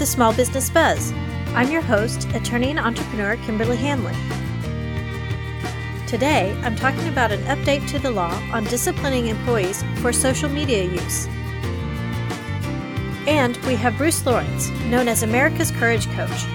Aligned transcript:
the 0.00 0.06
Small 0.06 0.32
Business 0.32 0.70
Buzz. 0.70 1.12
I'm 1.48 1.70
your 1.70 1.82
host, 1.82 2.26
attorney 2.30 2.70
and 2.70 2.78
entrepreneur 2.78 3.36
Kimberly 3.36 3.76
Hanlon. 3.76 4.16
Today, 6.06 6.58
I'm 6.62 6.74
talking 6.74 7.06
about 7.08 7.32
an 7.32 7.42
update 7.42 7.86
to 7.90 7.98
the 7.98 8.10
law 8.10 8.32
on 8.50 8.64
disciplining 8.64 9.26
employees 9.26 9.84
for 9.96 10.10
social 10.10 10.48
media 10.48 10.84
use. 10.84 11.26
And 13.26 13.58
we 13.66 13.74
have 13.74 13.98
Bruce 13.98 14.24
Lawrence, 14.24 14.70
known 14.86 15.06
as 15.06 15.22
America's 15.22 15.70
Courage 15.70 16.10
Coach, 16.12 16.46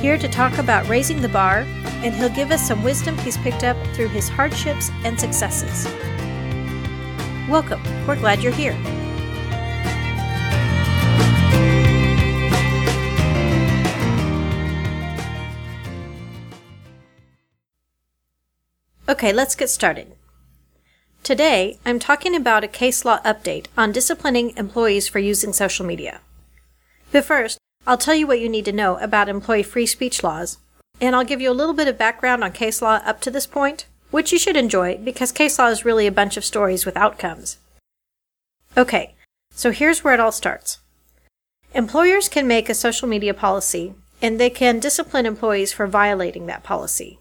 here 0.00 0.16
to 0.16 0.26
talk 0.26 0.56
about 0.56 0.88
raising 0.88 1.20
the 1.20 1.28
bar, 1.28 1.66
and 2.02 2.14
he'll 2.14 2.30
give 2.30 2.50
us 2.50 2.66
some 2.66 2.82
wisdom 2.82 3.18
he's 3.18 3.36
picked 3.36 3.64
up 3.64 3.76
through 3.88 4.08
his 4.08 4.30
hardships 4.30 4.88
and 5.04 5.20
successes. 5.20 5.84
Welcome, 7.50 7.82
we're 8.06 8.16
glad 8.16 8.42
you're 8.42 8.50
here. 8.50 8.97
Okay, 19.08 19.32
let's 19.32 19.54
get 19.54 19.70
started. 19.70 20.12
Today, 21.22 21.78
I'm 21.86 21.98
talking 21.98 22.36
about 22.36 22.62
a 22.62 22.68
case 22.68 23.06
law 23.06 23.20
update 23.22 23.64
on 23.74 23.90
disciplining 23.90 24.54
employees 24.58 25.08
for 25.08 25.18
using 25.18 25.54
social 25.54 25.86
media. 25.86 26.20
But 27.10 27.24
first, 27.24 27.56
I'll 27.86 27.96
tell 27.96 28.14
you 28.14 28.26
what 28.26 28.40
you 28.40 28.50
need 28.50 28.66
to 28.66 28.72
know 28.72 28.98
about 28.98 29.30
employee 29.30 29.62
free 29.62 29.86
speech 29.86 30.22
laws, 30.22 30.58
and 31.00 31.16
I'll 31.16 31.24
give 31.24 31.40
you 31.40 31.50
a 31.50 31.56
little 31.56 31.72
bit 31.72 31.88
of 31.88 31.96
background 31.96 32.44
on 32.44 32.52
case 32.52 32.82
law 32.82 33.00
up 33.02 33.22
to 33.22 33.30
this 33.30 33.46
point, 33.46 33.86
which 34.10 34.30
you 34.30 34.38
should 34.38 34.56
enjoy 34.56 34.98
because 34.98 35.32
case 35.32 35.58
law 35.58 35.68
is 35.68 35.86
really 35.86 36.06
a 36.06 36.12
bunch 36.12 36.36
of 36.36 36.44
stories 36.44 36.84
with 36.84 36.96
outcomes. 36.96 37.56
Okay, 38.76 39.14
so 39.50 39.70
here's 39.70 40.04
where 40.04 40.12
it 40.12 40.20
all 40.20 40.32
starts. 40.32 40.80
Employers 41.72 42.28
can 42.28 42.46
make 42.46 42.68
a 42.68 42.74
social 42.74 43.08
media 43.08 43.32
policy, 43.32 43.94
and 44.20 44.38
they 44.38 44.50
can 44.50 44.80
discipline 44.80 45.24
employees 45.24 45.72
for 45.72 45.86
violating 45.86 46.44
that 46.44 46.62
policy. 46.62 47.18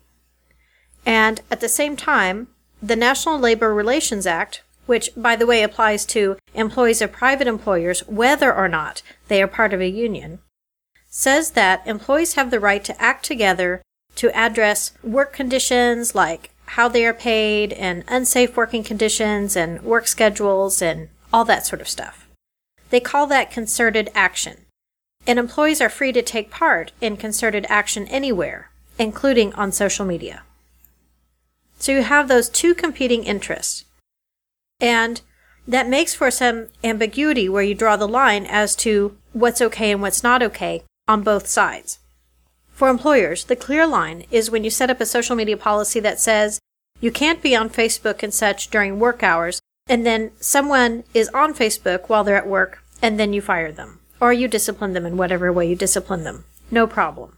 And 1.07 1.39
at 1.49 1.61
the 1.61 1.69
same 1.69 1.95
time, 1.95 2.49
the 2.83 2.97
National 2.97 3.39
Labor 3.39 3.73
Relations 3.73 4.27
Act, 4.27 4.61
which, 4.87 5.09
by 5.15 5.37
the 5.37 5.45
way, 5.45 5.63
applies 5.63 6.05
to 6.07 6.37
employees 6.53 7.01
of 7.01 7.13
private 7.13 7.47
employers 7.47 8.01
whether 8.07 8.53
or 8.53 8.67
not 8.67 9.01
they 9.29 9.41
are 9.41 9.47
part 9.47 9.73
of 9.73 9.79
a 9.79 9.87
union, 9.87 10.39
says 11.07 11.51
that 11.51 11.87
employees 11.87 12.33
have 12.33 12.51
the 12.51 12.59
right 12.59 12.83
to 12.83 13.01
act 13.01 13.23
together 13.23 13.81
to 14.15 14.35
address 14.37 14.91
work 15.01 15.31
conditions 15.31 16.13
like 16.13 16.49
how 16.71 16.89
they 16.89 17.05
are 17.05 17.13
paid 17.13 17.71
and 17.71 18.03
unsafe 18.09 18.57
working 18.57 18.83
conditions 18.83 19.55
and 19.55 19.81
work 19.83 20.07
schedules 20.07 20.81
and 20.81 21.07
all 21.31 21.45
that 21.45 21.65
sort 21.65 21.79
of 21.79 21.87
stuff. 21.87 22.27
They 22.89 22.99
call 22.99 23.27
that 23.27 23.49
concerted 23.49 24.09
action. 24.13 24.65
And 25.25 25.39
employees 25.39 25.79
are 25.79 25.89
free 25.89 26.11
to 26.11 26.21
take 26.21 26.51
part 26.51 26.91
in 26.99 27.15
concerted 27.15 27.65
action 27.69 28.07
anywhere, 28.07 28.71
including 28.99 29.53
on 29.53 29.71
social 29.71 30.05
media. 30.05 30.43
So 31.77 31.91
you 31.91 32.03
have 32.03 32.27
those 32.27 32.49
two 32.49 32.73
competing 32.73 33.23
interests. 33.23 33.85
And 34.79 35.21
that 35.67 35.89
makes 35.89 36.13
for 36.13 36.31
some 36.31 36.67
ambiguity 36.83 37.49
where 37.49 37.63
you 37.63 37.75
draw 37.75 37.97
the 37.97 38.07
line 38.07 38.45
as 38.45 38.75
to 38.77 39.17
what's 39.33 39.61
okay 39.61 39.91
and 39.91 40.01
what's 40.01 40.23
not 40.23 40.41
okay 40.41 40.83
on 41.07 41.23
both 41.23 41.47
sides. 41.47 41.99
For 42.71 42.89
employers, 42.89 43.45
the 43.45 43.55
clear 43.55 43.87
line 43.87 44.25
is 44.31 44.51
when 44.51 44.63
you 44.63 44.69
set 44.69 44.89
up 44.89 45.01
a 45.01 45.05
social 45.05 45.35
media 45.35 45.57
policy 45.57 45.99
that 45.99 46.19
says 46.19 46.59
you 46.99 47.11
can't 47.11 47.41
be 47.41 47.55
on 47.55 47.69
Facebook 47.69 48.23
and 48.23 48.33
such 48.33 48.69
during 48.69 48.99
work 48.99 49.23
hours, 49.23 49.59
and 49.87 50.05
then 50.05 50.31
someone 50.39 51.03
is 51.13 51.29
on 51.29 51.53
Facebook 51.53 52.07
while 52.07 52.23
they're 52.23 52.37
at 52.37 52.47
work, 52.47 52.83
and 53.01 53.19
then 53.19 53.33
you 53.33 53.41
fire 53.41 53.71
them. 53.71 53.99
Or 54.19 54.33
you 54.33 54.47
discipline 54.47 54.93
them 54.93 55.05
in 55.05 55.17
whatever 55.17 55.53
way 55.53 55.69
you 55.69 55.75
discipline 55.75 56.23
them. 56.23 56.45
No 56.71 56.87
problem. 56.87 57.36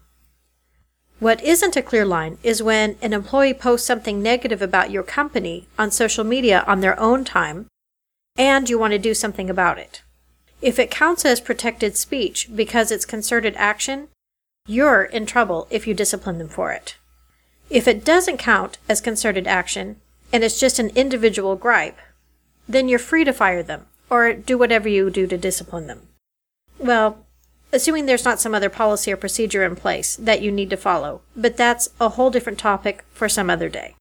What 1.20 1.44
isn't 1.44 1.76
a 1.76 1.82
clear 1.82 2.06
line 2.06 2.38
is 2.44 2.64
when 2.64 2.96
an 3.02 3.12
employee 3.12 3.54
posts 3.54 3.86
something 3.86 4.24
negative 4.24 4.62
about 4.62 4.90
your 4.90 5.04
company 5.04 5.68
on 5.78 5.92
social 5.92 6.24
media 6.24 6.64
on 6.66 6.80
their 6.80 6.98
own 6.98 7.26
time 7.26 7.68
and 8.38 8.70
you 8.70 8.80
want 8.80 8.92
to 8.92 9.00
do 9.00 9.14
something 9.14 9.50
about 9.50 9.78
it. 9.78 10.02
If 10.62 10.80
it 10.80 10.90
counts 10.90 11.26
as 11.26 11.42
protected 11.42 11.98
speech 11.98 12.50
because 12.56 12.90
it's 12.90 13.06
concerted 13.06 13.54
action, 13.58 14.08
you're 14.66 15.04
in 15.04 15.26
trouble 15.26 15.68
if 15.70 15.86
you 15.86 15.94
discipline 15.94 16.38
them 16.38 16.48
for 16.48 16.72
it. 16.72 16.96
If 17.70 17.86
it 17.86 18.06
doesn't 18.06 18.38
count 18.38 18.78
as 18.88 19.02
concerted 19.02 19.46
action 19.46 19.98
and 20.32 20.42
it's 20.42 20.60
just 20.60 20.80
an 20.80 20.90
individual 20.96 21.58
gripe, 21.58 21.98
then 22.68 22.88
you're 22.88 22.98
free 22.98 23.26
to 23.26 23.34
fire 23.34 23.62
them 23.62 23.88
or 24.10 24.32
do 24.32 24.58
whatever 24.58 24.88
you 24.88 25.10
do 25.10 25.28
to 25.28 25.38
discipline 25.38 25.88
them. 25.88 26.08
Well, 26.78 27.26
assuming 27.72 28.06
there's 28.06 28.26
not 28.26 28.40
some 28.40 28.56
other 28.56 28.70
policy 28.70 29.12
or 29.12 29.18
procedure 29.18 29.64
in 29.64 29.76
place 29.76 30.16
that 30.16 30.42
you 30.42 30.52
need 30.52 30.70
to 30.70 30.78
follow, 30.78 31.22
but 31.36 31.58
that's 31.58 31.90
a 32.00 32.10
whole 32.10 32.30
different 32.30 32.60
topic 32.60 33.06
for 33.12 33.30
some 33.30 33.50
other 33.50 33.70
day. 33.70 33.96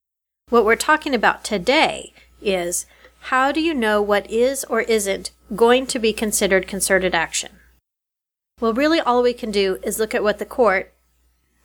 What 0.49 0.65
we're 0.65 0.75
talking 0.75 1.13
about 1.13 1.43
today 1.43 2.13
is 2.41 2.85
how 3.23 3.51
do 3.51 3.61
you 3.61 3.73
know 3.73 4.01
what 4.01 4.29
is 4.31 4.63
or 4.65 4.81
isn't 4.81 5.31
going 5.55 5.85
to 5.87 5.99
be 5.99 6.13
considered 6.13 6.67
concerted 6.67 7.13
action? 7.13 7.51
Well, 8.59 8.73
really, 8.73 8.99
all 8.99 9.21
we 9.21 9.33
can 9.33 9.51
do 9.51 9.77
is 9.83 9.99
look 9.99 10.15
at 10.15 10.23
what 10.23 10.39
the 10.39 10.45
court, 10.45 10.93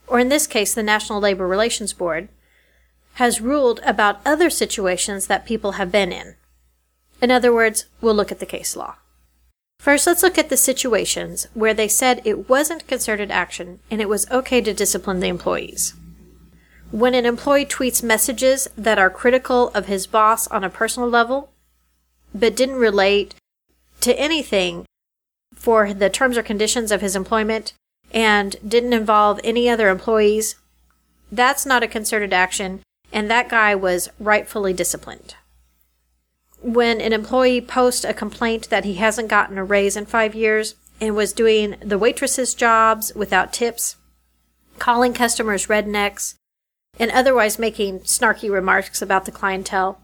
or 0.07 0.21
in 0.21 0.29
this 0.29 0.47
case, 0.47 0.75
the 0.75 0.83
National 0.83 1.21
Labor 1.21 1.47
Relations 1.47 1.93
Board, 1.93 2.29
has 3.15 3.41
ruled 3.41 3.81
about 3.85 4.21
other 4.27 4.51
situations 4.51 5.27
that 5.27 5.47
people 5.47 5.73
have 5.73 5.91
been 5.91 6.13
in. 6.13 6.35
In 7.23 7.31
other 7.31 7.53
words, 7.53 7.87
we'll 8.01 8.15
look 8.15 8.31
at 8.31 8.41
the 8.41 8.47
case 8.47 8.77
law. 8.77 8.97
First, 9.79 10.07
let's 10.07 10.23
look 10.23 10.39
at 10.39 10.49
the 10.49 10.57
situations 10.57 11.47
where 11.53 11.75
they 11.75 11.89
said 11.89 12.23
it 12.25 12.49
wasn't 12.49 12.87
concerted 12.87 13.31
action 13.31 13.81
and 13.91 14.01
it 14.01 14.09
was 14.09 14.31
okay 14.31 14.61
to 14.63 14.73
discipline 14.73 15.21
the 15.21 15.29
employees. 15.29 15.95
When 16.91 17.15
an 17.15 17.27
employee 17.27 17.67
tweets 17.67 18.03
messages 18.03 18.67
that 18.79 18.99
are 18.99 19.11
critical 19.11 19.69
of 19.75 19.87
his 19.87 20.07
boss 20.07 20.47
on 20.47 20.65
a 20.65 20.71
personal 20.71 21.09
level, 21.09 21.51
but 22.35 22.57
didn't 22.57 22.77
relate 22.77 23.35
to 24.01 24.19
anything 24.19 24.87
for 25.55 25.93
the 25.93 26.09
terms 26.09 26.39
or 26.39 26.43
conditions 26.43 26.91
of 26.91 27.01
his 27.01 27.15
employment 27.15 27.75
and 28.11 28.57
didn't 28.67 28.93
involve 28.93 29.41
any 29.45 29.69
other 29.69 29.89
employees, 29.89 30.57
that's 31.31 31.67
not 31.67 31.83
a 31.83 31.89
concerted 31.89 32.33
action, 32.33 32.81
and 33.13 33.31
that 33.31 33.49
guy 33.49 33.75
was 33.75 34.09
rightfully 34.19 34.73
disciplined 34.73 35.35
when 36.65 36.99
an 37.03 37.13
employee 37.13 37.61
posts 37.61 38.05
a 38.05 38.15
complaint 38.15 38.71
that 38.71 38.87
he 38.87 38.95
hasn't 38.95 39.29
gotten 39.29 39.59
a 39.59 39.65
raise 39.65 39.97
in 39.97 40.07
five 40.07 40.35
years 40.35 40.77
and 40.99 41.15
was 41.15 41.35
doing 41.35 41.77
the 41.81 41.99
waitresses' 41.99 42.55
jobs 42.55 43.13
without 43.15 43.53
tips, 43.53 43.97
calling 44.79 45.13
customers 45.13 45.67
rednecks, 45.67 46.37
and 46.99 47.11
otherwise 47.11 47.59
making 47.59 48.01
snarky 48.01 48.51
remarks 48.51 49.03
about 49.03 49.27
the 49.27 49.33
clientele. 49.33 50.01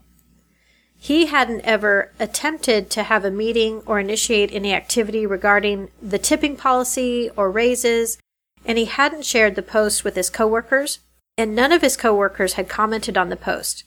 He 0.98 1.26
hadn't 1.26 1.62
ever 1.62 2.12
attempted 2.20 2.90
to 2.90 3.04
have 3.04 3.24
a 3.24 3.30
meeting 3.30 3.82
or 3.86 3.98
initiate 3.98 4.52
any 4.52 4.74
activity 4.74 5.24
regarding 5.24 5.88
the 6.02 6.18
tipping 6.18 6.56
policy 6.56 7.30
or 7.38 7.50
raises, 7.50 8.18
and 8.66 8.76
he 8.76 8.84
hadn't 8.84 9.24
shared 9.24 9.54
the 9.54 9.62
post 9.62 10.04
with 10.04 10.14
his 10.14 10.28
coworkers, 10.28 10.98
and 11.38 11.54
none 11.54 11.72
of 11.72 11.80
his 11.80 11.96
coworkers 11.96 12.54
had 12.54 12.68
commented 12.68 13.16
on 13.16 13.30
the 13.30 13.36
post. 13.36 13.84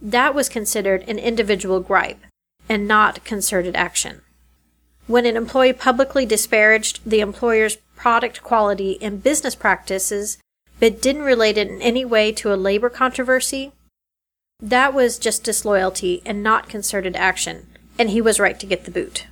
That 0.00 0.34
was 0.34 0.48
considered 0.48 1.02
an 1.08 1.18
individual 1.18 1.80
gripe 1.80 2.20
and 2.68 2.88
not 2.88 3.24
concerted 3.24 3.76
action. 3.76 4.22
When 5.06 5.26
an 5.26 5.36
employee 5.36 5.72
publicly 5.72 6.24
disparaged 6.24 7.00
the 7.04 7.20
employer's 7.20 7.76
product 7.96 8.42
quality 8.42 8.96
and 9.02 9.22
business 9.22 9.54
practices 9.54 10.38
but 10.78 11.02
didn't 11.02 11.22
relate 11.22 11.58
it 11.58 11.68
in 11.68 11.82
any 11.82 12.04
way 12.04 12.32
to 12.32 12.52
a 12.52 12.56
labor 12.56 12.88
controversy, 12.88 13.72
that 14.62 14.94
was 14.94 15.18
just 15.18 15.44
disloyalty 15.44 16.22
and 16.24 16.42
not 16.42 16.68
concerted 16.68 17.16
action, 17.16 17.66
and 17.98 18.10
he 18.10 18.20
was 18.20 18.40
right 18.40 18.58
to 18.60 18.66
get 18.66 18.84
the 18.84 18.90
boot. 18.90 19.26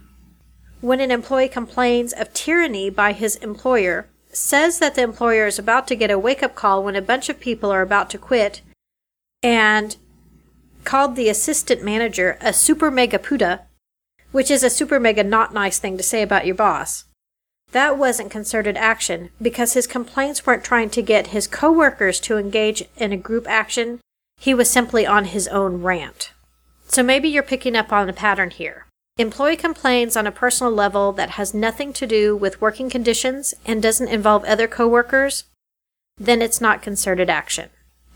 When 0.81 1.01
an 1.01 1.11
employee 1.11 1.49
complains 1.49 2.13
of 2.13 2.33
tyranny 2.35 2.91
by 2.91 3.13
his 3.13 3.37
employer, 3.37 4.09
says 4.31 4.79
that 4.79 4.95
the 4.95 5.03
employer 5.03 5.47
is 5.47 5.59
about 5.59 5.87
to 5.89 5.97
get 5.97 6.11
a 6.11 6.19
wake 6.19 6.43
up 6.43 6.55
call 6.55 6.83
when 6.83 6.97
a 6.97 7.03
bunch 7.03 7.29
of 7.29 7.41
people 7.41 7.71
are 7.71 7.83
about 7.83 8.11
to 8.11 8.19
quit, 8.19 8.61
and 9.43 9.97
called 10.89 11.17
the 11.17 11.29
assistant 11.29 11.85
manager 11.85 12.39
a 12.41 12.51
super 12.51 12.91
mega 12.91 13.19
puta, 13.19 13.61
which 14.33 14.51
is 14.51 14.63
a 14.63 14.71
super 14.71 14.99
mega 14.99 15.23
not 15.23 15.53
nice 15.53 15.79
thing 15.79 15.99
to 15.99 16.03
say 16.03 16.23
about 16.23 16.47
your 16.47 16.55
boss. 16.55 17.05
That 17.73 17.99
wasn't 17.99 18.31
concerted 18.31 18.75
action 18.79 19.29
because 19.41 19.75
his 19.75 19.87
complaints 19.87 20.47
weren't 20.47 20.65
trying 20.65 20.89
to 20.91 21.03
get 21.03 21.27
his 21.27 21.47
coworkers 21.47 22.19
to 22.21 22.39
engage 22.39 22.85
in 22.97 23.13
a 23.13 23.19
group 23.19 23.47
action. 23.47 24.01
He 24.39 24.55
was 24.55 24.71
simply 24.71 25.07
on 25.07 25.27
his 25.27 25.47
own 25.49 25.83
rant. 25.83 26.33
So 26.87 27.03
maybe 27.03 27.29
you're 27.29 27.43
picking 27.43 27.77
up 27.77 27.93
on 27.93 28.09
a 28.09 28.15
pattern 28.15 28.49
here. 28.49 28.87
Employee 29.19 29.59
complains 29.59 30.17
on 30.17 30.27
a 30.27 30.33
personal 30.33 30.73
level 30.73 31.13
that 31.13 31.33
has 31.33 31.53
nothing 31.53 31.93
to 31.93 32.07
do 32.07 32.35
with 32.35 32.63
working 32.63 32.89
conditions 32.89 33.53
and 33.67 33.83
doesn't 33.83 34.09
involve 34.09 34.43
other 34.45 34.67
coworkers, 34.67 35.45
then 36.17 36.41
it's 36.41 36.63
not 36.63 36.81
concerted 36.81 37.29
action. 37.29 37.69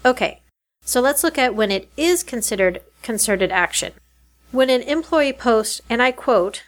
Okay, 0.07 0.42
so 0.85 1.01
let's 1.01 1.25
look 1.25 1.39
at 1.39 1.55
when 1.55 1.71
it 1.71 1.89
is 1.97 2.23
considered 2.23 2.83
concerted 3.03 3.51
action. 3.51 3.93
When 4.51 4.71
an 4.71 4.83
employee 4.83 5.33
posts, 5.33 5.81
and 5.89 6.03
I 6.03 6.13
quote, 6.13 6.63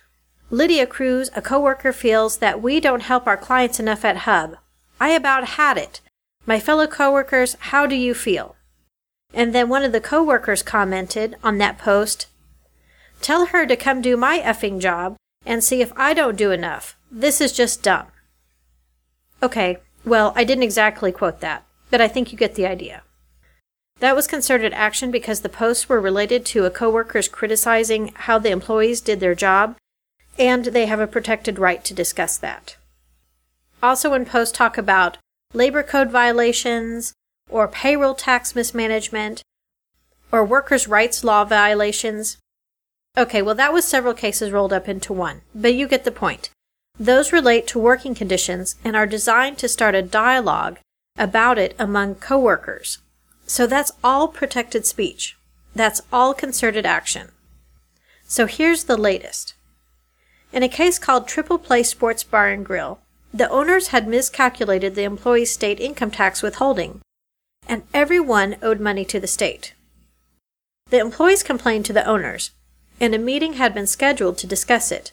Lydia 0.51 0.87
Cruz, 0.87 1.31
a 1.35 1.43
coworker, 1.43 1.93
feels 1.93 2.39
that 2.39 2.63
we 2.63 2.81
don't 2.81 3.03
help 3.03 3.27
our 3.27 3.37
clients 3.37 3.81
enough 3.81 4.05
at 4.05 4.19
Hub. 4.19 4.57
I 5.01 5.11
about 5.11 5.49
had 5.49 5.77
it. 5.77 6.01
My 6.47 6.61
fellow 6.61 6.87
coworkers, 6.87 7.57
how 7.59 7.87
do 7.87 7.97
you 7.97 8.15
feel? 8.15 8.57
And 9.33 9.55
then 9.55 9.69
one 9.69 9.83
of 9.83 9.93
the 9.93 10.01
coworkers 10.01 10.63
commented 10.63 11.37
on 11.43 11.59
that 11.59 11.79
post, 11.79 12.29
Tell 13.21 13.47
her 13.47 13.67
to 13.67 13.77
come 13.77 14.03
do 14.03 14.17
my 14.17 14.39
effing 14.41 14.81
job 14.81 15.17
and 15.47 15.65
see 15.65 15.81
if 15.81 15.93
I 15.97 16.15
don't 16.15 16.37
do 16.37 16.51
enough. 16.51 16.97
This 17.11 17.41
is 17.41 17.53
just 17.53 17.83
dumb. 17.83 18.07
Okay, 19.43 19.79
well, 20.05 20.33
I 20.37 20.45
didn't 20.45 20.65
exactly 20.65 21.11
quote 21.11 21.41
that, 21.41 21.65
but 21.91 22.01
I 22.01 22.09
think 22.09 22.33
you 22.33 22.39
get 22.39 22.55
the 22.55 22.67
idea. 22.67 23.03
That 24.01 24.17
was 24.17 24.27
concerted 24.27 24.73
action 24.73 25.11
because 25.11 25.41
the 25.41 25.49
posts 25.49 25.89
were 25.89 26.01
related 26.01 26.45
to 26.47 26.65
a 26.65 26.71
coworker's 26.71 27.29
criticizing 27.29 28.13
how 28.15 28.39
the 28.39 28.51
employees 28.51 29.01
did 29.01 29.21
their 29.21 29.35
job, 29.35 29.77
and 30.39 30.67
they 30.67 30.87
have 30.87 31.01
a 31.01 31.07
protected 31.07 31.59
right 31.59 31.85
to 31.85 31.95
discuss 31.95 32.37
that. 32.39 32.77
Also, 33.83 34.11
when 34.11 34.25
posts 34.25 34.57
talk 34.57 34.77
about 34.77 35.19
labor 35.53 35.83
code 35.83 36.11
violations, 36.11 37.13
or 37.49 37.69
payroll 37.69 38.15
tax 38.15 38.55
mismanagement, 38.55 39.43
or 40.33 40.45
workers' 40.45 40.89
rights 40.89 41.23
law 41.23 41.45
violations. 41.45 42.39
Okay, 43.17 43.43
well, 43.43 43.55
that 43.55 43.73
was 43.73 43.85
several 43.85 44.15
cases 44.15 44.51
rolled 44.51 44.73
up 44.73 44.89
into 44.89 45.13
one, 45.13 45.43
but 45.55 45.75
you 45.75 45.87
get 45.87 46.05
the 46.05 46.11
point. 46.11 46.51
Those 46.99 47.33
relate 47.33 47.67
to 47.69 47.79
working 47.79 48.15
conditions 48.15 48.77
and 48.83 48.97
are 48.97 49.07
designed 49.07 49.59
to 49.59 49.69
start 49.69 49.95
a 49.95 50.03
dialogue 50.03 50.79
about 51.17 51.59
it 51.59 51.77
among 51.79 52.17
coworkers. 52.17 52.99
So 53.47 53.67
that's 53.67 53.93
all 54.03 54.29
protected 54.29 54.87
speech. 54.87 55.37
That's 55.75 56.01
all 56.13 56.35
concerted 56.35 56.87
action. 56.87 57.33
So 58.27 58.47
here's 58.47 58.85
the 58.85 58.97
latest. 58.97 59.55
In 60.53 60.63
a 60.63 60.69
case 60.69 60.99
called 60.99 61.29
Triple 61.29 61.59
Play 61.59 61.83
Sports 61.83 62.23
Bar 62.23 62.49
and 62.49 62.65
Grill, 62.65 63.01
the 63.33 63.51
owners 63.51 63.89
had 63.89 64.07
miscalculated 64.07 64.95
the 64.95 65.03
employee's 65.03 65.53
state 65.53 65.81
income 65.81 66.13
tax 66.13 66.43
withholding, 66.43 67.01
and 67.69 67.83
everyone 67.93 68.57
owed 68.63 68.79
money 68.79 69.05
to 69.07 69.19
the 69.19 69.27
state. 69.27 69.75
The 70.91 71.01
employees 71.01 71.43
complained 71.43 71.85
to 71.87 71.93
the 71.93 72.07
owners, 72.07 72.53
and 73.01 73.15
a 73.15 73.19
meeting 73.19 73.55
had 73.55 73.75
been 73.75 73.89
scheduled 73.89 74.39
to 74.39 74.47
discuss 74.47 74.93
it. 74.93 75.11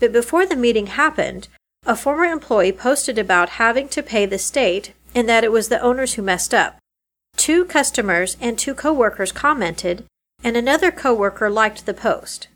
But 0.00 0.12
before 0.12 0.46
the 0.46 0.56
meeting 0.56 0.86
happened, 0.86 1.48
a 1.84 1.94
former 1.94 2.24
employee 2.24 2.72
posted 2.72 3.18
about 3.18 3.50
having 3.50 3.88
to 3.90 4.02
pay 4.02 4.24
the 4.24 4.38
state 4.38 4.94
and 5.14 5.28
that 5.28 5.44
it 5.44 5.52
was 5.52 5.68
the 5.68 5.80
owners 5.80 6.14
who 6.14 6.22
messed 6.22 6.54
up. 6.54 6.77
Two 7.38 7.64
customers 7.64 8.36
and 8.40 8.58
two 8.58 8.74
coworkers 8.74 9.30
commented, 9.32 10.04
and 10.42 10.56
another 10.56 10.90
coworker 10.90 11.48
liked 11.48 11.86
the 11.86 11.94
post. 11.94 12.48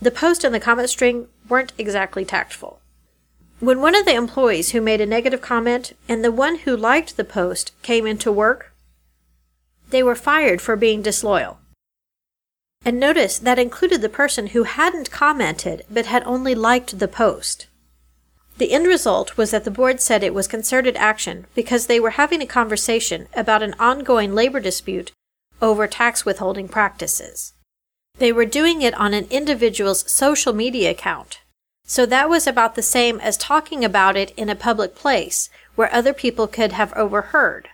The 0.00 0.10
post 0.10 0.42
and 0.42 0.54
the 0.54 0.58
comment 0.58 0.88
string 0.88 1.28
weren't 1.48 1.74
exactly 1.76 2.24
tactful. 2.24 2.80
When 3.60 3.80
one 3.80 3.94
of 3.94 4.06
the 4.06 4.14
employees 4.14 4.70
who 4.70 4.80
made 4.80 5.02
a 5.02 5.06
negative 5.06 5.42
comment 5.42 5.92
and 6.08 6.24
the 6.24 6.32
one 6.32 6.56
who 6.56 6.76
liked 6.76 7.16
the 7.16 7.24
post 7.24 7.70
came 7.82 8.06
into 8.06 8.32
work, 8.32 8.74
they 9.90 10.02
were 10.02 10.16
fired 10.16 10.60
for 10.60 10.76
being 10.76 11.02
disloyal. 11.02 11.58
And 12.84 12.98
notice 12.98 13.38
that 13.38 13.58
included 13.58 14.00
the 14.00 14.08
person 14.08 14.48
who 14.48 14.64
hadn't 14.64 15.12
commented 15.12 15.84
but 15.90 16.06
had 16.06 16.24
only 16.24 16.54
liked 16.54 16.98
the 16.98 17.06
post. 17.06 17.66
The 18.58 18.72
end 18.72 18.86
result 18.86 19.36
was 19.36 19.50
that 19.50 19.64
the 19.64 19.70
board 19.70 20.00
said 20.00 20.22
it 20.22 20.34
was 20.34 20.46
concerted 20.46 20.96
action 20.96 21.46
because 21.54 21.86
they 21.86 21.98
were 21.98 22.10
having 22.10 22.42
a 22.42 22.46
conversation 22.46 23.28
about 23.34 23.62
an 23.62 23.74
ongoing 23.78 24.34
labor 24.34 24.60
dispute 24.60 25.12
over 25.60 25.86
tax 25.86 26.24
withholding 26.24 26.68
practices. 26.68 27.54
They 28.18 28.32
were 28.32 28.44
doing 28.44 28.82
it 28.82 28.94
on 28.94 29.14
an 29.14 29.26
individual's 29.30 30.10
social 30.10 30.52
media 30.52 30.90
account. 30.90 31.40
So 31.84 32.06
that 32.06 32.28
was 32.28 32.46
about 32.46 32.74
the 32.74 32.82
same 32.82 33.20
as 33.20 33.36
talking 33.36 33.84
about 33.84 34.16
it 34.16 34.32
in 34.36 34.48
a 34.48 34.54
public 34.54 34.94
place 34.94 35.50
where 35.74 35.92
other 35.92 36.12
people 36.12 36.46
could 36.46 36.72
have 36.72 36.92
overheard. 36.94 37.68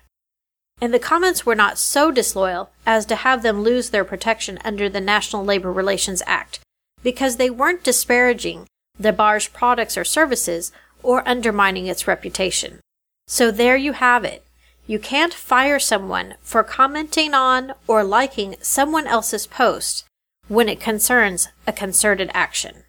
And 0.80 0.94
the 0.94 0.98
comments 0.98 1.44
were 1.44 1.56
not 1.56 1.76
so 1.78 2.10
disloyal 2.10 2.70
as 2.86 3.04
to 3.06 3.16
have 3.16 3.42
them 3.42 3.62
lose 3.62 3.90
their 3.90 4.04
protection 4.04 4.58
under 4.64 4.88
the 4.88 5.00
National 5.00 5.44
Labor 5.44 5.72
Relations 5.72 6.22
Act, 6.26 6.60
because 7.02 7.36
they 7.36 7.50
weren't 7.50 7.82
disparaging 7.82 8.66
the 8.98 9.12
bar's 9.12 9.48
products 9.48 9.96
or 9.96 10.04
services 10.04 10.72
or 11.02 11.26
undermining 11.28 11.86
its 11.86 12.08
reputation. 12.08 12.80
So 13.26 13.50
there 13.50 13.76
you 13.76 13.92
have 13.92 14.24
it. 14.24 14.44
You 14.86 14.98
can't 14.98 15.34
fire 15.34 15.78
someone 15.78 16.34
for 16.40 16.64
commenting 16.64 17.34
on 17.34 17.74
or 17.86 18.02
liking 18.02 18.56
someone 18.62 19.06
else's 19.06 19.46
post 19.46 20.04
when 20.48 20.68
it 20.68 20.80
concerns 20.80 21.48
a 21.66 21.72
concerted 21.72 22.30
action. 22.32 22.84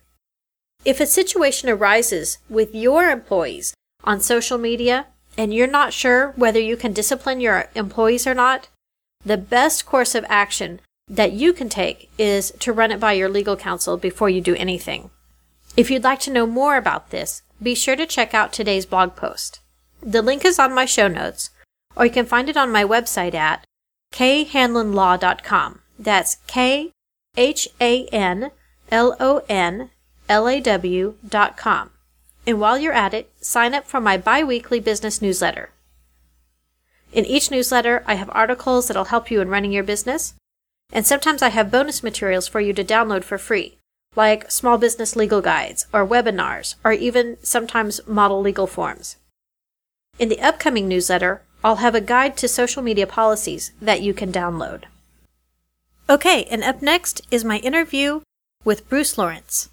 If 0.86 1.02
a 1.02 1.06
situation 1.06 1.70
arises 1.70 2.38
with 2.50 2.74
your 2.74 3.10
employees 3.10 3.74
on 4.06 4.22
social 4.22 4.58
media 4.58 5.08
and 5.38 5.54
you're 5.54 5.68
not 5.68 5.92
sure 5.92 6.32
whether 6.38 6.60
you 6.60 6.78
can 6.78 6.94
discipline 6.94 7.42
your 7.42 7.70
employees 7.76 8.26
or 8.26 8.34
not, 8.34 8.70
the 9.26 9.38
best 9.38 9.86
course 9.86 10.16
of 10.16 10.26
action 10.30 10.80
that 11.10 11.34
you 11.34 11.52
can 11.52 11.68
take 11.68 12.10
is 12.18 12.52
to 12.60 12.72
run 12.72 12.92
it 12.92 13.00
by 13.00 13.12
your 13.12 13.28
legal 13.28 13.58
counsel 13.58 13.98
before 13.98 14.30
you 14.30 14.40
do 14.40 14.56
anything. 14.56 15.10
If 15.78 15.90
you'd 15.90 16.04
like 16.04 16.20
to 16.22 16.32
know 16.32 16.46
more 16.46 16.78
about 16.78 17.10
this, 17.10 17.42
be 17.62 17.76
sure 17.76 17.96
to 17.96 18.06
check 18.06 18.34
out 18.34 18.52
today's 18.52 18.86
blog 18.86 19.16
post. 19.16 19.60
The 20.02 20.22
link 20.22 20.46
is 20.46 20.60
on 20.60 20.74
my 20.74 20.86
show 20.86 21.08
notes, 21.08 21.52
or 21.96 22.06
you 22.06 22.12
can 22.12 22.26
find 22.26 22.50
it 22.50 22.58
on 22.58 22.72
my 22.72 22.84
website 22.84 23.34
at 23.34 23.66
khanlonlaw.com. 24.14 25.82
That's 25.98 26.38
K 26.48 26.92
H 27.36 27.68
A 27.82 28.06
N 28.08 28.52
L 28.92 29.16
O 29.20 29.42
N 29.50 29.90
L 30.28 30.48
A 30.48 30.60
W.com. 30.62 31.90
And 32.48 32.60
while 32.60 32.80
you're 32.80 32.94
at 32.94 33.14
it, 33.14 33.32
sign 33.42 33.74
up 33.74 33.86
for 33.86 34.00
my 34.00 34.18
bi 34.18 34.44
weekly 34.44 34.80
business 34.80 35.22
newsletter. 35.22 35.72
In 37.12 37.26
each 37.26 37.52
newsletter, 37.52 38.04
I 38.06 38.16
have 38.16 38.30
articles 38.34 38.88
that'll 38.88 39.06
help 39.06 39.32
you 39.32 39.42
in 39.42 39.50
running 39.50 39.72
your 39.72 39.84
business, 39.84 40.36
and 40.94 41.06
sometimes 41.06 41.42
I 41.42 41.50
have 41.50 41.72
bonus 41.72 42.04
materials 42.04 42.48
for 42.48 42.62
you 42.62 42.72
to 42.74 42.84
download 42.84 43.24
for 43.24 43.38
free, 43.38 43.79
like 44.20 44.52
small 44.52 44.78
business 44.78 45.16
legal 45.16 45.40
guides, 45.40 45.86
or 45.94 46.06
webinars, 46.06 46.76
or 46.84 46.92
even 46.92 47.38
sometimes 47.42 48.02
model 48.06 48.42
legal 48.42 48.68
forms. 48.68 49.16
In 50.20 50.28
the 50.28 50.42
upcoming 50.42 50.90
newsletter, 50.90 51.42
I'll 51.64 51.78
have 51.78 51.96
a 51.96 52.02
guide 52.02 52.36
to 52.38 52.50
social 52.50 52.84
media 52.84 53.08
policies 53.08 53.72
that 53.82 54.02
you 54.02 54.14
can 54.14 54.30
download. 54.30 54.84
Okay, 56.10 56.44
and 56.52 56.66
up 56.66 56.82
next 56.82 57.22
is 57.32 57.46
my 57.46 57.60
interview 57.60 58.20
with 58.66 58.90
Bruce 58.90 59.18
Lawrence. 59.18 59.70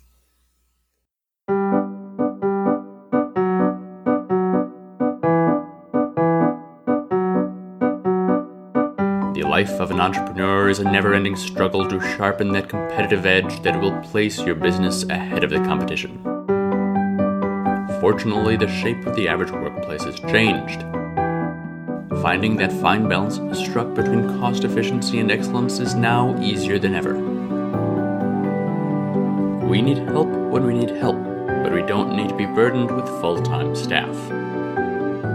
Life 9.42 9.80
of 9.80 9.90
an 9.90 10.00
entrepreneur 10.00 10.68
is 10.68 10.78
a 10.78 10.84
never 10.84 11.14
ending 11.14 11.36
struggle 11.36 11.88
to 11.88 12.00
sharpen 12.16 12.52
that 12.52 12.68
competitive 12.68 13.26
edge 13.26 13.62
that 13.62 13.80
will 13.80 13.98
place 14.02 14.40
your 14.40 14.54
business 14.54 15.04
ahead 15.04 15.44
of 15.44 15.50
the 15.50 15.58
competition. 15.58 16.22
Fortunately, 18.00 18.56
the 18.56 18.68
shape 18.68 19.06
of 19.06 19.16
the 19.16 19.28
average 19.28 19.50
workplace 19.50 20.04
has 20.04 20.20
changed. 20.20 20.82
Finding 22.22 22.56
that 22.56 22.72
fine 22.72 23.08
balance 23.08 23.38
struck 23.58 23.94
between 23.94 24.38
cost 24.38 24.64
efficiency 24.64 25.18
and 25.18 25.30
excellence 25.30 25.78
is 25.78 25.94
now 25.94 26.38
easier 26.40 26.78
than 26.78 26.94
ever. 26.94 27.14
We 29.66 29.82
need 29.82 29.98
help 29.98 30.28
when 30.28 30.66
we 30.66 30.74
need 30.74 30.90
help, 30.90 31.16
but 31.62 31.72
we 31.72 31.82
don't 31.82 32.16
need 32.16 32.28
to 32.28 32.36
be 32.36 32.46
burdened 32.46 32.94
with 32.94 33.06
full 33.20 33.42
time 33.42 33.74
staff. 33.74 34.14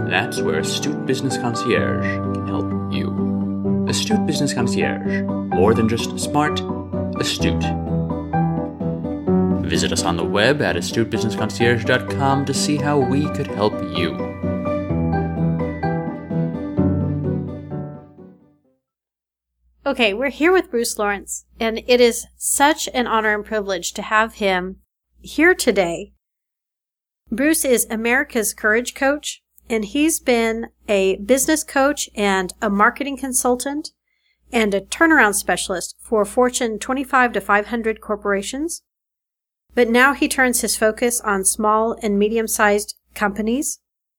That's 0.08 0.42
where 0.42 0.60
Astute 0.60 1.06
Business 1.06 1.38
Concierge 1.38 2.04
can 2.04 2.46
help 2.46 2.92
you. 2.92 3.31
Astute 3.92 4.24
Business 4.24 4.54
Concierge. 4.54 5.20
More 5.54 5.74
than 5.74 5.86
just 5.86 6.18
smart, 6.18 6.62
astute. 7.20 7.62
Visit 9.68 9.92
us 9.92 10.02
on 10.02 10.16
the 10.16 10.24
web 10.24 10.62
at 10.62 10.76
astutebusinessconcierge.com 10.76 12.46
to 12.46 12.54
see 12.54 12.76
how 12.78 12.98
we 12.98 13.28
could 13.34 13.48
help 13.48 13.74
you. 13.94 14.14
Okay, 19.84 20.14
we're 20.14 20.30
here 20.30 20.52
with 20.52 20.70
Bruce 20.70 20.98
Lawrence, 20.98 21.44
and 21.60 21.82
it 21.86 22.00
is 22.00 22.26
such 22.38 22.88
an 22.94 23.06
honor 23.06 23.34
and 23.34 23.44
privilege 23.44 23.92
to 23.92 24.00
have 24.00 24.36
him 24.36 24.76
here 25.20 25.54
today. 25.54 26.14
Bruce 27.30 27.62
is 27.62 27.86
America's 27.90 28.54
Courage 28.54 28.94
Coach, 28.94 29.41
and 29.72 29.86
he's 29.86 30.20
been 30.20 30.68
a 30.86 31.16
business 31.16 31.64
coach 31.64 32.10
and 32.14 32.52
a 32.60 32.68
marketing 32.68 33.16
consultant 33.16 33.90
and 34.52 34.74
a 34.74 34.82
turnaround 34.82 35.34
specialist 35.34 35.96
for 35.98 36.26
Fortune 36.26 36.78
25 36.78 37.32
to 37.32 37.40
500 37.40 38.00
corporations. 38.02 38.82
But 39.74 39.88
now 39.88 40.12
he 40.12 40.28
turns 40.28 40.60
his 40.60 40.76
focus 40.76 41.22
on 41.22 41.46
small 41.46 41.96
and 42.02 42.18
medium 42.18 42.46
sized 42.46 42.94
companies. 43.14 43.78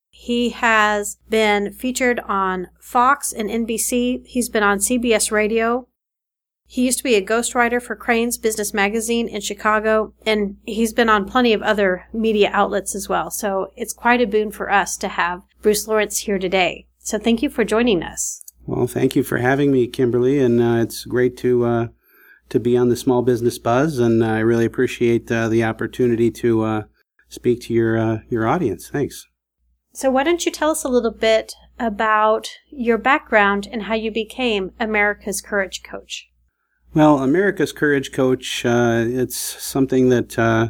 He 0.09 0.49
has 0.49 1.17
been 1.29 1.71
featured 1.71 2.19
on 2.21 2.69
Fox 2.81 3.31
and 3.31 3.49
NBC. 3.49 4.25
He's 4.25 4.49
been 4.49 4.63
on 4.63 4.79
CBS 4.79 5.31
Radio. 5.31 5.87
He 6.65 6.85
used 6.85 6.97
to 6.99 7.03
be 7.03 7.15
a 7.15 7.25
ghostwriter 7.25 7.81
for 7.81 7.95
Crain's 7.95 8.37
Business 8.37 8.73
Magazine 8.73 9.27
in 9.27 9.41
Chicago, 9.41 10.13
and 10.25 10.57
he's 10.65 10.93
been 10.93 11.09
on 11.09 11.29
plenty 11.29 11.53
of 11.53 11.61
other 11.61 12.07
media 12.13 12.49
outlets 12.51 12.95
as 12.95 13.07
well. 13.07 13.29
So 13.29 13.71
it's 13.75 13.93
quite 13.93 14.21
a 14.21 14.27
boon 14.27 14.51
for 14.51 14.71
us 14.71 14.97
to 14.97 15.07
have 15.07 15.43
Bruce 15.61 15.87
Lawrence 15.87 16.19
here 16.19 16.39
today. 16.39 16.87
So 16.97 17.19
thank 17.19 17.43
you 17.43 17.49
for 17.49 17.63
joining 17.63 18.01
us. 18.01 18.41
Well, 18.65 18.87
thank 18.87 19.15
you 19.15 19.23
for 19.23 19.37
having 19.37 19.71
me, 19.71 19.87
Kimberly, 19.87 20.39
and 20.39 20.61
uh, 20.61 20.81
it's 20.81 21.05
great 21.05 21.37
to 21.37 21.65
uh, 21.65 21.87
to 22.49 22.59
be 22.59 22.77
on 22.77 22.89
the 22.89 22.95
Small 22.95 23.21
Business 23.21 23.57
Buzz, 23.59 23.99
and 23.99 24.23
I 24.23 24.39
really 24.39 24.65
appreciate 24.65 25.31
uh, 25.31 25.49
the 25.49 25.63
opportunity 25.63 26.31
to 26.31 26.63
uh, 26.63 26.81
speak 27.27 27.61
to 27.63 27.73
your 27.73 27.97
uh, 27.97 28.19
your 28.29 28.47
audience. 28.47 28.89
Thanks. 28.89 29.27
So 29.93 30.09
why 30.09 30.23
don't 30.23 30.45
you 30.45 30.51
tell 30.51 30.71
us 30.71 30.83
a 30.83 30.89
little 30.89 31.11
bit 31.11 31.53
about 31.77 32.49
your 32.71 32.97
background 32.97 33.67
and 33.71 33.83
how 33.83 33.95
you 33.95 34.11
became 34.11 34.71
America's 34.79 35.41
Courage 35.41 35.83
Coach? 35.83 36.29
Well, 36.95 37.23
America's 37.23 37.71
Courage 37.71 38.11
Coach, 38.11 38.63
uh, 38.63 39.03
it's 39.07 39.35
something 39.35 40.09
that, 40.09 40.37
uh, 40.37 40.67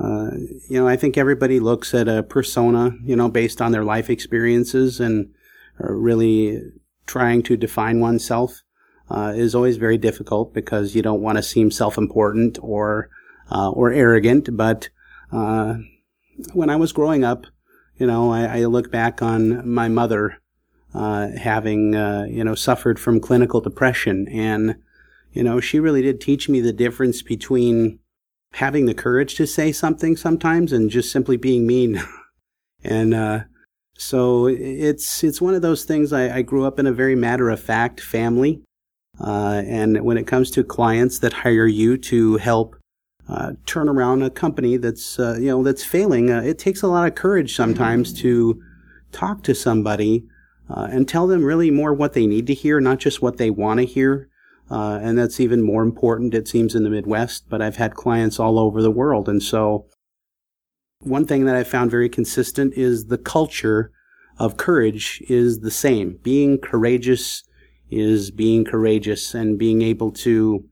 uh, 0.00 0.30
you 0.68 0.78
know, 0.78 0.86
I 0.86 0.94
think 0.94 1.18
everybody 1.18 1.58
looks 1.58 1.92
at 1.92 2.06
a 2.06 2.22
persona, 2.22 2.92
you 3.02 3.16
know, 3.16 3.28
based 3.28 3.60
on 3.60 3.72
their 3.72 3.82
life 3.82 4.08
experiences 4.10 5.00
and 5.00 5.34
really 5.76 6.62
trying 7.06 7.42
to 7.42 7.56
define 7.56 7.98
oneself 7.98 8.62
uh, 9.10 9.32
is 9.34 9.56
always 9.56 9.76
very 9.76 9.98
difficult 9.98 10.54
because 10.54 10.94
you 10.94 11.02
don't 11.02 11.20
want 11.20 11.36
to 11.36 11.42
seem 11.42 11.72
self-important 11.72 12.56
or, 12.62 13.10
uh, 13.50 13.70
or 13.70 13.92
arrogant. 13.92 14.56
But, 14.56 14.88
uh, 15.32 15.78
when 16.52 16.70
I 16.70 16.76
was 16.76 16.92
growing 16.92 17.24
up, 17.24 17.46
you 17.96 18.06
know, 18.06 18.30
I, 18.30 18.60
I 18.60 18.64
look 18.66 18.92
back 18.92 19.20
on 19.20 19.68
my 19.68 19.88
mother, 19.88 20.36
having, 20.94 21.94
you 21.94 22.44
know, 22.44 22.54
suffered 22.54 23.00
from 23.00 23.18
clinical 23.18 23.60
depression 23.60 24.28
and, 24.28 24.76
you 25.32 25.42
know, 25.42 25.60
she 25.60 25.78
really 25.78 26.02
did 26.02 26.20
teach 26.20 26.48
me 26.48 26.60
the 26.60 26.72
difference 26.72 27.22
between 27.22 27.98
having 28.54 28.86
the 28.86 28.94
courage 28.94 29.36
to 29.36 29.46
say 29.46 29.70
something 29.72 30.16
sometimes 30.16 30.72
and 30.72 30.90
just 30.90 31.12
simply 31.12 31.36
being 31.36 31.66
mean. 31.66 32.02
and 32.84 33.14
uh, 33.14 33.40
so 33.96 34.46
it's 34.46 35.22
it's 35.22 35.40
one 35.40 35.54
of 35.54 35.62
those 35.62 35.84
things. 35.84 36.12
I, 36.12 36.38
I 36.38 36.42
grew 36.42 36.64
up 36.64 36.78
in 36.78 36.86
a 36.86 36.92
very 36.92 37.14
matter 37.14 37.50
of 37.50 37.60
fact 37.60 38.00
family, 38.00 38.62
uh, 39.20 39.62
and 39.66 40.00
when 40.02 40.16
it 40.16 40.26
comes 40.26 40.50
to 40.52 40.64
clients 40.64 41.18
that 41.18 41.32
hire 41.32 41.66
you 41.66 41.98
to 41.98 42.38
help 42.38 42.76
uh, 43.28 43.52
turn 43.66 43.88
around 43.88 44.22
a 44.22 44.30
company 44.30 44.78
that's 44.78 45.18
uh, 45.18 45.36
you 45.38 45.48
know 45.48 45.62
that's 45.62 45.84
failing, 45.84 46.30
uh, 46.30 46.40
it 46.40 46.58
takes 46.58 46.80
a 46.80 46.88
lot 46.88 47.06
of 47.06 47.14
courage 47.14 47.54
sometimes 47.54 48.12
to 48.14 48.60
talk 49.12 49.42
to 49.42 49.54
somebody 49.54 50.24
uh, 50.70 50.88
and 50.90 51.06
tell 51.06 51.26
them 51.26 51.44
really 51.44 51.70
more 51.70 51.92
what 51.92 52.14
they 52.14 52.26
need 52.26 52.46
to 52.46 52.54
hear, 52.54 52.80
not 52.80 52.98
just 52.98 53.20
what 53.20 53.36
they 53.36 53.50
want 53.50 53.80
to 53.80 53.86
hear. 53.86 54.29
Uh, 54.70 54.98
and 55.02 55.18
that's 55.18 55.40
even 55.40 55.62
more 55.62 55.82
important, 55.82 56.34
it 56.34 56.46
seems, 56.46 56.74
in 56.74 56.84
the 56.84 56.90
Midwest. 56.90 57.48
But 57.48 57.60
I've 57.60 57.76
had 57.76 57.94
clients 57.94 58.38
all 58.38 58.58
over 58.58 58.80
the 58.80 58.90
world. 58.90 59.28
And 59.28 59.42
so, 59.42 59.86
one 61.00 61.26
thing 61.26 61.44
that 61.46 61.56
I 61.56 61.64
found 61.64 61.90
very 61.90 62.08
consistent 62.08 62.74
is 62.74 63.06
the 63.06 63.18
culture 63.18 63.90
of 64.38 64.56
courage 64.56 65.22
is 65.28 65.60
the 65.60 65.70
same. 65.70 66.18
Being 66.22 66.58
courageous 66.58 67.42
is 67.90 68.30
being 68.30 68.64
courageous 68.64 69.34
and 69.34 69.58
being 69.58 69.82
able 69.82 70.12
to 70.12 70.64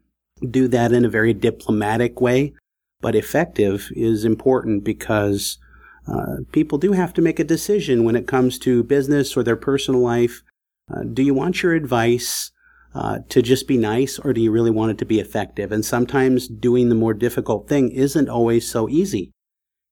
do 0.48 0.68
that 0.68 0.92
in 0.92 1.04
a 1.04 1.08
very 1.08 1.34
diplomatic 1.34 2.20
way, 2.20 2.54
but 3.00 3.16
effective 3.16 3.90
is 3.92 4.24
important 4.24 4.84
because 4.84 5.58
uh, 6.06 6.36
people 6.52 6.78
do 6.78 6.92
have 6.92 7.12
to 7.14 7.22
make 7.22 7.38
a 7.38 7.44
decision 7.44 8.04
when 8.04 8.16
it 8.16 8.26
comes 8.26 8.58
to 8.60 8.84
business 8.84 9.36
or 9.36 9.42
their 9.42 9.56
personal 9.56 10.00
life. 10.00 10.42
Uh, 10.90 11.02
do 11.02 11.22
you 11.22 11.34
want 11.34 11.62
your 11.62 11.74
advice 11.74 12.52
uh, 12.94 13.20
to 13.28 13.42
just 13.42 13.68
be 13.68 13.76
nice 13.76 14.18
or 14.18 14.32
do 14.32 14.40
you 14.40 14.50
really 14.50 14.70
want 14.70 14.90
it 14.90 14.98
to 14.98 15.04
be 15.04 15.20
effective? 15.20 15.72
And 15.72 15.84
sometimes 15.84 16.48
doing 16.48 16.88
the 16.88 16.94
more 16.94 17.14
difficult 17.14 17.68
thing 17.68 17.90
isn't 17.90 18.28
always 18.28 18.68
so 18.68 18.88
easy. 18.88 19.32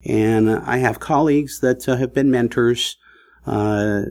And 0.04 0.50
I 0.50 0.78
have 0.78 1.00
colleagues 1.00 1.60
that 1.60 1.88
uh, 1.88 1.96
have 1.96 2.14
been 2.14 2.30
mentors, 2.30 2.96
uh, 3.46 4.02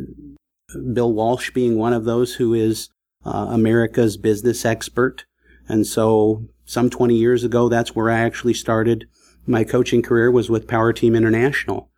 Bill 0.93 1.13
Walsh 1.13 1.51
being 1.51 1.77
one 1.77 1.93
of 1.93 2.05
those 2.05 2.35
who 2.35 2.53
is 2.53 2.89
uh, 3.25 3.47
America's 3.49 4.17
business 4.17 4.65
expert. 4.65 5.25
And 5.67 5.87
so 5.87 6.47
some 6.65 6.89
20 6.89 7.15
years 7.15 7.43
ago, 7.43 7.69
that's 7.69 7.95
where 7.95 8.09
I 8.09 8.19
actually 8.19 8.53
started 8.53 9.07
my 9.47 9.63
coaching 9.63 10.01
career 10.01 10.31
was 10.31 10.49
with 10.49 10.67
Power 10.67 10.91
Team 10.93 11.15
International 11.15 11.89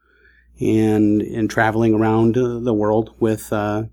and 0.60 1.22
in 1.22 1.48
traveling 1.48 1.94
around 1.94 2.36
the 2.36 2.74
world 2.74 3.14
with 3.20 3.54
uh, 3.54 3.84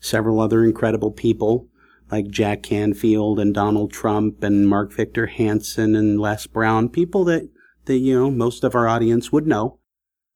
several 0.00 0.40
other 0.40 0.64
incredible 0.64 1.10
people 1.10 1.66
like 2.10 2.28
Jack 2.28 2.62
Canfield 2.62 3.38
and 3.38 3.54
Donald 3.54 3.92
Trump 3.92 4.42
and 4.42 4.68
Mark 4.68 4.92
Victor 4.92 5.26
Hansen 5.26 5.94
and 5.94 6.20
Les 6.20 6.46
Brown, 6.46 6.88
people 6.88 7.24
that, 7.24 7.48
that 7.84 7.98
you 7.98 8.18
know, 8.18 8.30
most 8.30 8.64
of 8.64 8.74
our 8.74 8.88
audience 8.88 9.30
would 9.30 9.46
know, 9.46 9.78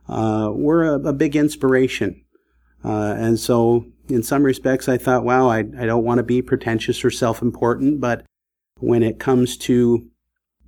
uh, 0.08 0.50
were 0.52 0.84
a, 0.84 1.00
a, 1.00 1.12
big 1.12 1.34
inspiration. 1.34 2.24
Uh, 2.84 3.14
and 3.16 3.40
so 3.40 3.86
in 4.08 4.22
some 4.22 4.42
respects, 4.42 4.88
I 4.88 4.98
thought, 4.98 5.24
wow, 5.24 5.48
I, 5.48 5.58
I 5.58 5.86
don't 5.86 6.04
want 6.04 6.18
to 6.18 6.24
be 6.24 6.42
pretentious 6.42 7.04
or 7.04 7.10
self-important, 7.10 8.00
but 8.00 8.24
when 8.78 9.02
it 9.02 9.18
comes 9.18 9.56
to 9.58 10.06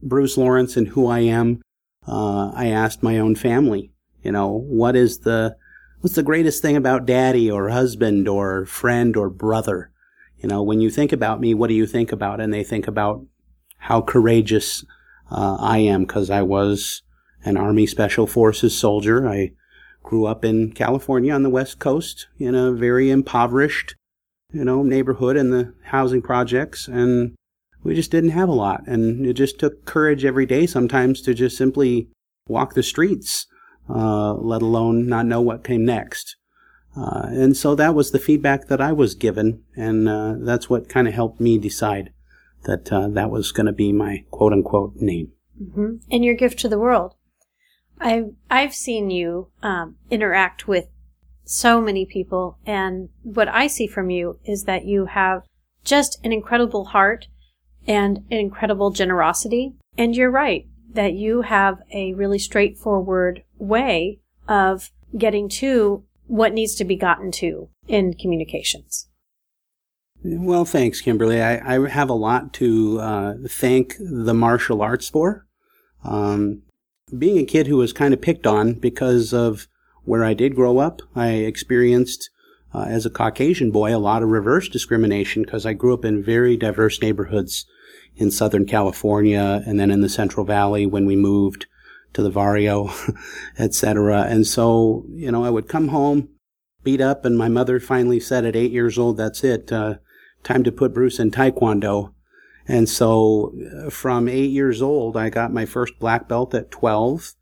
Bruce 0.03 0.37
Lawrence 0.37 0.77
and 0.77 0.89
who 0.89 1.07
I 1.07 1.21
am, 1.21 1.61
uh, 2.09 2.51
I 2.55 2.69
asked 2.69 3.03
my 3.03 3.19
own 3.19 3.35
family, 3.35 3.93
you 4.23 4.33
know, 4.33 4.49
what 4.49 4.97
is 4.97 5.21
the, 5.21 5.57
what's 6.01 6.17
the 6.17 6.23
greatest 6.23 6.63
thing 6.63 6.77
about 6.77 7.07
daddy 7.07 7.51
or 7.51 7.69
husband 7.69 8.27
or 8.27 8.65
friend 8.65 9.17
or 9.17 9.29
brother? 9.29 9.93
You 10.47 10.53
know, 10.53 10.63
when 10.63 10.81
you 10.81 10.91
think 10.91 11.11
about 11.11 11.41
me, 11.41 11.55
what 11.55 11.67
do 11.67 11.75
you 11.75 11.89
think 11.89 12.13
about? 12.13 12.41
And 12.41 12.55
they 12.55 12.63
think 12.63 12.87
about 12.87 13.27
how 13.79 14.01
courageous 14.01 14.85
uh, 15.29 15.57
I 15.59 15.79
am 15.79 16.05
because 16.05 16.31
I 16.31 16.43
was 16.43 17.03
an 17.45 17.57
Army 17.57 17.85
Special 17.85 18.29
Forces 18.29 18.79
soldier. 18.79 19.29
I 19.29 19.51
grew 20.05 20.25
up 20.25 20.45
in 20.45 20.71
California 20.71 21.35
on 21.35 21.43
the 21.43 21.51
West 21.51 21.81
Coast 21.81 22.29
in 22.39 22.55
a 22.55 22.71
very 22.71 23.11
impoverished, 23.11 23.97
you 24.53 24.65
know, 24.65 24.85
neighborhood 24.85 25.37
in 25.37 25.51
the 25.51 25.75
housing 25.87 26.23
projects. 26.23 26.87
And 26.87 27.35
we 27.83 27.97
just 27.97 28.13
didn't 28.13 28.31
have 28.31 28.49
a 28.49 28.53
lot. 28.53 28.87
And 28.87 29.27
it 29.27 29.33
just 29.33 29.59
took 29.59 29.85
courage 29.85 30.25
every 30.25 30.47
day 30.47 30.65
sometimes 30.65 31.23
to 31.23 31.35
just 31.35 31.57
simply 31.57 32.07
walk 32.49 32.75
the 32.75 32.85
streets, 32.85 33.49
uh, 33.91 34.35
let 34.35 34.63
alone 34.63 35.09
not 35.09 35.27
know 35.27 35.41
what 35.41 35.65
came 35.65 35.85
next. 35.85 36.36
Uh, 36.97 37.27
and 37.27 37.57
so 37.57 37.75
that 37.75 37.95
was 37.95 38.11
the 38.11 38.19
feedback 38.19 38.69
that 38.69 38.81
I 38.81 38.93
was 38.93 39.15
given, 39.15 39.63
and 39.77 40.09
uh, 40.09 40.35
that's 40.39 40.71
what 40.71 40.89
kind 40.89 41.07
of 41.07 41.15
helped 41.15 41.41
me 41.41 41.59
decide 41.59 42.13
that 42.65 42.91
uh, 42.91 43.09
that 43.09 43.31
was 43.31 43.53
going 43.53 43.67
to 43.67 43.73
be 43.73 43.93
my 43.93 44.25
quote 44.31 44.53
unquote 44.53 44.97
name. 44.97 45.33
Mm-hmm. 45.63 45.97
And 46.11 46.25
your 46.25 46.35
gift 46.35 46.59
to 46.61 46.69
the 46.69 46.79
world. 46.79 47.15
I've 48.01 48.33
I've 48.51 48.75
seen 48.75 49.11
you 49.11 49.49
um, 49.63 49.97
interact 50.11 50.67
with 50.69 50.87
so 51.45 51.81
many 51.81 52.07
people, 52.07 52.59
and 52.65 53.11
what 53.23 53.49
I 53.49 53.67
see 53.67 53.87
from 53.87 54.11
you 54.11 54.39
is 54.45 54.65
that 54.65 54.85
you 54.85 55.07
have 55.07 55.43
just 55.85 56.19
an 56.25 56.33
incredible 56.33 56.87
heart 56.87 57.29
and 57.87 58.19
an 58.31 58.39
incredible 58.39 58.91
generosity. 58.91 59.75
And 59.99 60.15
you're 60.15 60.31
right 60.31 60.67
that 60.93 61.13
you 61.13 61.43
have 61.43 61.79
a 61.93 62.15
really 62.15 62.39
straightforward 62.39 63.43
way 63.59 64.19
of 64.49 64.91
getting 65.17 65.49
to 65.49 66.03
what 66.27 66.53
needs 66.53 66.75
to 66.77 66.85
be 66.85 66.97
gotten 66.97 67.31
to 67.31 67.69
in 67.89 68.15
communications. 68.15 69.09
Well, 70.25 70.65
thanks, 70.65 71.01
Kimberly. 71.01 71.41
I, 71.41 71.77
I 71.77 71.89
have 71.89 72.11
a 72.11 72.15
lot 72.15 72.53
to 72.55 72.99
uh, 73.01 73.35
thank 73.49 73.97
the 73.99 74.35
martial 74.35 74.83
arts 74.83 75.09
for. 75.09 75.47
Um, 76.03 76.63
being 77.17 77.39
a 77.39 77.45
kid 77.45 77.69
who 77.69 77.77
was 77.77 77.93
kind 77.93 78.13
of 78.13 78.21
picked 78.21 78.47
on 78.47 78.75
because 78.75 79.33
of 79.33 79.69
where 80.05 80.25
I 80.25 80.35
did 80.35 80.57
grow 80.57 80.79
up, 80.79 81.03
I 81.15 81.29
experienced 81.29 82.31
uh, 82.75 82.87
as 82.89 83.07
a 83.07 83.11
Caucasian 83.11 83.71
boy 83.71 83.95
a 83.95 83.99
lot 83.99 84.23
of 84.23 84.29
reverse 84.29 84.69
discrimination 84.69 85.43
because 85.43 85.65
I 85.65 85.73
grew 85.73 85.95
up 85.95 86.05
in 86.05 86.23
very 86.23 86.57
diverse 86.57 87.01
neighborhoods 87.01 87.65
in 88.17 88.31
Southern 88.31 88.67
California 88.67 89.63
and 89.67 89.79
then 89.79 89.91
in 89.91 90.01
the 90.01 90.09
Central 90.09 90.45
Valley 90.45 90.87
when 90.87 91.07
we 91.07 91.17
moved 91.17 91.67
to 92.17 92.23
the 92.23 92.31
barrio, 92.31 92.91
etc. 93.59 94.23
And 94.23 94.47
so, 94.47 95.05
you 95.11 95.31
know, 95.31 95.45
I 95.45 95.51
would 95.51 95.69
come 95.69 95.89
home, 95.89 96.31
beat 96.83 97.01
up, 97.01 97.27
and 97.27 97.37
my 97.37 97.49
mother 97.49 97.79
finally 97.79 98.19
said 98.19 98.47
at 98.47 98.57
eight 98.57 98.73
years 98.73 98.99
old, 98.99 99.19
that's 99.19 99.45
it, 99.45 99.71
uh, 99.71 99.97
time 100.43 100.65
to 100.65 100.73
put 100.73 100.95
Bruce 100.95 101.19
in 101.19 101.31
Taekwondo. 101.31 102.15
And 102.67 102.89
so 102.89 103.55
uh, 103.87 103.91
from 103.91 104.29
eight 104.29 104.51
years 104.51 104.81
old, 104.81 105.15
I 105.17 105.29
got 105.29 105.53
my 105.53 105.67
first 105.67 105.99
black 105.99 106.27
belt 106.27 106.55
at 106.55 106.71
12, 106.71 107.35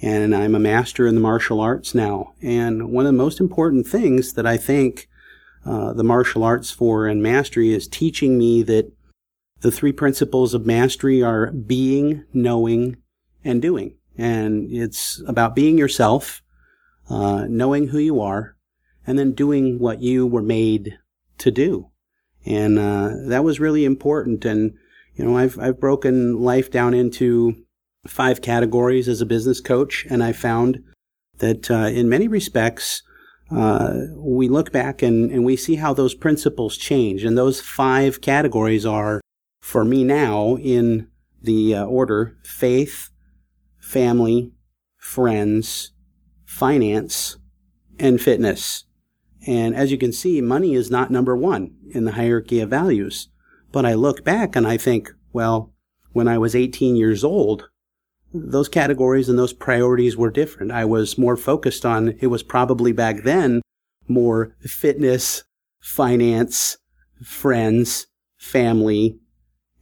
and 0.00 0.34
I'm 0.34 0.54
a 0.54 0.58
master 0.58 1.06
in 1.06 1.14
the 1.14 1.20
martial 1.20 1.60
arts 1.60 1.94
now. 1.94 2.32
And 2.40 2.90
one 2.90 3.04
of 3.04 3.12
the 3.12 3.18
most 3.18 3.38
important 3.38 3.86
things 3.86 4.32
that 4.32 4.46
I 4.46 4.56
think 4.56 5.08
uh, 5.66 5.92
the 5.92 6.02
martial 6.02 6.42
arts 6.42 6.70
for 6.70 7.06
and 7.06 7.22
mastery 7.22 7.74
is 7.74 7.86
teaching 7.86 8.38
me 8.38 8.62
that 8.62 8.90
the 9.60 9.70
three 9.70 9.92
principles 9.92 10.54
of 10.54 10.64
mastery 10.64 11.22
are 11.22 11.52
being, 11.52 12.24
knowing, 12.32 12.96
and 13.44 13.60
doing. 13.60 13.94
And 14.16 14.70
it's 14.70 15.22
about 15.26 15.54
being 15.54 15.78
yourself, 15.78 16.42
uh, 17.08 17.46
knowing 17.48 17.88
who 17.88 17.98
you 17.98 18.20
are, 18.20 18.56
and 19.06 19.18
then 19.18 19.32
doing 19.32 19.78
what 19.78 20.00
you 20.00 20.26
were 20.26 20.42
made 20.42 20.98
to 21.38 21.50
do. 21.50 21.90
And 22.44 22.78
uh, 22.78 23.10
that 23.28 23.44
was 23.44 23.60
really 23.60 23.84
important. 23.84 24.44
And 24.44 24.74
You 25.14 25.24
know, 25.24 25.36
I've, 25.36 25.58
I've 25.58 25.78
broken 25.78 26.40
life 26.40 26.70
down 26.70 26.94
into 26.94 27.54
five 28.06 28.40
categories 28.40 29.08
as 29.08 29.20
a 29.20 29.26
business 29.26 29.60
coach, 29.60 30.06
and 30.08 30.22
I 30.22 30.32
found 30.32 30.82
that 31.38 31.70
uh, 31.70 31.90
in 31.92 32.08
many 32.08 32.28
respects, 32.28 33.02
uh, 33.50 33.92
we 34.16 34.48
look 34.48 34.72
back 34.72 35.02
and, 35.02 35.30
and 35.30 35.44
we 35.44 35.56
see 35.56 35.76
how 35.76 35.92
those 35.94 36.14
principles 36.14 36.76
change. 36.78 37.24
And 37.24 37.36
those 37.36 37.60
five 37.60 38.20
categories 38.20 38.86
are, 38.86 39.20
for 39.60 39.84
me 39.84 40.02
now, 40.02 40.56
in 40.56 41.08
the 41.42 41.76
uh, 41.76 41.84
order 41.84 42.38
faith, 42.42 43.10
family, 43.92 44.50
friends, 44.96 45.92
finance, 46.46 47.36
and 47.98 48.18
fitness. 48.18 48.84
And 49.46 49.74
as 49.76 49.92
you 49.92 49.98
can 49.98 50.12
see, 50.12 50.40
money 50.40 50.74
is 50.74 50.90
not 50.90 51.10
number 51.10 51.36
one 51.36 51.74
in 51.90 52.06
the 52.06 52.12
hierarchy 52.12 52.60
of 52.60 52.70
values. 52.70 53.28
But 53.70 53.84
I 53.84 53.92
look 53.92 54.24
back 54.24 54.56
and 54.56 54.66
I 54.66 54.78
think, 54.78 55.10
well, 55.34 55.74
when 56.12 56.26
I 56.26 56.38
was 56.38 56.54
18 56.54 56.96
years 56.96 57.22
old, 57.22 57.68
those 58.32 58.68
categories 58.70 59.28
and 59.28 59.38
those 59.38 59.52
priorities 59.52 60.16
were 60.16 60.30
different. 60.30 60.72
I 60.72 60.86
was 60.86 61.18
more 61.18 61.36
focused 61.36 61.84
on, 61.84 62.16
it 62.20 62.28
was 62.28 62.42
probably 62.42 62.92
back 62.92 63.24
then 63.24 63.60
more 64.08 64.56
fitness, 64.62 65.44
finance, 65.80 66.78
friends, 67.22 68.06
family, 68.38 69.18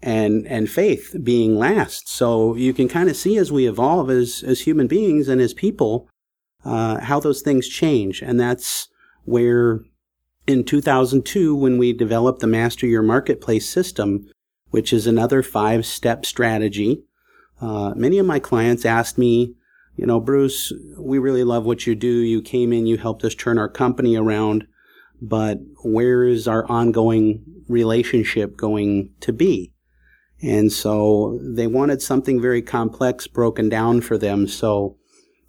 and, 0.03 0.47
and 0.47 0.71
faith 0.71 1.15
being 1.23 1.59
last. 1.59 2.09
So 2.09 2.55
you 2.55 2.73
can 2.73 2.89
kind 2.89 3.09
of 3.09 3.17
see 3.17 3.37
as 3.37 3.53
we 3.53 3.69
evolve 3.69 4.11
as, 4.11 4.43
as 4.43 4.61
human 4.61 4.87
beings 4.87 5.29
and 5.29 5.41
as 5.41 5.55
people, 5.55 6.09
uh, 6.65 7.01
how 7.01 7.21
those 7.21 7.43
things 7.43 7.69
change. 7.69 8.23
And 8.23 8.39
that's 8.39 8.89
where 9.25 9.81
in 10.47 10.65
2002, 10.65 11.55
when 11.55 11.79
we 11.79 11.93
developed 11.93 12.41
the 12.41 12.47
Master 12.47 12.87
Your 12.87 13.03
Marketplace 13.03 13.69
system, 13.69 14.27
which 14.71 14.93
is 14.93 15.07
another 15.07 15.43
five 15.43 15.85
step 15.85 16.25
strategy 16.25 17.05
uh, 17.61 17.93
many 17.95 18.19
of 18.19 18.27
my 18.27 18.39
clients 18.39 18.85
asked 18.85 19.19
me, 19.19 19.55
you 19.97 20.07
know, 20.07 20.21
Bruce, 20.21 20.73
we 20.99 21.19
really 21.19 21.45
love 21.45 21.65
what 21.65 21.87
you 21.87 21.95
do. 21.95 22.09
You 22.09 22.41
came 22.41 22.73
in, 22.73 22.87
you 22.87 22.97
helped 22.97 23.25
us 23.25 23.35
turn 23.35 23.59
our 23.59 23.69
company 23.69 24.17
around, 24.17 24.67
but 25.21 25.59
where 25.85 26.25
is 26.25 26.49
our 26.49 26.67
ongoing 26.71 27.45
relationship 27.69 28.57
going 28.57 29.11
to 29.21 29.33
be? 29.33 29.73
And 30.43 30.73
so 30.73 31.39
they 31.43 31.67
wanted 31.67 32.01
something 32.01 32.41
very 32.41 32.63
complex 32.63 33.27
broken 33.27 33.69
down 33.69 34.01
for 34.01 34.17
them. 34.17 34.47
So 34.47 34.97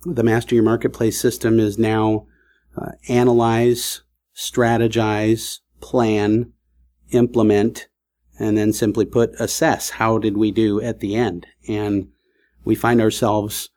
the 0.04 0.24
Master 0.24 0.56
Your 0.56 0.64
Marketplace 0.64 1.20
system 1.20 1.60
is 1.60 1.78
now 1.78 2.28
uh, 2.78 2.92
analyze, 3.08 4.02
strategize, 4.36 5.60
plan, 5.80 6.52
implement, 7.12 7.88
and 8.40 8.58
then 8.58 8.74
simply 8.74 9.06
put 9.06 9.40
assess 9.40 9.92
how 9.92 10.18
did 10.18 10.36
we 10.36 10.52
do 10.52 10.82
at 10.82 11.00
the 11.00 11.16
end. 11.16 11.46
And 11.68 12.10
we 12.66 12.76
find 12.76 13.02
ourselves 13.02 13.70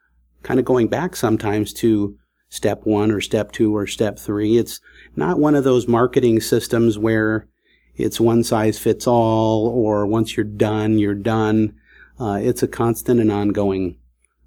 kind 0.43 0.59
of 0.59 0.67
going 0.67 0.89
back 0.89 1.17
sometimes 1.17 1.73
to 1.75 2.17
step 2.49 2.83
one 2.85 3.11
or 3.11 3.21
step 3.21 3.53
two 3.53 3.77
or 3.77 3.87
step 3.87 4.19
three. 4.19 4.57
It's 4.57 4.81
not 5.17 5.39
one 5.39 5.55
of 5.55 5.65
those 5.65 5.89
marketing 5.89 6.41
systems 6.41 6.99
where 6.99 7.49
it's 7.97 8.21
one 8.21 8.43
size 8.45 8.79
fits 8.79 9.07
all 9.07 9.69
or 9.69 10.07
once 10.07 10.37
you're 10.37 10.45
done, 10.45 10.99
you're 10.99 11.15
done. 11.15 11.75
Uh, 12.19 12.39
it's 12.41 12.63
a 12.63 12.69
constant 12.69 13.21
and 13.21 13.31
ongoing, 13.31 13.97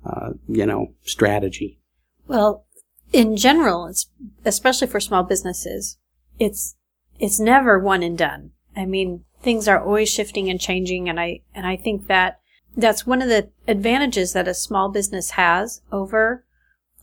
uh, 0.06 0.32
you 0.48 0.66
know, 0.66 0.94
strategy. 1.04 1.80
Well, 2.28 2.66
in 3.14 3.38
general, 3.38 3.88
it's 3.88 4.08
especially 4.46 4.88
for 4.88 5.00
small 5.00 5.24
businesses, 5.24 5.98
it's 6.40 6.76
it's 7.20 7.40
never 7.40 7.80
one 7.80 8.04
and 8.04 8.18
done. 8.18 8.52
I 8.76 8.86
mean, 8.86 9.24
things 9.42 9.68
are 9.68 9.82
always 9.84 10.10
shifting 10.10 10.50
and 10.50 10.60
changing 10.60 11.10
and 11.10 11.20
I 11.20 11.42
and 11.54 11.66
I 11.66 11.78
think 11.78 12.08
that 12.08 12.40
that's 12.76 13.08
one 13.08 13.22
of 13.22 13.30
the 13.30 13.50
advantages 13.68 14.34
that 14.34 14.48
a 14.48 14.54
small 14.54 14.90
business 14.90 15.32
has 15.32 15.82
over 15.92 16.46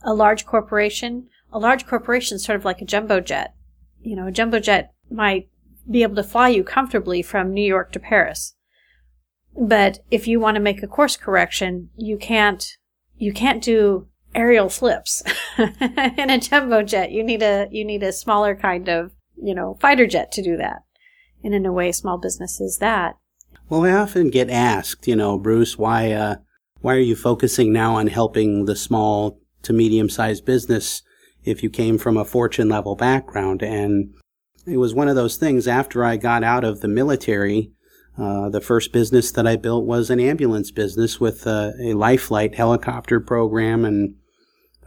a 0.03 0.13
large 0.13 0.45
corporation. 0.45 1.27
A 1.51 1.59
large 1.59 1.85
corporation 1.85 2.35
is 2.35 2.43
sort 2.43 2.55
of 2.55 2.65
like 2.65 2.81
a 2.81 2.85
jumbo 2.85 3.19
jet. 3.19 3.55
You 4.01 4.15
know, 4.15 4.27
a 4.27 4.31
jumbo 4.31 4.59
jet 4.59 4.93
might 5.09 5.49
be 5.89 6.03
able 6.03 6.15
to 6.15 6.23
fly 6.23 6.49
you 6.49 6.63
comfortably 6.63 7.21
from 7.21 7.53
New 7.53 7.65
York 7.65 7.91
to 7.93 7.99
Paris. 7.99 8.55
But 9.57 9.99
if 10.11 10.27
you 10.27 10.39
want 10.39 10.55
to 10.55 10.61
make 10.61 10.83
a 10.83 10.87
course 10.87 11.17
correction, 11.17 11.89
you 11.95 12.17
can't 12.17 12.67
you 13.17 13.31
can't 13.31 13.63
do 13.63 14.07
aerial 14.33 14.67
flips 14.67 15.23
in 15.57 16.29
a 16.29 16.39
jumbo 16.39 16.83
jet. 16.83 17.11
You 17.11 17.23
need 17.23 17.41
a 17.41 17.67
you 17.71 17.85
need 17.85 18.03
a 18.03 18.11
smaller 18.11 18.55
kind 18.55 18.89
of, 18.89 19.11
you 19.41 19.55
know, 19.55 19.77
fighter 19.79 20.07
jet 20.07 20.31
to 20.33 20.43
do 20.43 20.57
that. 20.57 20.83
And 21.43 21.53
in 21.53 21.65
a 21.65 21.71
way, 21.71 21.91
small 21.91 22.17
business 22.17 22.59
is 22.59 22.79
that. 22.79 23.15
Well, 23.69 23.85
I 23.85 23.91
often 23.91 24.29
get 24.29 24.49
asked, 24.49 25.07
you 25.07 25.15
know, 25.15 25.39
Bruce, 25.39 25.77
why, 25.77 26.11
uh, 26.11 26.35
why 26.81 26.95
are 26.95 26.99
you 26.99 27.15
focusing 27.15 27.73
now 27.73 27.95
on 27.95 28.07
helping 28.07 28.65
the 28.65 28.75
small 28.75 29.39
to 29.63 29.73
medium 29.73 30.09
sized 30.09 30.45
business 30.45 31.01
if 31.43 31.63
you 31.63 31.69
came 31.69 31.97
from 31.97 32.15
a 32.17 32.25
fortune 32.25 32.69
level 32.69 32.95
background? 32.95 33.63
And 33.63 34.13
it 34.65 34.77
was 34.77 34.93
one 34.93 35.07
of 35.07 35.15
those 35.15 35.37
things 35.37 35.67
after 35.67 36.03
I 36.03 36.17
got 36.17 36.43
out 36.43 36.63
of 36.63 36.81
the 36.81 36.87
military. 36.87 37.71
Uh, 38.17 38.49
the 38.49 38.61
first 38.61 38.93
business 38.93 39.31
that 39.31 39.45
I 39.45 39.57
built 39.57 39.85
was 39.85 40.09
an 40.09 40.19
ambulance 40.19 40.71
business 40.71 41.19
with 41.19 41.45
uh, 41.45 41.71
a 41.81 41.93
life 41.93 42.23
flight 42.23 42.55
helicopter 42.55 43.19
program. 43.19 43.83
And, 43.83 44.15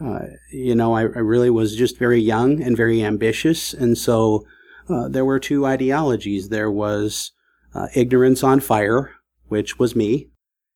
uh, 0.01 0.21
you 0.51 0.73
know, 0.73 0.93
I, 0.93 1.01
I 1.01 1.19
really 1.19 1.49
was 1.49 1.75
just 1.75 1.99
very 1.99 2.19
young 2.19 2.61
and 2.61 2.75
very 2.75 3.03
ambitious. 3.03 3.73
And 3.73 3.97
so 3.97 4.45
uh, 4.89 5.07
there 5.07 5.25
were 5.25 5.39
two 5.39 5.65
ideologies. 5.65 6.49
There 6.49 6.71
was 6.71 7.31
uh, 7.75 7.87
ignorance 7.95 8.43
on 8.43 8.59
fire, 8.59 9.11
which 9.47 9.77
was 9.77 9.95
me, 9.95 10.29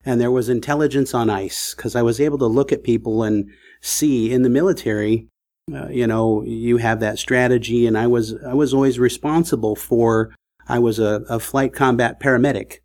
and 0.06 0.22
there 0.22 0.32
was 0.32 0.48
intelligence 0.48 1.14
on 1.16 1.30
ice, 1.30 1.74
because 1.74 1.96
I 1.96 2.04
was 2.04 2.22
able 2.22 2.38
to 2.38 2.46
look 2.46 2.72
at 2.72 2.84
people 2.84 3.24
and 3.24 3.50
see 3.82 4.32
in 4.32 4.44
the 4.44 4.50
military, 4.50 5.28
uh, 5.72 5.88
you 5.90 6.08
know, 6.08 6.44
you 6.44 6.78
have 6.78 7.00
that 7.00 7.20
strategy, 7.20 7.86
and 7.86 7.98
I 7.98 8.08
was 8.08 8.36
I 8.44 8.54
was 8.54 8.74
always 8.74 9.00
responsible 9.00 9.76
for. 9.76 10.34
I 10.68 10.80
was 10.80 10.98
a, 10.98 11.24
a 11.30 11.40
flight 11.40 11.74
combat 11.74 12.20
paramedic, 12.20 12.78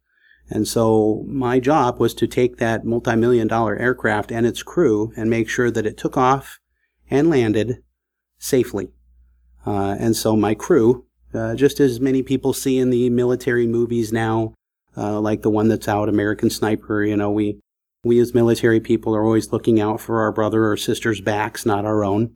and 0.51 0.67
so 0.67 1.25
my 1.27 1.61
job 1.61 1.99
was 2.01 2.12
to 2.14 2.27
take 2.27 2.57
that 2.57 2.85
multi-million 2.85 3.49
dollar 3.49 3.77
aircraft 3.77 4.33
and 4.33 4.47
its 4.47 4.62
crew 4.62 5.12
and 5.17 5.31
make 5.31 5.49
sure 5.49 5.71
that 5.71 5.87
it 5.87 5.97
took 5.97 6.17
off 6.17 6.59
and 7.11 7.31
landed 7.31 7.83
safely. 8.38 8.88
Uh, 9.67 9.97
and 9.99 10.17
so 10.17 10.37
my 10.37 10.55
crew 10.55 11.07
uh, 11.35 11.55
just 11.55 11.81
as 11.81 12.01
many 12.01 12.23
people 12.23 12.53
see 12.53 12.79
in 12.79 12.91
the 12.91 13.11
military 13.11 13.67
movies 13.67 14.12
now, 14.12 14.55
uh, 14.97 15.21
like 15.21 15.43
the 15.43 15.51
one 15.51 15.69
that's 15.69 15.88
out, 15.88 16.09
American 16.09 16.51
Sniper. 16.51 17.05
You 17.05 17.17
know, 17.17 17.31
we 17.31 17.61
we 18.05 18.19
as 18.19 18.35
military 18.35 18.81
people 18.81 19.14
are 19.14 19.25
always 19.25 19.53
looking 19.53 19.81
out 19.81 20.01
for 20.01 20.21
our 20.21 20.33
brother 20.33 20.71
or 20.71 20.77
sister's 20.77 21.21
backs, 21.21 21.67
not 21.67 21.85
our 21.85 22.05
own. 22.05 22.35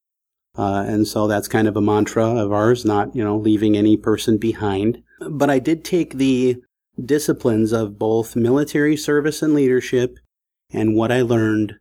Uh, 0.56 0.84
and 0.86 1.08
so 1.08 1.26
that's 1.26 1.48
kind 1.48 1.66
of 1.66 1.76
a 1.76 1.80
mantra 1.80 2.26
of 2.26 2.52
ours, 2.52 2.84
not 2.84 3.14
you 3.16 3.24
know 3.24 3.36
leaving 3.36 3.76
any 3.76 3.96
person 3.96 4.36
behind. 4.38 5.02
But 5.28 5.50
I 5.50 5.58
did 5.58 5.84
take 5.84 6.14
the 6.14 6.62
disciplines 7.02 7.72
of 7.72 7.98
both 7.98 8.36
military 8.36 8.96
service 8.96 9.42
and 9.42 9.54
leadership, 9.54 10.18
and 10.70 10.94
what 10.94 11.10
I 11.10 11.22
learned 11.22 11.76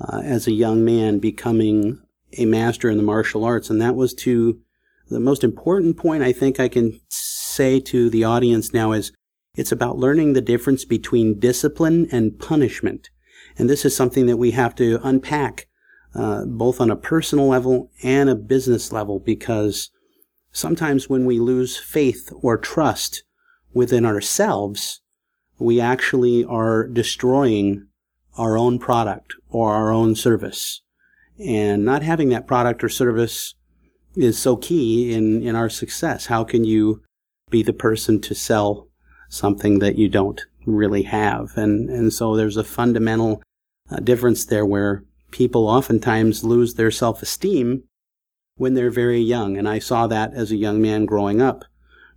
uh, 0.00 0.22
as 0.24 0.46
a 0.46 0.52
young 0.52 0.84
man 0.84 1.18
becoming 1.18 2.00
a 2.38 2.46
master 2.46 2.88
in 2.88 2.96
the 2.96 3.02
martial 3.02 3.44
arts, 3.44 3.68
and 3.68 3.80
that 3.80 3.94
was 3.94 4.14
to 4.14 4.60
the 5.10 5.20
most 5.20 5.44
important 5.44 5.96
point 5.96 6.22
I 6.22 6.32
think 6.32 6.58
I 6.58 6.68
can 6.68 6.98
say 7.10 7.78
to 7.80 8.08
the 8.08 8.24
audience 8.24 8.72
now 8.72 8.92
is 8.92 9.12
it's 9.54 9.72
about 9.72 9.98
learning 9.98 10.32
the 10.32 10.40
difference 10.40 10.84
between 10.84 11.38
discipline 11.38 12.08
and 12.10 12.38
punishment. 12.38 13.10
And 13.56 13.70
this 13.70 13.84
is 13.84 13.94
something 13.94 14.26
that 14.26 14.38
we 14.38 14.50
have 14.52 14.74
to 14.76 14.98
unpack 15.04 15.68
uh, 16.14 16.44
both 16.44 16.80
on 16.80 16.90
a 16.90 16.96
personal 16.96 17.48
level 17.48 17.90
and 18.02 18.28
a 18.28 18.36
business 18.36 18.92
level 18.92 19.18
because 19.18 19.90
sometimes 20.52 21.08
when 21.08 21.24
we 21.24 21.40
lose 21.40 21.76
faith 21.76 22.32
or 22.40 22.56
trust 22.56 23.24
within 23.72 24.06
ourselves, 24.06 25.00
we 25.58 25.80
actually 25.80 26.44
are 26.44 26.86
destroying 26.86 27.88
our 28.36 28.56
own 28.56 28.78
product 28.78 29.34
or 29.48 29.72
our 29.72 29.90
own 29.90 30.14
service. 30.14 30.82
And 31.38 31.84
not 31.84 32.02
having 32.02 32.28
that 32.28 32.46
product 32.46 32.84
or 32.84 32.88
service 32.88 33.54
is 34.16 34.38
so 34.38 34.56
key 34.56 35.12
in, 35.12 35.42
in 35.42 35.56
our 35.56 35.68
success. 35.68 36.26
How 36.26 36.44
can 36.44 36.64
you 36.64 37.02
be 37.50 37.62
the 37.62 37.72
person 37.72 38.20
to 38.20 38.34
sell 38.34 38.88
something 39.28 39.80
that 39.80 39.96
you 39.96 40.08
don't 40.08 40.40
really 40.64 41.02
have? 41.02 41.56
And, 41.56 41.90
and 41.90 42.12
so 42.12 42.36
there's 42.36 42.56
a 42.56 42.64
fundamental 42.64 43.42
uh, 43.90 43.96
difference 43.96 44.44
there 44.46 44.64
where 44.64 45.04
people 45.34 45.68
oftentimes 45.68 46.44
lose 46.44 46.74
their 46.74 46.92
self-esteem 46.92 47.82
when 48.54 48.74
they're 48.74 48.88
very 48.88 49.20
young. 49.20 49.58
And 49.58 49.68
I 49.68 49.80
saw 49.80 50.06
that 50.06 50.32
as 50.32 50.52
a 50.52 50.56
young 50.56 50.80
man 50.80 51.06
growing 51.06 51.42
up. 51.42 51.64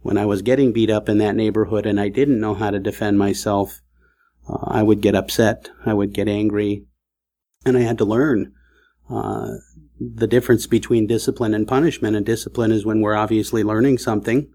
When 0.04 0.20
I 0.20 0.26
was 0.28 0.44
getting 0.44 0.72
beat 0.72 0.92
up 0.92 1.10
in 1.10 1.18
that 1.18 1.36
neighborhood 1.36 1.88
and 1.88 2.00
I 2.00 2.10
didn't 2.10 2.40
know 2.40 2.54
how 2.54 2.70
to 2.70 2.80
defend 2.80 3.18
myself, 3.18 3.82
uh, 4.48 4.66
I 4.68 4.84
would 4.84 5.02
get 5.02 5.16
upset. 5.16 5.70
I 5.84 5.94
would 5.96 6.14
get 6.14 6.28
angry. 6.28 6.86
And 7.66 7.76
I 7.76 7.82
had 7.82 7.98
to 7.98 8.06
learn 8.06 8.54
uh, 9.10 9.56
the 10.00 10.28
difference 10.28 10.68
between 10.68 11.08
discipline 11.08 11.56
and 11.56 11.68
punishment. 11.68 12.16
And 12.16 12.24
discipline 12.24 12.72
is 12.72 12.86
when 12.86 13.02
we're 13.02 13.16
obviously 13.16 13.64
learning 13.64 13.98
something. 13.98 14.48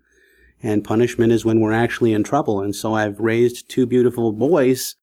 and 0.62 0.84
punishment 0.84 1.32
is 1.32 1.44
when 1.44 1.60
we're 1.60 1.72
actually 1.72 2.12
in 2.12 2.22
trouble. 2.22 2.60
And 2.60 2.74
so 2.74 2.94
I've 2.94 3.18
raised 3.18 3.68
two 3.68 3.86
beautiful 3.86 4.32
boys 4.32 4.94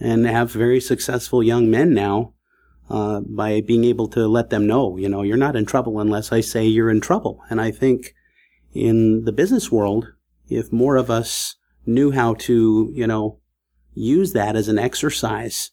and 0.00 0.26
have 0.26 0.50
very 0.50 0.80
successful 0.80 1.42
young 1.42 1.70
men 1.70 1.94
now 1.94 2.34
uh, 2.90 3.20
by 3.20 3.60
being 3.60 3.84
able 3.84 4.08
to 4.08 4.26
let 4.26 4.50
them 4.50 4.66
know, 4.66 4.96
you 4.96 5.08
know, 5.08 5.22
you're 5.22 5.36
not 5.36 5.56
in 5.56 5.64
trouble 5.64 6.00
unless 6.00 6.32
I 6.32 6.40
say 6.40 6.66
you're 6.66 6.90
in 6.90 7.00
trouble. 7.00 7.42
And 7.48 7.60
I 7.60 7.70
think 7.70 8.14
in 8.74 9.24
the 9.24 9.32
business 9.32 9.72
world, 9.72 10.12
if 10.48 10.72
more 10.72 10.96
of 10.96 11.10
us 11.10 11.56
knew 11.86 12.10
how 12.10 12.34
to, 12.34 12.90
you 12.94 13.06
know, 13.06 13.38
use 13.94 14.32
that 14.32 14.56
as 14.56 14.68
an 14.68 14.78
exercise 14.78 15.70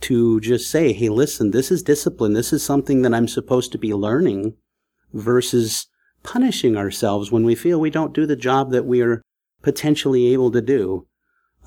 to 0.00 0.40
just 0.40 0.70
say, 0.70 0.92
hey, 0.92 1.08
listen, 1.08 1.50
this 1.50 1.70
is 1.70 1.82
discipline. 1.82 2.32
This 2.32 2.52
is 2.52 2.62
something 2.64 3.02
that 3.02 3.14
I'm 3.14 3.28
supposed 3.28 3.72
to 3.72 3.78
be 3.78 3.94
learning 3.94 4.54
versus 5.12 5.86
punishing 6.22 6.76
ourselves 6.76 7.30
when 7.30 7.44
we 7.44 7.54
feel 7.54 7.80
we 7.80 7.90
don't 7.90 8.14
do 8.14 8.26
the 8.26 8.36
job 8.36 8.70
that 8.70 8.86
we 8.86 9.02
are 9.02 9.22
potentially 9.62 10.32
able 10.32 10.50
to 10.50 10.60
do. 10.60 11.06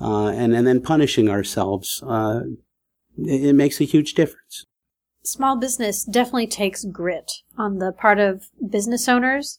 Uh, 0.00 0.28
and, 0.28 0.54
and 0.54 0.66
then 0.66 0.80
punishing 0.80 1.28
ourselves, 1.28 2.02
uh, 2.06 2.40
it, 3.16 3.44
it 3.44 3.52
makes 3.52 3.80
a 3.80 3.84
huge 3.84 4.14
difference. 4.14 4.66
Small 5.24 5.56
business 5.56 6.04
definitely 6.04 6.46
takes 6.46 6.84
grit 6.84 7.30
on 7.56 7.78
the 7.78 7.92
part 7.92 8.18
of 8.18 8.48
business 8.68 9.08
owners. 9.08 9.58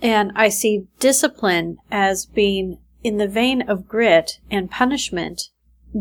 And 0.00 0.32
I 0.34 0.48
see 0.48 0.86
discipline 0.98 1.78
as 1.90 2.26
being 2.26 2.78
in 3.02 3.16
the 3.16 3.28
vein 3.28 3.62
of 3.62 3.88
grit 3.88 4.38
and 4.50 4.70
punishment 4.70 5.48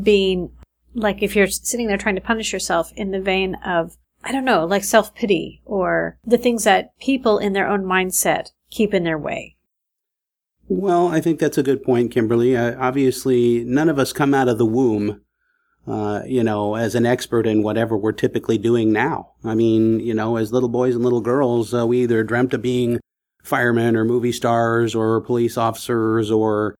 being 0.03 0.51
like 0.93 1.23
if 1.23 1.35
you're 1.35 1.47
sitting 1.47 1.87
there 1.87 1.97
trying 1.97 2.15
to 2.15 2.21
punish 2.21 2.51
yourself 2.51 2.91
in 2.95 3.11
the 3.11 3.21
vein 3.21 3.55
of 3.65 3.97
I 4.23 4.31
don't 4.31 4.45
know, 4.45 4.65
like 4.65 4.83
self 4.83 5.15
pity 5.15 5.61
or 5.65 6.17
the 6.25 6.37
things 6.37 6.63
that 6.65 6.97
people 6.99 7.39
in 7.39 7.53
their 7.53 7.67
own 7.67 7.83
mindset 7.83 8.49
keep 8.69 8.93
in 8.93 9.03
their 9.03 9.17
way. 9.17 9.55
Well, 10.67 11.07
I 11.07 11.19
think 11.19 11.39
that's 11.39 11.57
a 11.57 11.63
good 11.63 11.83
point, 11.83 12.11
Kimberly. 12.11 12.55
Uh, 12.55 12.75
obviously, 12.79 13.63
none 13.63 13.89
of 13.89 13.99
us 13.99 14.13
come 14.13 14.33
out 14.33 14.47
of 14.47 14.57
the 14.57 14.65
womb, 14.65 15.21
uh, 15.91 16.23
you 16.25 16.41
know, 16.41 16.75
as 16.75 16.95
an 16.95 17.05
expert 17.05 17.45
in 17.45 17.63
whatever 17.63 17.97
we're 17.97 18.13
typically 18.13 18.57
doing 18.57 18.93
now. 18.93 19.33
I 19.43 19.55
mean, 19.55 19.99
you 19.99 20.13
know, 20.13 20.37
as 20.37 20.53
little 20.53 20.69
boys 20.69 20.95
and 20.95 21.03
little 21.03 21.19
girls, 21.19 21.73
uh, 21.73 21.85
we 21.85 22.03
either 22.03 22.23
dreamt 22.23 22.53
of 22.53 22.61
being 22.61 23.01
firemen 23.43 23.97
or 23.97 24.05
movie 24.05 24.31
stars 24.31 24.95
or 24.95 25.19
police 25.19 25.57
officers 25.57 26.31
or 26.31 26.75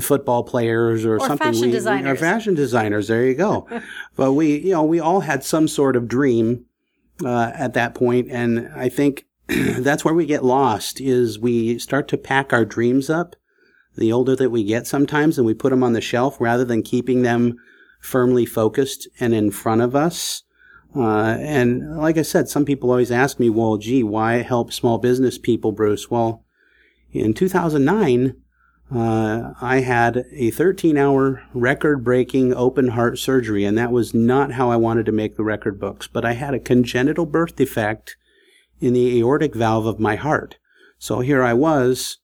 football 0.00 0.42
players 0.42 1.04
or, 1.04 1.14
or 1.14 1.20
something. 1.20 1.38
Fashion 1.52 1.66
we, 1.66 1.70
designers. 1.70 2.12
Or 2.12 2.16
fashion 2.16 2.54
designers. 2.54 3.06
There 3.06 3.24
you 3.24 3.36
go. 3.36 3.68
but 4.16 4.32
we, 4.32 4.58
you 4.58 4.72
know, 4.72 4.82
we 4.82 4.98
all 4.98 5.20
had 5.20 5.44
some 5.44 5.68
sort 5.68 5.94
of 5.94 6.08
dream 6.08 6.64
uh, 7.24 7.52
at 7.54 7.74
that 7.74 7.94
point, 7.94 8.28
and 8.32 8.68
I 8.74 8.88
think 8.88 9.26
that's 9.46 10.04
where 10.04 10.12
we 10.14 10.26
get 10.26 10.44
lost. 10.44 11.00
Is 11.00 11.38
we 11.38 11.78
start 11.78 12.08
to 12.08 12.18
pack 12.18 12.52
our 12.52 12.64
dreams 12.64 13.08
up. 13.08 13.36
The 13.96 14.12
older 14.12 14.34
that 14.34 14.50
we 14.50 14.64
get, 14.64 14.88
sometimes, 14.88 15.38
and 15.38 15.46
we 15.46 15.54
put 15.54 15.70
them 15.70 15.84
on 15.84 15.92
the 15.92 16.00
shelf 16.00 16.38
rather 16.40 16.64
than 16.64 16.82
keeping 16.82 17.22
them 17.22 17.56
firmly 18.06 18.46
focused 18.46 19.08
and 19.18 19.34
in 19.34 19.50
front 19.50 19.82
of 19.82 19.96
us. 19.96 20.44
Uh, 20.94 21.36
and 21.40 21.98
like 21.98 22.16
I 22.16 22.22
said, 22.22 22.48
some 22.48 22.64
people 22.64 22.90
always 22.90 23.10
ask 23.10 23.38
me, 23.38 23.50
well, 23.50 23.76
gee, 23.76 24.02
why 24.02 24.36
help 24.42 24.72
small 24.72 24.98
business 24.98 25.36
people, 25.36 25.72
Bruce? 25.72 26.10
Well, 26.10 26.44
in 27.12 27.34
2009, 27.34 28.34
uh, 28.94 29.52
I 29.60 29.80
had 29.80 30.24
a 30.32 30.50
13 30.50 30.96
hour 30.96 31.42
record 31.52 32.04
breaking 32.04 32.54
open 32.54 32.88
heart 32.88 33.18
surgery, 33.18 33.64
and 33.64 33.76
that 33.76 33.90
was 33.90 34.14
not 34.14 34.52
how 34.52 34.70
I 34.70 34.76
wanted 34.76 35.06
to 35.06 35.12
make 35.12 35.36
the 35.36 35.44
record 35.44 35.80
books. 35.80 36.06
But 36.06 36.24
I 36.24 36.32
had 36.32 36.54
a 36.54 36.60
congenital 36.60 37.26
birth 37.26 37.56
defect 37.56 38.16
in 38.80 38.92
the 38.92 39.18
aortic 39.18 39.54
valve 39.54 39.86
of 39.86 39.98
my 39.98 40.14
heart. 40.14 40.56
So 40.98 41.20
here 41.20 41.42
I 41.42 41.52
was 41.52 42.18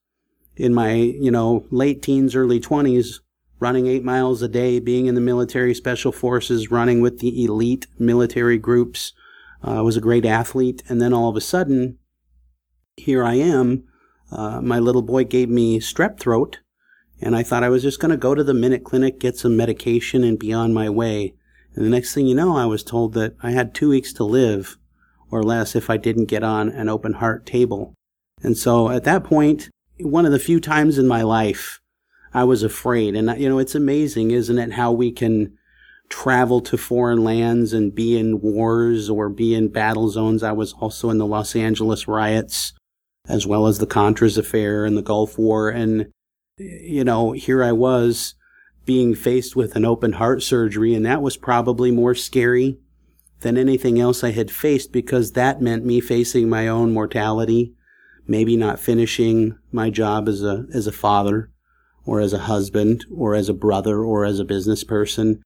in 0.56 0.72
my, 0.72 0.92
you 0.92 1.30
know, 1.30 1.66
late 1.70 2.00
teens, 2.00 2.36
early 2.36 2.60
20s, 2.60 3.18
running 3.62 3.86
eight 3.86 4.04
miles 4.04 4.42
a 4.42 4.48
day, 4.48 4.78
being 4.78 5.06
in 5.06 5.14
the 5.14 5.20
military 5.20 5.74
special 5.74 6.12
forces, 6.12 6.70
running 6.70 7.00
with 7.00 7.20
the 7.20 7.44
elite 7.44 7.86
military 7.98 8.58
groups. 8.58 9.12
Uh, 9.64 9.78
I 9.78 9.80
was 9.80 9.96
a 9.96 10.00
great 10.00 10.26
athlete. 10.26 10.82
And 10.88 11.00
then 11.00 11.14
all 11.14 11.30
of 11.30 11.36
a 11.36 11.40
sudden, 11.40 11.98
here 12.96 13.24
I 13.24 13.34
am 13.34 13.84
uh, 14.32 14.62
my 14.62 14.78
little 14.78 15.02
boy 15.02 15.24
gave 15.24 15.50
me 15.50 15.78
strep 15.78 16.18
throat, 16.18 16.60
and 17.20 17.36
I 17.36 17.42
thought 17.42 17.62
I 17.62 17.68
was 17.68 17.82
just 17.82 18.00
going 18.00 18.10
to 18.10 18.16
go 18.16 18.34
to 18.34 18.42
the 18.42 18.54
Minute 18.54 18.82
Clinic, 18.82 19.20
get 19.20 19.36
some 19.36 19.56
medication, 19.56 20.24
and 20.24 20.38
be 20.38 20.52
on 20.52 20.72
my 20.72 20.88
way. 20.88 21.34
And 21.74 21.84
the 21.84 21.90
next 21.90 22.14
thing 22.14 22.26
you 22.26 22.34
know, 22.34 22.56
I 22.56 22.64
was 22.64 22.82
told 22.82 23.12
that 23.12 23.36
I 23.42 23.50
had 23.50 23.74
two 23.74 23.90
weeks 23.90 24.12
to 24.14 24.24
live 24.24 24.78
or 25.30 25.42
less 25.42 25.76
if 25.76 25.90
I 25.90 25.98
didn't 25.98 26.26
get 26.26 26.42
on 26.42 26.70
an 26.70 26.88
open 26.88 27.14
heart 27.14 27.44
table. 27.44 27.94
And 28.42 28.56
so 28.56 28.88
at 28.88 29.04
that 29.04 29.22
point, 29.22 29.68
one 30.00 30.24
of 30.24 30.32
the 30.32 30.38
few 30.38 30.60
times 30.60 30.98
in 30.98 31.06
my 31.06 31.22
life, 31.22 31.81
I 32.34 32.44
was 32.44 32.62
afraid. 32.62 33.14
And, 33.14 33.38
you 33.40 33.48
know, 33.48 33.58
it's 33.58 33.74
amazing, 33.74 34.30
isn't 34.30 34.58
it, 34.58 34.72
how 34.72 34.92
we 34.92 35.12
can 35.12 35.56
travel 36.08 36.60
to 36.60 36.76
foreign 36.76 37.24
lands 37.24 37.72
and 37.72 37.94
be 37.94 38.18
in 38.18 38.40
wars 38.40 39.08
or 39.08 39.28
be 39.28 39.54
in 39.54 39.68
battle 39.68 40.08
zones. 40.10 40.42
I 40.42 40.52
was 40.52 40.72
also 40.74 41.10
in 41.10 41.18
the 41.18 41.26
Los 41.26 41.56
Angeles 41.56 42.06
riots 42.06 42.72
as 43.28 43.46
well 43.46 43.66
as 43.66 43.78
the 43.78 43.86
Contras 43.86 44.36
affair 44.36 44.84
and 44.84 44.96
the 44.96 45.02
Gulf 45.02 45.38
War. 45.38 45.70
And, 45.70 46.10
you 46.58 47.04
know, 47.04 47.32
here 47.32 47.62
I 47.62 47.72
was 47.72 48.34
being 48.84 49.14
faced 49.14 49.54
with 49.54 49.76
an 49.76 49.84
open 49.84 50.14
heart 50.14 50.42
surgery, 50.42 50.94
and 50.94 51.06
that 51.06 51.22
was 51.22 51.36
probably 51.36 51.90
more 51.90 52.14
scary 52.14 52.78
than 53.40 53.56
anything 53.56 54.00
else 54.00 54.24
I 54.24 54.32
had 54.32 54.50
faced 54.50 54.92
because 54.92 55.32
that 55.32 55.62
meant 55.62 55.84
me 55.84 56.00
facing 56.00 56.48
my 56.48 56.66
own 56.68 56.92
mortality, 56.92 57.74
maybe 58.26 58.56
not 58.56 58.80
finishing 58.80 59.56
my 59.70 59.88
job 59.88 60.28
as 60.28 60.42
a, 60.42 60.66
as 60.74 60.86
a 60.86 60.92
father 60.92 61.51
or 62.04 62.20
as 62.20 62.32
a 62.32 62.38
husband 62.38 63.04
or 63.14 63.34
as 63.34 63.48
a 63.48 63.54
brother 63.54 64.02
or 64.02 64.24
as 64.24 64.38
a 64.38 64.44
business 64.44 64.84
person. 64.84 65.42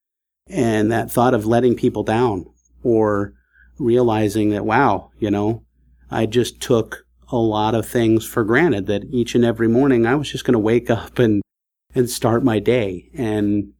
And 0.48 0.90
that 0.92 1.10
thought 1.10 1.34
of 1.34 1.46
letting 1.46 1.74
people 1.74 2.02
down 2.02 2.46
or 2.82 3.34
realizing 3.78 4.50
that, 4.50 4.64
wow, 4.64 5.10
you 5.18 5.30
know, 5.30 5.64
I 6.10 6.26
just 6.26 6.60
took 6.60 7.04
a 7.28 7.36
lot 7.36 7.74
of 7.74 7.86
things 7.86 8.24
for 8.24 8.44
granted 8.44 8.86
that 8.86 9.04
each 9.10 9.34
and 9.34 9.44
every 9.44 9.68
morning 9.68 10.06
I 10.06 10.14
was 10.14 10.30
just 10.30 10.44
going 10.44 10.52
to 10.52 10.58
wake 10.58 10.90
up 10.90 11.18
and, 11.18 11.42
and 11.94 12.08
start 12.08 12.44
my 12.44 12.58
day. 12.58 13.10
And 13.14 13.72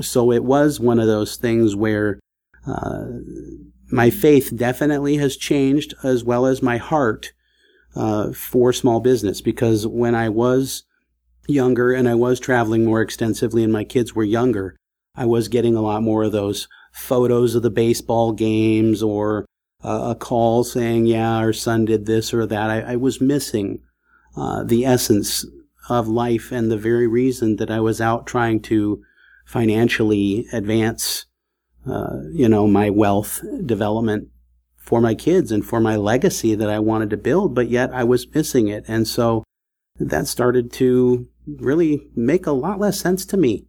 so 0.00 0.32
it 0.32 0.44
was 0.44 0.80
one 0.80 0.98
of 0.98 1.06
those 1.06 1.36
things 1.36 1.74
where, 1.74 2.18
uh, 2.66 3.04
my 3.90 4.10
faith 4.10 4.54
definitely 4.54 5.16
has 5.16 5.36
changed 5.36 5.94
as 6.02 6.22
well 6.22 6.44
as 6.44 6.62
my 6.62 6.76
heart, 6.76 7.32
uh, 7.96 8.32
for 8.32 8.72
small 8.72 9.00
business 9.00 9.40
because 9.40 9.86
when 9.86 10.14
I 10.14 10.28
was 10.28 10.84
younger 11.48 11.92
and 11.92 12.08
I 12.08 12.14
was 12.14 12.38
traveling 12.38 12.84
more 12.84 13.00
extensively 13.00 13.64
and 13.64 13.72
my 13.72 13.84
kids 13.84 14.14
were 14.14 14.24
younger, 14.24 14.76
I 15.16 15.26
was 15.26 15.48
getting 15.48 15.74
a 15.74 15.82
lot 15.82 16.02
more 16.02 16.22
of 16.24 16.32
those 16.32 16.68
photos 16.92 17.54
of 17.54 17.62
the 17.62 17.70
baseball 17.70 18.32
games 18.32 19.02
or 19.02 19.46
a 19.82 20.16
call 20.18 20.64
saying, 20.64 21.06
yeah, 21.06 21.36
our 21.36 21.52
son 21.52 21.84
did 21.84 22.06
this 22.06 22.34
or 22.34 22.46
that. 22.46 22.70
I, 22.70 22.92
I 22.92 22.96
was 22.96 23.20
missing 23.20 23.80
uh, 24.36 24.64
the 24.64 24.84
essence 24.84 25.46
of 25.88 26.08
life 26.08 26.52
and 26.52 26.70
the 26.70 26.76
very 26.76 27.06
reason 27.06 27.56
that 27.56 27.70
I 27.70 27.80
was 27.80 28.00
out 28.00 28.26
trying 28.26 28.60
to 28.62 29.02
financially 29.46 30.46
advance, 30.52 31.26
uh, 31.86 32.18
you 32.32 32.48
know, 32.48 32.66
my 32.66 32.90
wealth 32.90 33.40
development 33.64 34.28
for 34.76 35.00
my 35.00 35.14
kids 35.14 35.52
and 35.52 35.64
for 35.64 35.80
my 35.80 35.96
legacy 35.96 36.54
that 36.54 36.68
I 36.68 36.78
wanted 36.78 37.10
to 37.10 37.16
build, 37.16 37.54
but 37.54 37.68
yet 37.68 37.92
I 37.92 38.04
was 38.04 38.32
missing 38.34 38.68
it. 38.68 38.84
And 38.88 39.06
so 39.06 39.44
that 39.98 40.26
started 40.26 40.72
to 40.74 41.28
really 41.56 42.08
make 42.14 42.46
a 42.46 42.52
lot 42.52 42.78
less 42.78 43.00
sense 43.00 43.24
to 43.26 43.36
me 43.36 43.66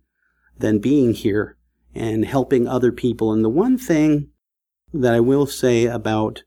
than 0.58 0.80
being 0.80 1.14
here 1.14 1.58
and 1.96 2.26
helping 2.26 2.68
other 2.68 2.92
people. 2.92 3.32
And 3.32 3.44
the 3.44 3.50
one 3.50 3.78
thing 3.78 4.30
that 4.94 5.14
I 5.14 5.20
will 5.20 5.46
say 5.46 5.86
about 5.86 6.44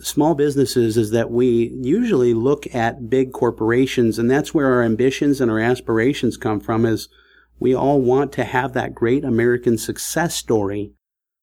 small 0.00 0.34
businesses 0.34 0.96
is 0.96 1.10
that 1.10 1.30
we 1.30 1.72
usually 1.82 2.32
look 2.32 2.72
at 2.74 3.10
big 3.10 3.32
corporations 3.32 4.18
and 4.18 4.30
that's 4.30 4.54
where 4.54 4.72
our 4.72 4.82
ambitions 4.82 5.40
and 5.40 5.50
our 5.50 5.60
aspirations 5.60 6.38
come 6.38 6.58
from 6.58 6.86
is 6.86 7.08
we 7.60 7.74
all 7.74 8.00
want 8.00 8.32
to 8.32 8.44
have 8.44 8.72
that 8.72 8.94
great 8.94 9.24
American 9.24 9.76
success 9.76 10.34
story 10.34 10.92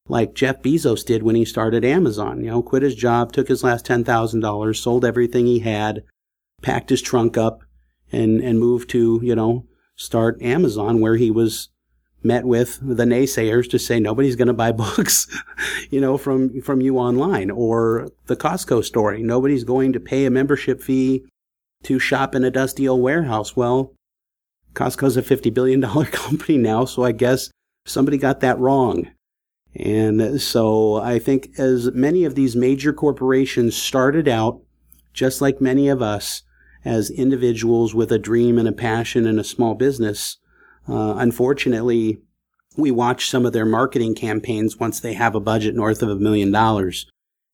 like 0.07 0.33
Jeff 0.33 0.61
Bezos 0.61 1.05
did 1.05 1.23
when 1.23 1.35
he 1.35 1.45
started 1.45 1.85
Amazon. 1.85 2.43
You 2.43 2.49
know, 2.49 2.63
quit 2.63 2.83
his 2.83 2.95
job, 2.95 3.31
took 3.31 3.47
his 3.47 3.63
last 3.63 3.85
$10,000, 3.85 4.75
sold 4.75 5.05
everything 5.05 5.45
he 5.45 5.59
had, 5.59 6.03
packed 6.61 6.89
his 6.89 7.01
trunk 7.01 7.37
up 7.37 7.61
and, 8.11 8.41
and 8.41 8.59
moved 8.59 8.89
to, 8.91 9.19
you 9.23 9.35
know, 9.35 9.65
start 9.95 10.41
Amazon 10.41 10.99
where 10.99 11.15
he 11.15 11.31
was 11.31 11.69
met 12.23 12.45
with 12.45 12.79
the 12.81 13.03
naysayers 13.03 13.69
to 13.69 13.79
say 13.79 13.99
nobody's 13.99 14.35
going 14.35 14.47
to 14.47 14.53
buy 14.53 14.71
books, 14.71 15.27
you 15.89 15.99
know, 15.99 16.17
from, 16.17 16.61
from 16.61 16.81
you 16.81 16.97
online 16.97 17.49
or 17.49 18.09
the 18.27 18.35
Costco 18.35 18.83
story. 18.83 19.23
Nobody's 19.23 19.63
going 19.63 19.93
to 19.93 19.99
pay 19.99 20.25
a 20.25 20.31
membership 20.31 20.81
fee 20.81 21.25
to 21.83 21.99
shop 21.99 22.35
in 22.35 22.43
a 22.43 22.51
dusty 22.51 22.87
old 22.87 23.01
warehouse. 23.01 23.55
Well, 23.55 23.93
Costco's 24.73 25.17
a 25.17 25.21
$50 25.21 25.53
billion 25.53 25.81
company 26.11 26.57
now, 26.57 26.85
so 26.85 27.03
I 27.03 27.11
guess 27.11 27.49
somebody 27.85 28.17
got 28.17 28.39
that 28.41 28.59
wrong. 28.59 29.09
And 29.75 30.41
so 30.41 30.95
I 30.95 31.17
think 31.19 31.57
as 31.57 31.91
many 31.93 32.25
of 32.25 32.35
these 32.35 32.55
major 32.55 32.91
corporations 32.91 33.75
started 33.75 34.27
out, 34.27 34.61
just 35.13 35.41
like 35.41 35.61
many 35.61 35.87
of 35.87 36.01
us, 36.01 36.43
as 36.83 37.09
individuals 37.09 37.93
with 37.93 38.11
a 38.11 38.19
dream 38.19 38.57
and 38.57 38.67
a 38.67 38.73
passion 38.73 39.27
and 39.27 39.39
a 39.39 39.43
small 39.43 39.75
business. 39.75 40.37
Uh, 40.87 41.15
unfortunately, 41.17 42.19
we 42.77 42.91
watch 42.91 43.29
some 43.29 43.45
of 43.45 43.53
their 43.53 43.65
marketing 43.65 44.15
campaigns 44.15 44.77
once 44.77 44.99
they 44.99 45.13
have 45.13 45.35
a 45.35 45.39
budget 45.39 45.75
north 45.75 46.01
of 46.01 46.09
a 46.09 46.15
million 46.15 46.51
dollars 46.51 47.05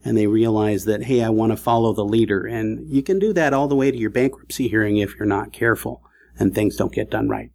and 0.06 0.16
they 0.18 0.28
realize 0.28 0.86
that, 0.86 1.04
hey, 1.04 1.24
I 1.24 1.30
want 1.30 1.52
to 1.52 1.58
follow 1.58 1.92
the 1.92 2.06
leader. 2.06 2.46
And 2.46 2.88
you 2.88 3.02
can 3.02 3.20
do 3.20 3.34
that 3.34 3.54
all 3.54 3.68
the 3.68 3.76
way 3.76 3.92
to 3.92 3.98
your 3.98 4.10
bankruptcy 4.10 4.68
hearing 4.68 4.98
if 4.98 5.16
you're 5.16 5.26
not 5.26 5.52
careful 5.52 6.04
and 6.40 6.54
things 6.54 6.76
don't 6.76 6.94
get 6.94 7.10
done 7.10 7.28
right. 7.28 7.52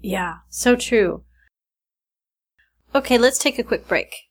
Yeah, 0.00 0.36
so 0.48 0.76
true. 0.76 1.24
Okay, 2.94 3.18
let's 3.18 3.38
take 3.38 3.58
a 3.58 3.64
quick 3.64 3.86
break. 3.86 4.29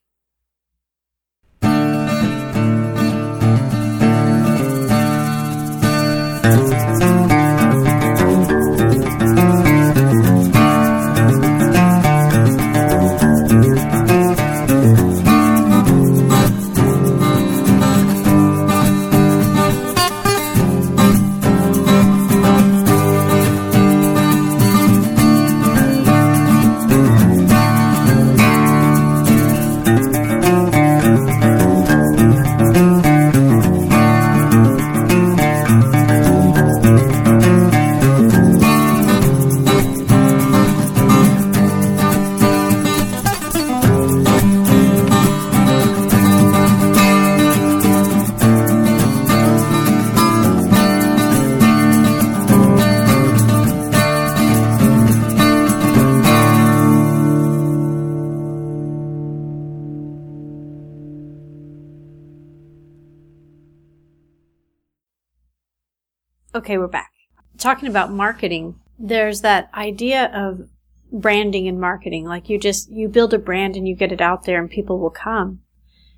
Okay, 66.59 66.77
we're 66.77 66.87
back. 66.87 67.13
Talking 67.57 67.87
about 67.87 68.11
marketing, 68.11 68.81
there's 68.99 69.39
that 69.39 69.69
idea 69.73 70.25
of 70.33 70.67
branding 71.09 71.69
and 71.69 71.79
marketing. 71.79 72.25
Like 72.25 72.49
you 72.49 72.59
just, 72.59 72.91
you 72.91 73.07
build 73.07 73.33
a 73.33 73.39
brand 73.39 73.77
and 73.77 73.87
you 73.87 73.95
get 73.95 74.11
it 74.11 74.19
out 74.19 74.43
there 74.43 74.59
and 74.59 74.69
people 74.69 74.99
will 74.99 75.09
come. 75.09 75.61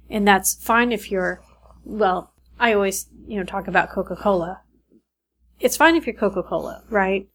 And 0.10 0.28
that's 0.28 0.56
fine 0.56 0.92
if 0.92 1.12
you're, 1.12 1.44
well, 1.86 2.34
I 2.60 2.74
always, 2.74 3.06
you 3.28 3.38
know, 3.38 3.44
talk 3.44 3.68
about 3.68 3.92
Coca-Cola. 3.92 4.62
It's 5.60 5.78
fine 5.78 5.96
if 5.96 6.08
you're 6.08 6.16
Coca-Cola, 6.16 6.86
right? 6.90 7.28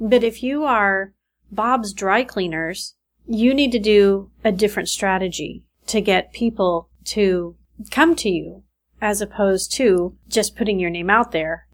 But 0.00 0.24
if 0.24 0.42
you 0.42 0.64
are 0.64 1.14
Bob's 1.52 1.92
dry 1.92 2.24
cleaners, 2.24 2.96
you 3.24 3.54
need 3.54 3.70
to 3.70 3.78
do 3.78 4.32
a 4.42 4.50
different 4.50 4.88
strategy 4.88 5.62
to 5.86 6.00
get 6.00 6.32
people 6.32 6.88
to 7.04 7.54
come 7.92 8.16
to 8.16 8.28
you 8.28 8.64
as 9.00 9.20
opposed 9.20 9.70
to 9.74 10.16
just 10.26 10.56
putting 10.56 10.80
your 10.80 10.90
name 10.90 11.08
out 11.08 11.30
there 11.30 11.68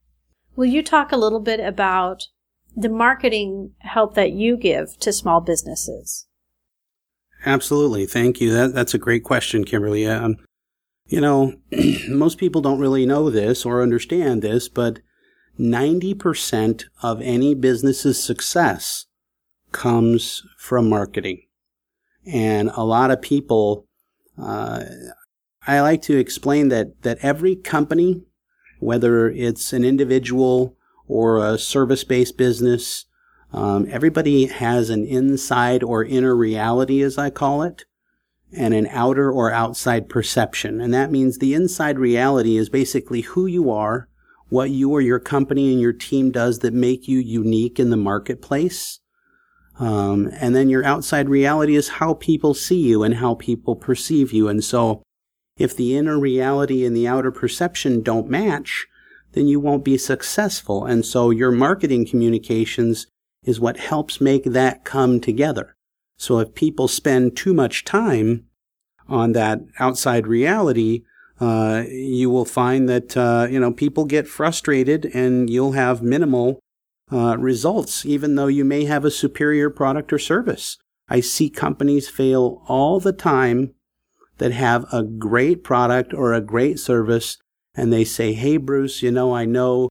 Will 0.58 0.66
you 0.66 0.82
talk 0.82 1.12
a 1.12 1.16
little 1.16 1.38
bit 1.38 1.60
about 1.60 2.26
the 2.76 2.88
marketing 2.88 3.74
help 3.78 4.16
that 4.16 4.32
you 4.32 4.56
give 4.56 4.98
to 4.98 5.12
small 5.12 5.40
businesses? 5.40 6.26
Absolutely. 7.46 8.06
Thank 8.06 8.40
you. 8.40 8.52
That, 8.52 8.74
that's 8.74 8.92
a 8.92 8.98
great 8.98 9.22
question, 9.22 9.62
Kimberly. 9.62 10.04
Um, 10.08 10.34
you 11.06 11.20
know, 11.20 11.54
most 12.08 12.38
people 12.38 12.60
don't 12.60 12.80
really 12.80 13.06
know 13.06 13.30
this 13.30 13.64
or 13.64 13.84
understand 13.84 14.42
this, 14.42 14.68
but 14.68 14.98
90% 15.60 16.86
of 17.04 17.22
any 17.22 17.54
business's 17.54 18.20
success 18.20 19.06
comes 19.70 20.42
from 20.58 20.88
marketing. 20.88 21.42
And 22.26 22.72
a 22.74 22.82
lot 22.82 23.12
of 23.12 23.22
people, 23.22 23.86
uh, 24.36 24.82
I 25.68 25.82
like 25.82 26.02
to 26.02 26.18
explain 26.18 26.68
that, 26.70 27.02
that 27.02 27.18
every 27.22 27.54
company 27.54 28.24
whether 28.78 29.28
it's 29.30 29.72
an 29.72 29.84
individual 29.84 30.76
or 31.06 31.44
a 31.44 31.58
service 31.58 32.04
based 32.04 32.36
business. 32.36 33.06
Um, 33.52 33.86
everybody 33.90 34.46
has 34.46 34.90
an 34.90 35.04
inside 35.04 35.82
or 35.82 36.04
inner 36.04 36.36
reality, 36.36 37.02
as 37.02 37.16
I 37.16 37.30
call 37.30 37.62
it, 37.62 37.84
and 38.52 38.74
an 38.74 38.86
outer 38.90 39.30
or 39.30 39.50
outside 39.50 40.08
perception. 40.08 40.80
And 40.80 40.92
that 40.92 41.10
means 41.10 41.38
the 41.38 41.54
inside 41.54 41.98
reality 41.98 42.56
is 42.56 42.68
basically 42.68 43.22
who 43.22 43.46
you 43.46 43.70
are, 43.70 44.08
what 44.50 44.70
you 44.70 44.90
or 44.90 45.00
your 45.00 45.18
company 45.18 45.72
and 45.72 45.80
your 45.80 45.92
team 45.92 46.30
does 46.30 46.60
that 46.60 46.74
make 46.74 47.08
you 47.08 47.18
unique 47.18 47.78
in 47.78 47.90
the 47.90 47.96
marketplace. 47.96 49.00
Um, 49.78 50.30
and 50.40 50.56
then 50.56 50.68
your 50.68 50.84
outside 50.84 51.28
reality 51.28 51.76
is 51.76 51.88
how 51.88 52.14
people 52.14 52.52
see 52.52 52.80
you 52.80 53.02
and 53.02 53.14
how 53.14 53.34
people 53.34 53.76
perceive 53.76 54.32
you. 54.32 54.48
And 54.48 54.62
so 54.64 55.02
if 55.58 55.76
the 55.76 55.96
inner 55.96 56.18
reality 56.18 56.84
and 56.84 56.96
the 56.96 57.08
outer 57.08 57.30
perception 57.30 58.02
don't 58.02 58.30
match, 58.30 58.86
then 59.32 59.46
you 59.46 59.60
won't 59.60 59.84
be 59.84 59.98
successful. 59.98 60.86
And 60.86 61.04
so 61.04 61.30
your 61.30 61.50
marketing 61.50 62.06
communications 62.06 63.06
is 63.44 63.60
what 63.60 63.76
helps 63.76 64.20
make 64.20 64.44
that 64.44 64.84
come 64.84 65.20
together. 65.20 65.74
So 66.16 66.38
if 66.38 66.54
people 66.54 66.88
spend 66.88 67.36
too 67.36 67.54
much 67.54 67.84
time 67.84 68.46
on 69.08 69.32
that 69.32 69.60
outside 69.78 70.26
reality, 70.26 71.02
uh, 71.40 71.84
you 71.88 72.30
will 72.30 72.44
find 72.44 72.88
that 72.88 73.16
uh, 73.16 73.46
you 73.48 73.60
know 73.60 73.72
people 73.72 74.04
get 74.04 74.26
frustrated, 74.26 75.06
and 75.14 75.48
you'll 75.48 75.72
have 75.72 76.02
minimal 76.02 76.58
uh, 77.12 77.38
results, 77.38 78.04
even 78.04 78.34
though 78.34 78.48
you 78.48 78.64
may 78.64 78.84
have 78.84 79.04
a 79.04 79.10
superior 79.10 79.70
product 79.70 80.12
or 80.12 80.18
service. 80.18 80.78
I 81.08 81.20
see 81.20 81.48
companies 81.48 82.08
fail 82.08 82.62
all 82.66 82.98
the 83.00 83.12
time 83.12 83.72
that 84.38 84.52
have 84.52 84.86
a 84.92 85.02
great 85.02 85.62
product 85.62 86.14
or 86.14 86.32
a 86.32 86.40
great 86.40 86.78
service 86.78 87.38
and 87.74 87.92
they 87.92 88.04
say, 88.04 88.32
Hey, 88.32 88.56
Bruce, 88.56 89.02
you 89.02 89.10
know, 89.10 89.34
I 89.34 89.44
know 89.44 89.88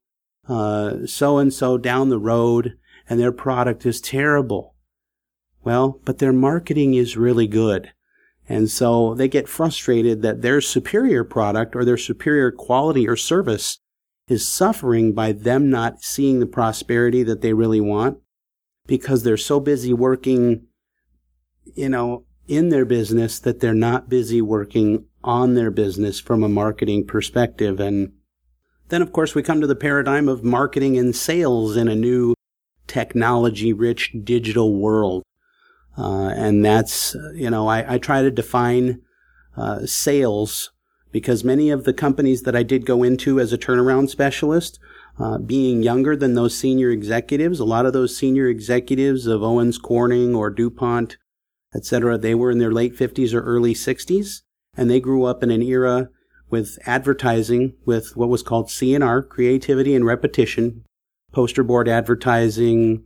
so 0.48 1.38
and 1.38 1.54
so 1.54 1.78
down 1.78 2.10
the 2.10 2.20
road 2.20 2.78
and 3.10 3.20
their 3.20 3.32
product 3.32 3.86
is 3.86 4.02
terrible. 4.02 4.76
Well, 5.64 6.00
but 6.06 6.20
their 6.20 6.34
marketing 6.34 6.94
is 6.94 7.18
really 7.18 7.48
good. 7.48 7.92
And 8.50 8.70
so 8.70 9.14
they 9.14 9.28
get 9.28 9.50
frustrated 9.50 10.22
that 10.22 10.42
their 10.42 10.62
superior 10.62 11.26
product 11.26 11.76
or 11.76 11.84
their 11.84 11.98
superior 11.98 12.52
quality 12.52 13.08
or 13.08 13.18
service 13.18 13.80
is 14.30 14.48
suffering 14.48 15.14
by 15.14 15.34
them 15.34 15.70
not 15.70 16.02
seeing 16.02 16.40
the 16.40 16.46
prosperity 16.46 17.24
that 17.24 17.42
they 17.42 17.54
really 17.54 17.82
want 17.82 18.20
because 18.86 19.24
they're 19.24 19.38
so 19.38 19.60
busy 19.60 19.94
working, 19.94 20.68
you 21.76 21.90
know, 21.90 22.24
in 22.48 22.70
their 22.70 22.86
business 22.86 23.40
that 23.40 23.60
they're 23.60 23.74
not 23.74 24.10
busy 24.10 24.42
working 24.42 25.06
on 25.24 25.56
their 25.56 25.72
business 25.72 26.20
from 26.20 26.44
a 26.44 26.50
marketing 26.50 27.06
perspective. 27.06 27.80
And 27.80 28.14
then, 28.90 29.02
of 29.02 29.12
course, 29.12 29.36
we 29.36 29.44
come 29.44 29.60
to 29.62 29.68
the 29.68 29.76
paradigm 29.76 30.30
of 30.30 30.44
marketing 30.44 30.98
and 30.98 31.16
sales 31.16 31.76
in 31.76 31.88
a 31.88 31.96
new 31.96 32.34
technology 32.88 33.74
rich 33.74 34.16
digital 34.24 34.76
world. 34.76 35.24
Uh, 35.98 36.30
and 36.30 36.64
that's, 36.64 37.16
you 37.34 37.50
know, 37.50 37.68
I, 37.68 37.96
I 37.96 37.98
try 37.98 38.22
to 38.22 38.32
define 38.32 39.02
uh, 39.58 39.86
sales 39.86 40.72
because 41.12 41.44
many 41.44 41.70
of 41.70 41.84
the 41.84 41.94
companies 41.94 42.44
that 42.44 42.56
I 42.56 42.64
did 42.64 42.86
go 42.86 43.04
into 43.04 43.40
as 43.40 43.52
a 43.52 43.58
turnaround 43.58 44.10
specialist, 44.10 44.80
uh, 45.20 45.40
being 45.40 45.82
younger 45.82 46.16
than 46.16 46.36
those 46.36 46.56
senior 46.56 46.92
executives, 46.92 47.60
a 47.60 47.66
lot 47.66 47.86
of 47.86 47.94
those 47.94 48.16
senior 48.16 48.48
executives 48.48 49.26
of 49.26 49.42
Owens 49.42 49.78
Corning 49.78 50.36
or 50.36 50.50
DuPont 50.50 51.18
etc. 51.78 52.18
They 52.18 52.36
were 52.36 52.52
in 52.52 52.58
their 52.58 52.72
late 52.72 52.98
50s 52.98 53.34
or 53.34 53.42
early 53.42 53.74
60s, 53.74 54.42
and 54.76 54.90
they 54.90 55.00
grew 55.00 55.24
up 55.24 55.44
in 55.44 55.52
an 55.52 55.62
era 55.62 56.10
with 56.50 56.78
advertising 56.86 57.74
with 57.86 58.18
what 58.18 58.30
was 58.30 58.44
called 58.44 58.68
CNR, 58.68 59.28
creativity 59.30 59.96
and 59.96 60.06
repetition, 60.06 60.84
poster 61.32 61.64
board 61.64 61.88
advertising, 61.88 63.06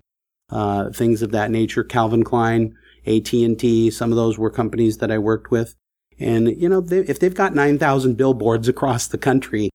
uh, 0.49 0.89
things 0.91 1.21
of 1.21 1.31
that 1.31 1.51
nature. 1.51 1.83
Calvin 1.83 2.23
Klein, 2.23 2.75
AT&T, 3.05 3.91
some 3.91 4.11
of 4.11 4.15
those 4.15 4.37
were 4.37 4.49
companies 4.49 4.97
that 4.97 5.11
I 5.11 5.17
worked 5.17 5.51
with. 5.51 5.75
And, 6.19 6.49
you 6.61 6.69
know, 6.69 6.81
they, 6.81 6.99
if 6.99 7.19
they've 7.19 7.33
got 7.33 7.55
9,000 7.55 8.15
billboards 8.15 8.67
across 8.69 9.07
the 9.07 9.17
country, 9.17 9.69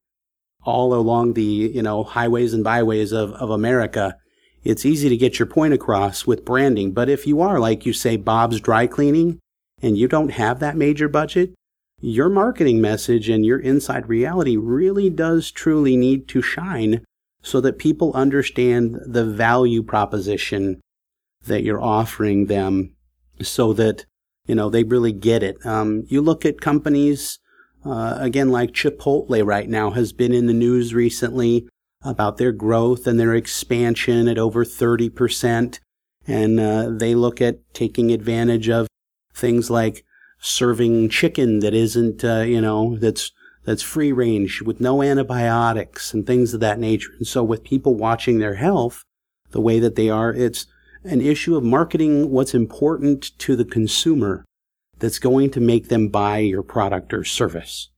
all 0.63 0.95
along 0.95 1.35
the, 1.35 1.43
you 1.43 1.83
know, 1.83 2.03
highways 2.03 2.53
and 2.53 2.65
byways 2.65 3.13
of, 3.13 3.33
of 3.33 3.51
America, 3.51 4.17
it's 4.67 4.85
easy 4.85 5.09
to 5.09 5.17
get 5.17 5.39
your 5.39 5.47
point 5.47 5.73
across 5.73 6.27
with 6.27 6.45
branding. 6.45 6.93
But 6.93 7.09
if 7.09 7.27
you 7.27 7.41
are, 7.41 7.61
like 7.61 7.87
you 7.87 7.93
say, 7.93 8.17
Bob's 8.17 8.61
Dry 8.61 8.87
Cleaning, 8.87 9.39
and 9.81 9.97
you 9.97 10.09
don't 10.09 10.31
have 10.31 10.59
that 10.59 10.77
major 10.77 11.09
budget, 11.09 11.55
your 12.01 12.29
marketing 12.29 12.81
message 12.81 13.29
and 13.29 13.45
your 13.47 13.59
inside 13.59 14.09
reality 14.09 14.57
really 14.57 15.09
does 15.09 15.51
truly 15.51 15.97
need 15.97 16.29
to 16.29 16.43
shine 16.43 17.05
so 17.43 17.61
that 17.61 17.79
people 17.79 18.13
understand 18.15 18.99
the 19.07 19.25
value 19.25 19.83
proposition 19.83 20.81
that 21.47 21.63
you're 21.63 21.83
offering 21.83 22.47
them 22.47 22.95
so 23.41 23.73
that, 23.73 24.05
you 24.47 24.55
know, 24.55 24.69
they 24.69 24.83
really 24.83 25.13
get 25.13 25.43
it. 25.43 25.65
Um, 25.65 26.05
you 26.09 26.21
look 26.21 26.45
at 26.45 26.61
companies, 26.61 27.39
uh, 27.85 28.17
again, 28.19 28.51
like 28.51 28.73
Chipotle 28.73 29.47
right 29.47 29.69
now 29.69 29.91
has 29.91 30.13
been 30.13 30.33
in 30.33 30.47
the 30.47 30.53
news 30.53 30.93
recently 30.93 31.69
about 32.03 32.37
their 32.37 32.53
growth 32.53 33.07
and 33.07 33.19
their 33.19 33.35
expansion 33.35 34.29
at 34.29 34.39
over 34.39 34.65
30%. 34.65 35.79
And 36.27 36.61
uh, 36.61 36.91
they 36.91 37.15
look 37.15 37.41
at 37.41 37.61
taking 37.73 38.11
advantage 38.11 38.69
of 38.69 38.89
things 39.33 39.71
like 39.71 40.05
serving 40.41 41.09
chicken 41.09 41.61
that 41.61 41.75
isn't, 41.75 42.25
uh, 42.25 42.41
you 42.41 42.61
know, 42.61 42.97
that's 42.99 43.33
that's 43.65 43.83
free 43.83 44.13
range 44.13 44.63
with 44.63 44.81
no 44.81 45.03
antibiotics 45.03 46.15
and 46.15 46.25
things 46.25 46.55
of 46.55 46.61
that 46.61 46.79
nature. 46.79 47.11
And 47.19 47.27
so 47.27 47.43
with 47.43 47.65
people 47.65 47.97
watching 47.97 48.39
their 48.39 48.55
health 48.55 49.03
the 49.51 49.61
way 49.61 49.81
that 49.81 49.97
they 49.97 50.09
are, 50.09 50.33
it's 50.33 50.67
an 51.03 51.21
issue 51.21 51.57
of 51.57 51.65
marketing 51.65 52.31
what's 52.31 52.55
important 52.55 53.37
to 53.41 53.57
the 53.57 53.65
consumer 53.65 54.45
that's 54.99 55.19
going 55.19 55.51
to 55.51 55.61
make 55.61 55.89
them 55.89 56.09
buy 56.09 56.39
your 56.39 56.63
product 56.63 57.13
or 57.13 57.25
service. 57.25 57.91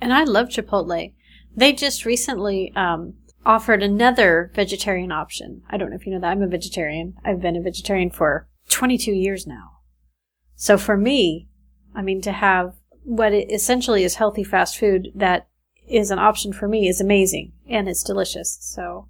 And 0.00 0.12
I 0.12 0.24
love 0.24 0.48
Chipotle. 0.48 1.12
They 1.56 1.72
just 1.72 2.04
recently 2.04 2.72
um, 2.76 3.14
offered 3.46 3.82
another 3.82 4.50
vegetarian 4.54 5.12
option. 5.12 5.62
I 5.70 5.76
don't 5.76 5.90
know 5.90 5.96
if 5.96 6.04
you 6.04 6.12
know 6.12 6.20
that. 6.20 6.30
I'm 6.30 6.42
a 6.42 6.48
vegetarian. 6.48 7.14
I've 7.24 7.40
been 7.40 7.56
a 7.56 7.62
vegetarian 7.62 8.10
for 8.10 8.48
22 8.68 9.12
years 9.12 9.46
now. 9.46 9.78
So 10.56 10.76
for 10.76 10.96
me, 10.96 11.48
I 11.94 12.02
mean, 12.02 12.20
to 12.22 12.32
have 12.32 12.74
what 13.04 13.32
essentially 13.32 14.02
is 14.02 14.16
healthy 14.16 14.42
fast 14.42 14.76
food 14.76 15.08
that 15.14 15.48
is 15.88 16.10
an 16.10 16.18
option 16.18 16.52
for 16.52 16.66
me 16.66 16.88
is 16.88 17.00
amazing 17.00 17.52
and 17.68 17.88
it's 17.88 18.02
delicious. 18.02 18.58
So, 18.60 19.08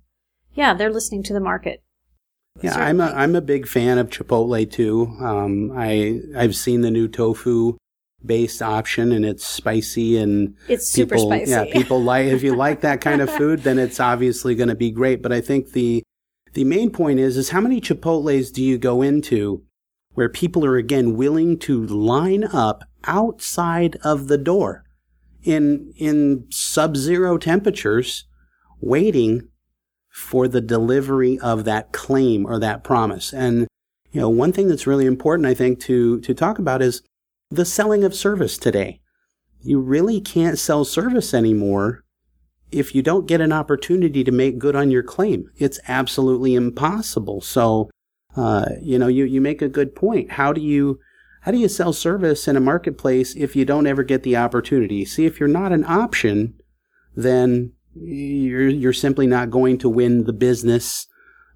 yeah, 0.53 0.75
they're 0.75 0.93
listening 0.93 1.23
to 1.25 1.33
the 1.33 1.41
market. 1.41 1.83
Yeah, 2.63 2.73
Certainly. 2.73 2.89
I'm 2.89 3.01
a 3.01 3.15
I'm 3.15 3.37
a 3.37 3.41
big 3.41 3.67
fan 3.67 3.99
of 3.99 4.11
Chipotle 4.11 4.71
too. 4.71 5.15
Um, 5.21 5.73
I 5.75 6.21
I've 6.37 6.57
seen 6.57 6.81
the 6.81 6.91
new 6.91 7.09
tofu 7.09 7.77
based 8.25 8.63
option 8.63 9.13
and 9.13 9.25
it's 9.25 9.47
spicy 9.47 10.19
and 10.19 10.57
it's 10.69 10.89
super 10.89 11.17
people, 11.17 11.31
spicy. 11.31 11.51
Yeah, 11.51 11.65
people 11.73 12.03
like 12.03 12.27
if 12.27 12.43
you 12.43 12.55
like 12.55 12.81
that 12.81 13.01
kind 13.01 13.21
of 13.21 13.31
food, 13.31 13.63
then 13.63 13.79
it's 13.79 14.01
obviously 14.01 14.55
going 14.55 14.69
to 14.69 14.75
be 14.75 14.91
great. 14.91 15.23
But 15.23 15.33
I 15.33 15.41
think 15.41 15.73
the 15.73 16.03
the 16.55 16.65
main 16.65 16.91
point 16.91 17.21
is 17.21 17.37
is 17.37 17.51
how 17.51 17.61
many 17.61 17.81
Chipotle's 17.81 18.51
do 18.51 18.63
you 18.63 18.79
go 18.79 19.03
into 19.03 19.63
where 20.11 20.29
people 20.29 20.65
are 20.65 20.77
again 20.77 21.15
willing 21.17 21.59
to 21.59 21.85
line 21.87 22.45
up 22.45 22.85
outside 23.05 23.97
of 24.03 24.29
the 24.29 24.39
door 24.39 24.85
in 25.43 25.93
in 25.97 26.47
sub-zero 26.51 27.39
temperatures 27.39 28.25
waiting 28.81 29.49
for 30.11 30.49
the 30.49 30.63
delivery 30.63 31.39
of 31.41 31.65
that 31.65 31.93
claim 31.93 32.47
or 32.47 32.59
that 32.59 32.83
promise. 32.83 33.35
And 33.35 33.69
you 34.11 34.21
know, 34.21 34.31
one 34.31 34.51
thing 34.51 34.69
that's 34.69 34.87
really 34.87 35.05
important 35.05 35.47
I 35.47 35.53
think 35.53 35.79
to 35.81 36.21
to 36.21 36.33
talk 36.33 36.59
about 36.59 36.81
is 36.81 37.03
the 37.51 37.65
selling 37.65 38.05
of 38.05 38.15
service 38.15 38.59
today. 38.59 39.01
You 39.61 39.81
really 39.81 40.21
can't 40.21 40.59
sell 40.59 40.85
service 40.85 41.35
anymore 41.35 42.05
if 42.71 42.95
you 42.95 43.03
don't 43.03 43.27
get 43.27 43.41
an 43.41 43.53
opportunity 43.53 44.25
to 44.25 44.33
make 44.33 44.59
good 44.59 44.77
on 44.77 44.91
your 44.91 45.03
claim. 45.03 45.51
It's 45.57 45.81
absolutely 45.89 46.55
impossible. 46.55 47.41
So 47.41 47.91
uh, 48.37 48.67
you 48.83 48.99
know, 48.99 49.07
you, 49.07 49.25
you 49.25 49.41
make 49.41 49.63
a 49.63 49.69
good 49.69 49.95
point. 49.95 50.33
How 50.33 50.53
do 50.53 50.61
you 50.61 51.01
how 51.43 51.53
do 51.53 51.59
you 51.59 51.69
sell 51.69 51.93
service 51.93 52.49
in 52.49 52.57
a 52.57 52.61
marketplace 52.61 53.35
if 53.37 53.55
you 53.55 53.65
don't 53.65 53.87
ever 53.87 54.03
get 54.03 54.25
the 54.25 54.37
opportunity? 54.37 55.05
See, 55.05 55.27
if 55.27 55.39
you're 55.39 55.49
not 55.49 55.73
an 55.73 55.85
option, 55.85 56.55
then 57.15 57.73
you're 57.95 58.69
you're 58.69 58.93
simply 58.93 59.27
not 59.27 59.51
going 59.51 59.79
to 59.79 59.89
win 59.89 60.25
the 60.25 60.33
business 60.33 61.07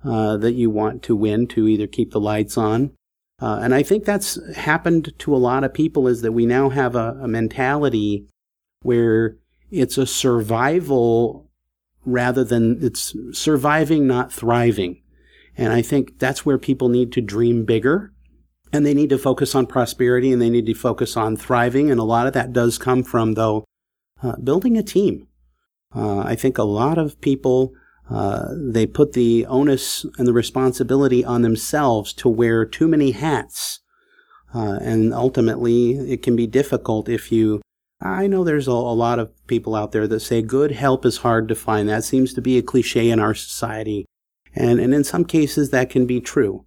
uh, 0.04 0.36
that 0.38 0.52
you 0.52 0.70
want 0.70 1.02
to 1.02 1.16
win 1.16 1.46
to 1.48 1.68
either 1.68 1.86
keep 1.86 2.12
the 2.12 2.20
lights 2.20 2.56
on. 2.56 2.92
Uh, 3.40 3.60
and 3.62 3.74
I 3.74 3.82
think 3.82 4.04
that's 4.04 4.38
happened 4.54 5.14
to 5.20 5.34
a 5.34 5.38
lot 5.38 5.64
of 5.64 5.72
people 5.72 6.06
is 6.08 6.22
that 6.22 6.32
we 6.32 6.46
now 6.46 6.68
have 6.68 6.94
a, 6.94 7.18
a 7.22 7.28
mentality 7.28 8.26
where 8.82 9.36
it's 9.70 9.96
a 9.96 10.06
survival 10.06 11.48
rather 12.04 12.44
than 12.44 12.82
it's 12.82 13.14
surviving, 13.32 14.06
not 14.06 14.32
thriving. 14.32 15.02
And 15.56 15.72
I 15.72 15.82
think 15.82 16.18
that's 16.18 16.44
where 16.44 16.58
people 16.58 16.88
need 16.88 17.12
to 17.12 17.20
dream 17.20 17.64
bigger 17.64 18.12
and 18.72 18.86
they 18.86 18.94
need 18.94 19.10
to 19.10 19.18
focus 19.18 19.54
on 19.54 19.66
prosperity 19.66 20.32
and 20.32 20.40
they 20.40 20.50
need 20.50 20.66
to 20.66 20.74
focus 20.74 21.16
on 21.16 21.36
thriving. 21.36 21.90
And 21.90 22.00
a 22.00 22.04
lot 22.04 22.26
of 22.26 22.32
that 22.34 22.52
does 22.52 22.78
come 22.78 23.02
from, 23.02 23.34
though, 23.34 23.64
uh, 24.22 24.36
building 24.36 24.76
a 24.76 24.82
team. 24.82 25.26
Uh, 25.94 26.20
I 26.20 26.36
think 26.36 26.56
a 26.56 26.62
lot 26.62 26.98
of 26.98 27.20
people, 27.20 27.72
uh, 28.10 28.48
they 28.56 28.86
put 28.86 29.12
the 29.12 29.46
onus 29.46 30.04
and 30.18 30.26
the 30.26 30.32
responsibility 30.32 31.24
on 31.24 31.42
themselves 31.42 32.12
to 32.14 32.28
wear 32.28 32.64
too 32.64 32.88
many 32.88 33.12
hats. 33.12 33.80
Uh, 34.52 34.78
and 34.82 35.14
ultimately, 35.14 35.92
it 35.92 36.22
can 36.22 36.34
be 36.34 36.46
difficult 36.46 37.08
if 37.08 37.30
you 37.30 37.60
I 38.02 38.26
know 38.26 38.44
there's 38.44 38.66
a, 38.66 38.72
a, 38.72 38.96
lot 38.96 39.18
of 39.18 39.30
people 39.46 39.74
out 39.74 39.92
there 39.92 40.08
that 40.08 40.20
say 40.20 40.40
good 40.40 40.72
help 40.72 41.04
is 41.04 41.18
hard 41.18 41.48
to 41.48 41.54
find. 41.54 41.86
That 41.86 42.02
seems 42.02 42.32
to 42.32 42.40
be 42.40 42.56
a 42.56 42.62
cliche 42.62 43.10
in 43.10 43.20
our 43.20 43.34
society. 43.34 44.06
And, 44.54 44.80
and 44.80 44.94
in 44.94 45.04
some 45.04 45.24
cases 45.24 45.70
that 45.70 45.90
can 45.90 46.06
be 46.06 46.20
true. 46.20 46.64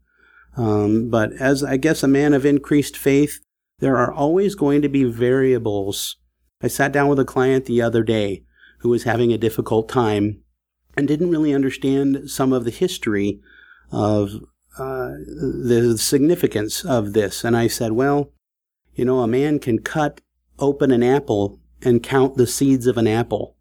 Um, 0.55 1.09
but 1.09 1.33
as 1.33 1.63
I 1.63 1.77
guess 1.77 2.03
a 2.03 2.07
man 2.07 2.33
of 2.33 2.45
increased 2.45 2.95
faith, 2.95 3.39
there 3.79 3.97
are 3.97 4.13
always 4.13 4.53
going 4.53 4.83
to 4.83 4.89
be 4.89 5.03
variables. 5.05 6.17
I 6.61 6.67
sat 6.67 6.91
down 6.91 7.07
with 7.07 7.19
a 7.19 7.25
client 7.25 7.65
the 7.65 7.81
other 7.81 8.03
day 8.03 8.43
who 8.79 8.89
was 8.89 9.03
having 9.03 9.33
a 9.33 9.37
difficult 9.37 9.89
time 9.89 10.42
and 10.95 11.07
didn't 11.07 11.31
really 11.31 11.53
understand 11.53 12.29
some 12.29 12.53
of 12.53 12.65
the 12.65 12.71
history 12.71 13.39
of 13.91 14.35
uh, 14.77 15.11
the 15.27 15.97
significance 15.97 16.83
of 16.83 17.13
this. 17.13 17.43
And 17.43 17.55
I 17.55 17.67
said, 17.67 17.93
well, 17.93 18.31
you 18.95 19.05
know, 19.05 19.19
a 19.19 19.27
man 19.27 19.59
can 19.59 19.79
cut 19.79 20.21
open 20.59 20.91
an 20.91 21.03
apple 21.03 21.59
and 21.81 22.03
count 22.03 22.37
the 22.37 22.47
seeds 22.47 22.87
of 22.87 22.97
an 22.97 23.07
apple, 23.07 23.55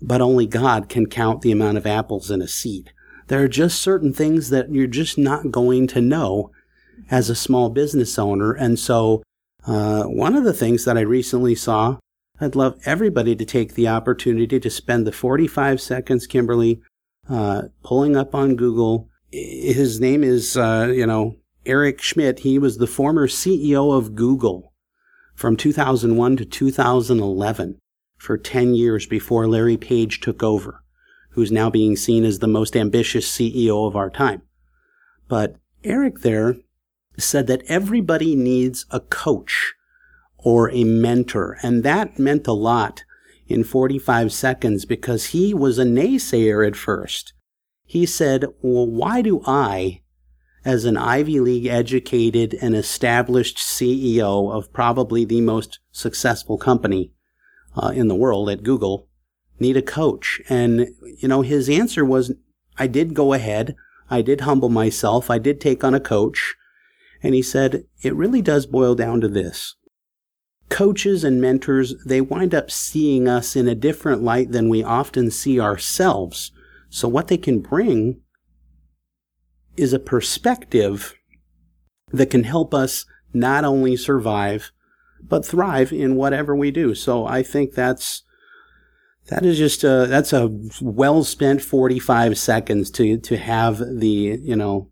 but 0.00 0.20
only 0.20 0.46
God 0.46 0.88
can 0.88 1.06
count 1.06 1.42
the 1.42 1.52
amount 1.52 1.78
of 1.78 1.86
apples 1.86 2.30
in 2.30 2.42
a 2.42 2.48
seed. 2.48 2.92
There 3.28 3.42
are 3.42 3.48
just 3.48 3.80
certain 3.80 4.12
things 4.12 4.50
that 4.50 4.72
you're 4.72 4.86
just 4.86 5.16
not 5.16 5.50
going 5.50 5.86
to 5.88 6.00
know 6.00 6.50
as 7.10 7.30
a 7.30 7.34
small 7.34 7.70
business 7.70 8.18
owner. 8.18 8.52
And 8.52 8.78
so, 8.78 9.22
uh, 9.66 10.04
one 10.04 10.36
of 10.36 10.44
the 10.44 10.52
things 10.52 10.84
that 10.84 10.98
I 10.98 11.02
recently 11.02 11.54
saw, 11.54 11.98
I'd 12.40 12.56
love 12.56 12.80
everybody 12.84 13.36
to 13.36 13.44
take 13.44 13.74
the 13.74 13.88
opportunity 13.88 14.58
to 14.58 14.70
spend 14.70 15.06
the 15.06 15.12
45 15.12 15.80
seconds, 15.80 16.26
Kimberly, 16.26 16.80
uh, 17.28 17.62
pulling 17.82 18.16
up 18.16 18.34
on 18.34 18.56
Google. 18.56 19.08
His 19.30 20.00
name 20.00 20.24
is, 20.24 20.56
uh, 20.56 20.92
you 20.94 21.06
know, 21.06 21.36
Eric 21.64 22.00
Schmidt. 22.00 22.40
He 22.40 22.58
was 22.58 22.78
the 22.78 22.86
former 22.86 23.28
CEO 23.28 23.96
of 23.96 24.14
Google 24.14 24.72
from 25.34 25.56
2001 25.56 26.36
to 26.36 26.44
2011 26.44 27.78
for 28.18 28.36
10 28.36 28.74
years 28.74 29.06
before 29.06 29.48
Larry 29.48 29.76
Page 29.76 30.20
took 30.20 30.42
over 30.42 30.84
who's 31.34 31.50
now 31.50 31.68
being 31.68 31.96
seen 31.96 32.24
as 32.24 32.38
the 32.38 32.46
most 32.46 32.76
ambitious 32.76 33.30
CEO 33.30 33.86
of 33.86 33.96
our 33.96 34.08
time. 34.08 34.42
But 35.28 35.56
Eric 35.82 36.20
there 36.20 36.56
said 37.18 37.48
that 37.48 37.62
everybody 37.66 38.36
needs 38.36 38.86
a 38.90 39.00
coach 39.00 39.74
or 40.44 40.70
a 40.70 40.84
mentor. 40.84 41.56
And 41.62 41.82
that 41.82 42.18
meant 42.18 42.46
a 42.46 42.52
lot 42.52 43.02
in 43.48 43.64
45 43.64 44.32
seconds 44.32 44.84
because 44.84 45.26
he 45.26 45.52
was 45.54 45.78
a 45.78 45.84
naysayer 45.84 46.66
at 46.66 46.76
first. 46.76 47.32
He 47.84 48.06
said, 48.06 48.46
well, 48.62 48.86
why 48.86 49.22
do 49.22 49.42
I, 49.46 50.02
as 50.64 50.84
an 50.84 50.96
Ivy 50.96 51.40
League 51.40 51.66
educated 51.66 52.56
and 52.60 52.76
established 52.76 53.58
CEO 53.58 54.52
of 54.52 54.72
probably 54.72 55.24
the 55.24 55.40
most 55.40 55.80
successful 55.92 56.58
company 56.58 57.12
uh, 57.76 57.88
in 57.88 58.08
the 58.08 58.14
world 58.14 58.48
at 58.48 58.62
Google, 58.62 59.08
need 59.58 59.76
a 59.76 59.82
coach? 59.82 60.40
And, 60.48 60.88
you 61.18 61.28
know, 61.28 61.42
his 61.42 61.68
answer 61.68 62.04
was, 62.04 62.32
I 62.78 62.86
did 62.86 63.14
go 63.14 63.32
ahead. 63.32 63.76
I 64.10 64.20
did 64.20 64.42
humble 64.42 64.68
myself. 64.68 65.30
I 65.30 65.38
did 65.38 65.60
take 65.60 65.84
on 65.84 65.94
a 65.94 66.00
coach. 66.00 66.54
And 67.22 67.34
he 67.34 67.42
said, 67.42 67.84
it 68.02 68.14
really 68.14 68.42
does 68.42 68.66
boil 68.66 68.94
down 68.94 69.20
to 69.22 69.28
this. 69.28 69.76
Coaches 70.74 71.22
and 71.22 71.40
mentors, 71.40 71.94
they 72.04 72.20
wind 72.20 72.52
up 72.52 72.68
seeing 72.68 73.28
us 73.28 73.54
in 73.54 73.68
a 73.68 73.76
different 73.76 74.24
light 74.24 74.50
than 74.50 74.68
we 74.68 74.82
often 74.82 75.30
see 75.30 75.60
ourselves. 75.60 76.50
So 76.90 77.06
what 77.06 77.28
they 77.28 77.36
can 77.36 77.60
bring 77.60 78.22
is 79.76 79.92
a 79.92 80.00
perspective 80.00 81.14
that 82.10 82.28
can 82.28 82.42
help 82.42 82.74
us 82.74 83.06
not 83.32 83.64
only 83.64 83.94
survive, 83.94 84.72
but 85.22 85.46
thrive 85.46 85.92
in 85.92 86.16
whatever 86.16 86.56
we 86.56 86.72
do. 86.72 86.92
So 86.96 87.24
I 87.24 87.44
think 87.44 87.74
that's 87.74 88.24
that 89.28 89.46
is 89.46 89.56
just 89.56 89.84
a, 89.84 90.06
that's 90.08 90.32
a 90.32 90.50
well 90.82 91.22
spent 91.22 91.62
45 91.62 92.36
seconds 92.36 92.90
to, 92.90 93.16
to 93.18 93.36
have 93.36 93.78
the, 93.78 94.40
you 94.42 94.56
know, 94.56 94.90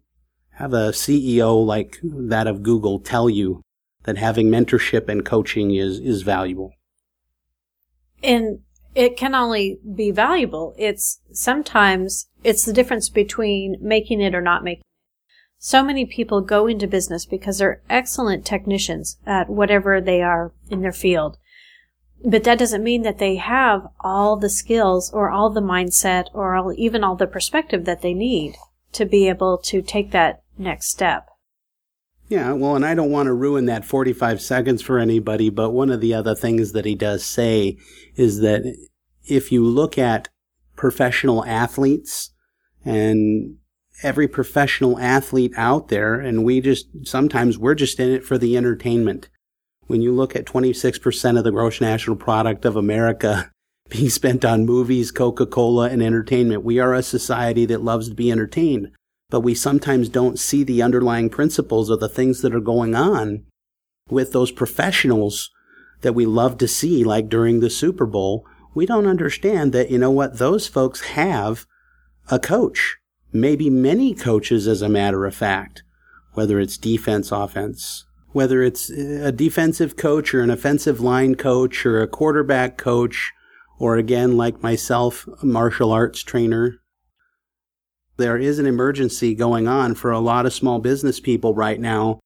have 0.52 0.74
a 0.74 0.92
CEO 0.92 1.66
like 1.66 1.98
that 2.04 2.46
of 2.46 2.62
Google 2.62 3.00
tell 3.00 3.28
you 3.28 3.62
that 4.05 4.18
having 4.18 4.48
mentorship 4.48 5.09
and 5.09 5.24
coaching 5.24 5.74
is, 5.74 5.98
is 5.98 6.22
valuable. 6.22 6.72
And 8.22 8.61
it 8.94 9.16
can 9.16 9.34
only 9.34 9.78
be 9.94 10.11
valuable. 10.11 10.74
It's 10.76 11.20
sometimes 11.32 12.28
it's 12.44 12.64
the 12.64 12.72
difference 12.72 13.09
between 13.09 13.76
making 13.80 14.20
it 14.20 14.34
or 14.34 14.40
not 14.42 14.64
making 14.64 14.80
it. 14.80 14.86
So 15.59 15.84
many 15.84 16.05
people 16.05 16.40
go 16.40 16.66
into 16.66 16.86
business 16.86 17.24
because 17.24 17.59
they're 17.59 17.82
excellent 17.88 18.44
technicians 18.44 19.18
at 19.24 19.48
whatever 19.48 20.00
they 20.00 20.20
are 20.20 20.53
in 20.68 20.82
their 20.82 20.92
field. 20.92 21.38
But 22.24 22.44
that 22.44 22.59
doesn't 22.59 22.84
mean 22.84 23.03
that 23.03 23.18
they 23.18 23.36
have 23.36 23.86
all 24.00 24.36
the 24.36 24.48
skills 24.48 25.11
or 25.12 25.30
all 25.30 25.50
the 25.50 25.61
mindset 25.61 26.26
or 26.32 26.55
all, 26.55 26.72
even 26.76 27.03
all 27.05 27.16
the 27.16 27.26
perspective 27.26 27.84
that 27.84 28.03
they 28.03 28.14
need 28.14 28.57
to 28.92 29.05
be 29.05 29.28
able 29.28 29.59
to 29.59 29.82
take 29.82 30.11
that 30.11 30.42
next 30.59 30.88
step. 30.88 31.28
Yeah, 32.32 32.52
well, 32.52 32.76
and 32.76 32.86
I 32.86 32.94
don't 32.94 33.10
want 33.10 33.26
to 33.26 33.34
ruin 33.34 33.66
that 33.66 33.84
45 33.84 34.40
seconds 34.40 34.80
for 34.80 34.98
anybody, 34.98 35.50
but 35.50 35.72
one 35.72 35.90
of 35.90 36.00
the 36.00 36.14
other 36.14 36.34
things 36.34 36.72
that 36.72 36.86
he 36.86 36.94
does 36.94 37.22
say 37.22 37.76
is 38.16 38.40
that 38.40 38.62
if 39.22 39.52
you 39.52 39.62
look 39.62 39.98
at 39.98 40.30
professional 40.74 41.44
athletes 41.44 42.30
and 42.86 43.58
every 44.02 44.26
professional 44.28 44.98
athlete 44.98 45.52
out 45.58 45.88
there, 45.88 46.20
and 46.20 46.42
we 46.42 46.62
just 46.62 46.86
sometimes 47.06 47.58
we're 47.58 47.74
just 47.74 48.00
in 48.00 48.10
it 48.10 48.24
for 48.24 48.38
the 48.38 48.56
entertainment. 48.56 49.28
When 49.88 50.00
you 50.00 50.10
look 50.10 50.34
at 50.34 50.46
26% 50.46 51.36
of 51.36 51.44
the 51.44 51.50
gross 51.50 51.82
national 51.82 52.16
product 52.16 52.64
of 52.64 52.76
America 52.76 53.52
being 53.90 54.08
spent 54.08 54.42
on 54.42 54.64
movies, 54.64 55.10
Coca 55.10 55.44
Cola, 55.44 55.90
and 55.90 56.02
entertainment, 56.02 56.64
we 56.64 56.78
are 56.78 56.94
a 56.94 57.02
society 57.02 57.66
that 57.66 57.84
loves 57.84 58.08
to 58.08 58.14
be 58.14 58.32
entertained 58.32 58.90
but 59.32 59.40
we 59.40 59.54
sometimes 59.54 60.10
don't 60.10 60.38
see 60.38 60.62
the 60.62 60.82
underlying 60.82 61.30
principles 61.30 61.88
of 61.88 62.00
the 62.00 62.08
things 62.08 62.42
that 62.42 62.54
are 62.54 62.60
going 62.60 62.94
on 62.94 63.46
with 64.10 64.32
those 64.32 64.52
professionals 64.52 65.50
that 66.02 66.12
we 66.12 66.26
love 66.26 66.58
to 66.58 66.68
see, 66.68 67.02
like 67.02 67.30
during 67.30 67.60
the 67.60 67.70
Super 67.70 68.04
Bowl. 68.04 68.44
We 68.74 68.84
don't 68.84 69.06
understand 69.06 69.72
that, 69.72 69.90
you 69.90 69.96
know 69.96 70.10
what, 70.10 70.36
those 70.36 70.66
folks 70.66 71.00
have 71.12 71.64
a 72.30 72.38
coach, 72.38 72.98
maybe 73.32 73.70
many 73.70 74.12
coaches, 74.12 74.68
as 74.68 74.82
a 74.82 74.88
matter 74.90 75.24
of 75.24 75.34
fact, 75.34 75.82
whether 76.34 76.60
it's 76.60 76.76
defense, 76.76 77.32
offense, 77.32 78.04
whether 78.32 78.62
it's 78.62 78.90
uh, 78.90 79.22
a 79.24 79.32
defensive 79.32 79.96
coach 79.96 80.34
or 80.34 80.42
an 80.42 80.50
offensive 80.50 81.00
line 81.00 81.36
coach 81.36 81.86
or 81.86 82.02
a 82.02 82.06
quarterback 82.06 82.76
coach, 82.76 83.32
or 83.78 83.96
again, 83.96 84.36
like 84.36 84.62
myself, 84.62 85.26
a 85.42 85.46
martial 85.46 85.90
arts 85.90 86.22
trainer, 86.22 86.81
there 88.16 88.36
is 88.36 88.58
an 88.58 88.66
emergency 88.66 89.34
going 89.34 89.66
on 89.66 89.94
for 89.94 90.10
a 90.10 90.20
lot 90.20 90.46
of 90.46 90.52
small 90.52 90.78
business 90.78 91.20
people 91.20 91.54
right 91.54 91.80
now 91.80 92.20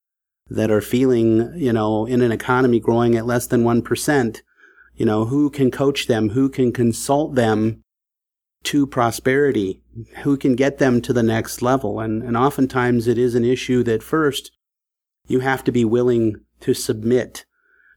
that 0.49 0.71
are 0.71 0.81
feeling, 0.81 1.53
you 1.57 1.73
know, 1.73 2.07
in 2.07 2.23
an 2.23 2.33
economy 2.33 2.81
growing 2.81 3.17
at 3.17 3.27
less 3.27 3.47
than 3.47 3.65
1%, 3.65 4.41
you 4.95 5.05
know, 5.05 5.27
who 5.27 5.51
can 5.51 5.71
coach 5.71 6.07
them? 6.07 6.31
Who 6.31 6.49
can 6.49 6.73
consult 6.73 7.35
them 7.35 7.83
to 8.65 8.87
prosperity? 8.87 9.83
Who 10.23 10.37
can 10.37 10.57
get 10.57 10.79
them 10.79 11.01
to 11.03 11.13
the 11.13 11.23
next 11.23 11.63
level? 11.63 12.01
And, 12.01 12.23
and 12.23 12.37
oftentimes 12.37 13.07
it 13.07 13.19
is 13.19 13.35
an 13.35 13.45
issue 13.45 13.83
that 13.85 14.03
first 14.03 14.53
you 15.27 15.41
have 15.41 15.65
to 15.65 15.73
be 15.73 15.85
willing 15.85 16.37
to 16.61 16.75
submit 16.75 17.45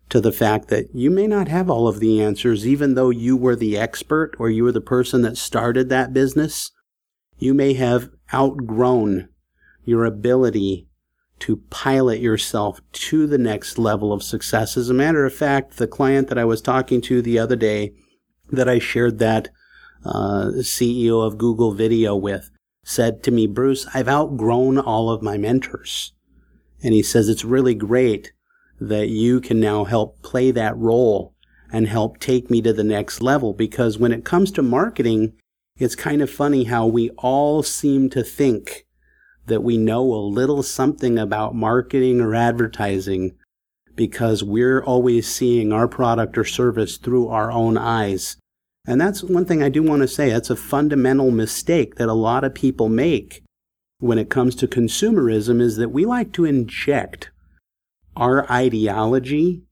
to 0.10 0.20
the 0.20 0.32
fact 0.32 0.70
that 0.70 0.94
you 0.94 1.12
may 1.12 1.28
not 1.28 1.48
have 1.48 1.70
all 1.70 1.88
of 1.88 2.00
the 2.00 2.22
answers, 2.22 2.68
even 2.68 2.96
though 2.96 3.12
you 3.12 3.38
were 3.38 3.56
the 3.56 3.78
expert 3.78 4.36
or 4.40 4.50
you 4.50 4.64
were 4.64 4.72
the 4.72 4.82
person 4.82 5.22
that 5.22 5.38
started 5.38 5.90
that 5.90 6.14
business 6.14 6.72
you 7.40 7.54
may 7.54 7.74
have 7.74 8.10
outgrown 8.34 9.30
your 9.84 10.06
ability 10.06 10.88
to 11.40 11.58
pilot 11.70 12.20
yourself 12.20 12.82
to 12.92 13.26
the 13.26 13.38
next 13.38 13.78
level 13.78 14.12
of 14.12 14.22
success. 14.22 14.76
As 14.76 14.90
a 14.90 14.94
matter 14.94 15.26
of 15.26 15.34
fact, 15.34 15.78
the 15.78 15.88
client 15.88 16.28
that 16.28 16.38
I 16.38 16.46
was 16.46 16.62
talking 16.62 17.02
to 17.02 17.22
the 17.22 17.40
other 17.40 17.56
day 17.56 17.94
that 18.52 18.68
I 18.68 18.80
shared 18.80 19.20
that 19.20 19.50
uh, 20.06 20.52
CEO 20.60 21.26
of 21.26 21.38
Google 21.38 21.74
Video 21.74 22.16
with 22.16 22.50
said 22.84 23.24
to 23.24 23.32
me, 23.32 23.48
Bruce, 23.48 23.88
I've 23.94 24.08
outgrown 24.08 24.78
all 24.78 25.10
of 25.10 25.22
my 25.22 25.38
mentors. 25.38 26.14
And 26.82 26.94
he 26.94 27.04
says, 27.04 27.30
it's 27.30 27.46
really 27.46 27.76
great 27.76 28.32
that 28.80 29.10
you 29.10 29.42
can 29.42 29.60
now 29.60 29.84
help 29.84 30.22
play 30.22 30.52
that 30.52 30.78
role 30.78 31.36
and 31.72 31.88
help 31.88 32.20
take 32.20 32.50
me 32.50 32.62
to 32.62 32.74
the 32.74 32.84
next 32.84 33.22
level 33.22 33.54
because 33.54 34.00
when 34.00 34.12
it 34.12 34.26
comes 34.26 34.52
to 34.52 34.62
marketing, 34.62 35.34
it's 35.80 35.96
kind 35.96 36.22
of 36.22 36.30
funny 36.30 36.66
how 36.66 36.86
we 36.86 37.10
all 37.12 37.64
seem 37.64 38.10
to 38.12 38.24
think 38.24 38.86
that 39.46 39.64
we 39.64 39.78
know 39.78 40.02
a 40.14 40.20
little 40.20 40.62
something 40.62 41.18
about 41.18 41.56
marketing 41.56 42.22
or 42.22 42.36
advertising 42.36 43.36
because 43.96 44.44
we're 44.44 44.84
always 44.84 45.28
seeing 45.28 45.74
our 45.74 45.88
product 45.88 46.38
or 46.38 46.44
service 46.44 46.98
through 46.98 47.28
our 47.30 47.52
own 47.52 47.78
eyes. 47.78 48.38
And 48.86 49.00
that's 49.00 49.24
one 49.24 49.46
thing 49.46 49.64
I 49.64 49.70
do 49.70 49.82
want 49.82 50.02
to 50.02 50.08
say. 50.08 50.30
That's 50.30 50.50
a 50.50 50.56
fundamental 50.56 51.32
mistake 51.32 51.96
that 51.96 52.10
a 52.10 52.14
lot 52.14 52.44
of 52.44 52.54
people 52.54 52.90
make 52.90 53.44
when 54.00 54.18
it 54.18 54.30
comes 54.30 54.56
to 54.56 54.68
consumerism 54.68 55.62
is 55.62 55.78
that 55.78 55.90
we 55.90 56.06
like 56.06 56.32
to 56.34 56.46
inject 56.46 57.32
our 58.16 58.50
ideology 58.52 59.64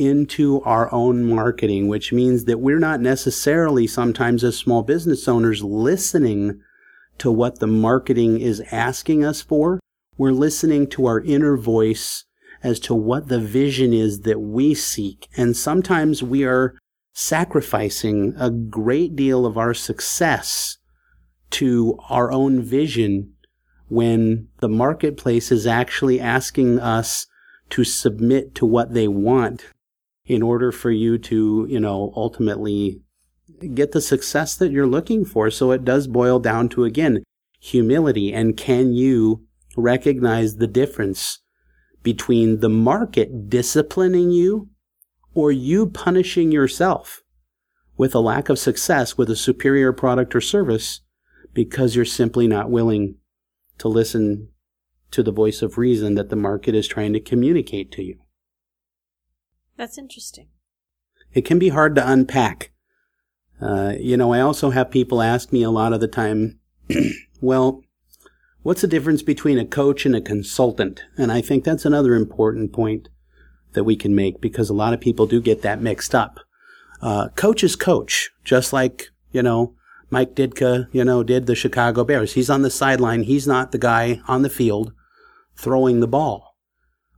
into 0.00 0.62
our 0.62 0.90
own 0.92 1.26
marketing, 1.26 1.86
which 1.86 2.10
means 2.10 2.46
that 2.46 2.58
we're 2.58 2.78
not 2.78 3.00
necessarily 3.00 3.86
sometimes 3.86 4.42
as 4.42 4.56
small 4.56 4.82
business 4.82 5.28
owners 5.28 5.62
listening 5.62 6.58
to 7.18 7.30
what 7.30 7.58
the 7.58 7.66
marketing 7.66 8.40
is 8.40 8.62
asking 8.72 9.22
us 9.22 9.42
for. 9.42 9.78
We're 10.16 10.32
listening 10.32 10.88
to 10.90 11.04
our 11.04 11.20
inner 11.20 11.58
voice 11.58 12.24
as 12.62 12.80
to 12.80 12.94
what 12.94 13.28
the 13.28 13.38
vision 13.38 13.92
is 13.92 14.22
that 14.22 14.40
we 14.40 14.74
seek. 14.74 15.28
And 15.36 15.54
sometimes 15.54 16.22
we 16.22 16.44
are 16.44 16.78
sacrificing 17.12 18.34
a 18.38 18.50
great 18.50 19.14
deal 19.14 19.44
of 19.44 19.58
our 19.58 19.74
success 19.74 20.78
to 21.50 21.98
our 22.08 22.32
own 22.32 22.62
vision 22.62 23.34
when 23.88 24.48
the 24.60 24.68
marketplace 24.68 25.52
is 25.52 25.66
actually 25.66 26.20
asking 26.20 26.78
us 26.78 27.26
to 27.68 27.84
submit 27.84 28.54
to 28.54 28.64
what 28.64 28.94
they 28.94 29.06
want 29.06 29.66
in 30.30 30.42
order 30.42 30.70
for 30.70 30.92
you 30.92 31.18
to, 31.18 31.66
you 31.68 31.80
know, 31.80 32.12
ultimately 32.14 33.00
get 33.74 33.90
the 33.90 34.00
success 34.00 34.54
that 34.54 34.70
you're 34.70 34.86
looking 34.86 35.24
for. 35.24 35.50
So 35.50 35.72
it 35.72 35.84
does 35.84 36.06
boil 36.06 36.38
down 36.38 36.68
to, 36.68 36.84
again, 36.84 37.24
humility. 37.58 38.32
And 38.32 38.56
can 38.56 38.92
you 38.92 39.44
recognize 39.76 40.56
the 40.56 40.68
difference 40.68 41.40
between 42.04 42.60
the 42.60 42.68
market 42.68 43.50
disciplining 43.50 44.30
you 44.30 44.68
or 45.34 45.50
you 45.50 45.88
punishing 45.88 46.52
yourself 46.52 47.24
with 47.96 48.14
a 48.14 48.20
lack 48.20 48.48
of 48.48 48.56
success 48.56 49.18
with 49.18 49.28
a 49.30 49.36
superior 49.36 49.92
product 49.92 50.36
or 50.36 50.40
service 50.40 51.00
because 51.52 51.96
you're 51.96 52.04
simply 52.04 52.46
not 52.46 52.70
willing 52.70 53.16
to 53.78 53.88
listen 53.88 54.46
to 55.10 55.24
the 55.24 55.32
voice 55.32 55.60
of 55.60 55.76
reason 55.76 56.14
that 56.14 56.28
the 56.28 56.36
market 56.36 56.76
is 56.76 56.86
trying 56.86 57.12
to 57.14 57.20
communicate 57.20 57.90
to 57.90 58.04
you. 58.04 58.20
That's 59.80 59.96
interesting. 59.96 60.48
It 61.32 61.46
can 61.46 61.58
be 61.58 61.70
hard 61.70 61.94
to 61.94 62.06
unpack. 62.06 62.70
Uh, 63.62 63.94
you 63.98 64.14
know, 64.14 64.30
I 64.30 64.40
also 64.40 64.68
have 64.68 64.90
people 64.90 65.22
ask 65.22 65.54
me 65.54 65.62
a 65.62 65.70
lot 65.70 65.94
of 65.94 66.00
the 66.00 66.06
time, 66.06 66.58
well, 67.40 67.82
what's 68.60 68.82
the 68.82 68.86
difference 68.86 69.22
between 69.22 69.58
a 69.58 69.64
coach 69.64 70.04
and 70.04 70.14
a 70.14 70.20
consultant? 70.20 71.04
And 71.16 71.32
I 71.32 71.40
think 71.40 71.64
that's 71.64 71.86
another 71.86 72.14
important 72.14 72.74
point 72.74 73.08
that 73.72 73.84
we 73.84 73.96
can 73.96 74.14
make 74.14 74.42
because 74.42 74.68
a 74.68 74.74
lot 74.74 74.92
of 74.92 75.00
people 75.00 75.24
do 75.26 75.40
get 75.40 75.62
that 75.62 75.80
mixed 75.80 76.14
up. 76.14 76.40
Uh, 77.00 77.28
coach 77.28 77.64
is 77.64 77.74
coach, 77.74 78.28
just 78.44 78.74
like, 78.74 79.08
you 79.32 79.42
know, 79.42 79.76
Mike 80.10 80.34
Ditka, 80.34 80.88
you 80.92 81.06
know, 81.06 81.22
did 81.22 81.46
the 81.46 81.54
Chicago 81.54 82.04
Bears. 82.04 82.34
He's 82.34 82.50
on 82.50 82.60
the 82.60 82.70
sideline. 82.70 83.22
He's 83.22 83.46
not 83.46 83.72
the 83.72 83.78
guy 83.78 84.20
on 84.28 84.42
the 84.42 84.50
field 84.50 84.92
throwing 85.56 86.00
the 86.00 86.06
ball. 86.06 86.58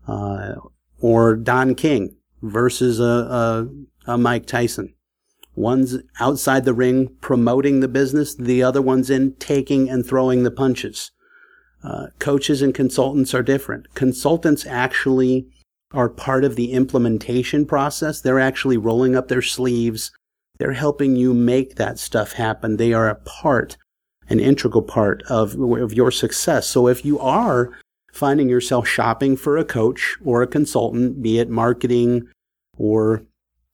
Uh, 0.06 0.54
or 1.00 1.34
Don 1.34 1.74
King 1.74 2.18
versus 2.42 3.00
a, 3.00 3.04
a, 3.04 3.68
a 4.12 4.18
Mike 4.18 4.46
Tyson. 4.46 4.94
One's 5.54 5.98
outside 6.18 6.64
the 6.64 6.74
ring 6.74 7.08
promoting 7.20 7.80
the 7.80 7.88
business, 7.88 8.34
the 8.34 8.62
other 8.62 8.82
one's 8.82 9.10
in 9.10 9.34
taking 9.34 9.88
and 9.88 10.04
throwing 10.04 10.42
the 10.42 10.50
punches. 10.50 11.10
Uh, 11.84 12.06
coaches 12.18 12.62
and 12.62 12.74
consultants 12.74 13.34
are 13.34 13.42
different. 13.42 13.92
Consultants 13.94 14.64
actually 14.66 15.46
are 15.92 16.08
part 16.08 16.44
of 16.44 16.56
the 16.56 16.72
implementation 16.72 17.66
process. 17.66 18.20
They're 18.20 18.40
actually 18.40 18.76
rolling 18.76 19.14
up 19.14 19.28
their 19.28 19.42
sleeves. 19.42 20.10
They're 20.58 20.72
helping 20.72 21.16
you 21.16 21.34
make 21.34 21.74
that 21.76 21.98
stuff 21.98 22.32
happen. 22.32 22.76
They 22.76 22.92
are 22.92 23.08
a 23.08 23.16
part, 23.16 23.76
an 24.28 24.40
integral 24.40 24.82
part 24.82 25.22
of, 25.28 25.54
of 25.60 25.92
your 25.92 26.10
success. 26.10 26.66
So 26.66 26.86
if 26.88 27.04
you 27.04 27.18
are 27.18 27.72
finding 28.12 28.48
yourself 28.48 28.86
shopping 28.86 29.36
for 29.36 29.56
a 29.56 29.64
coach 29.64 30.16
or 30.24 30.42
a 30.42 30.46
consultant, 30.46 31.22
be 31.22 31.38
it 31.38 31.48
marketing 31.48 32.28
or 32.76 33.22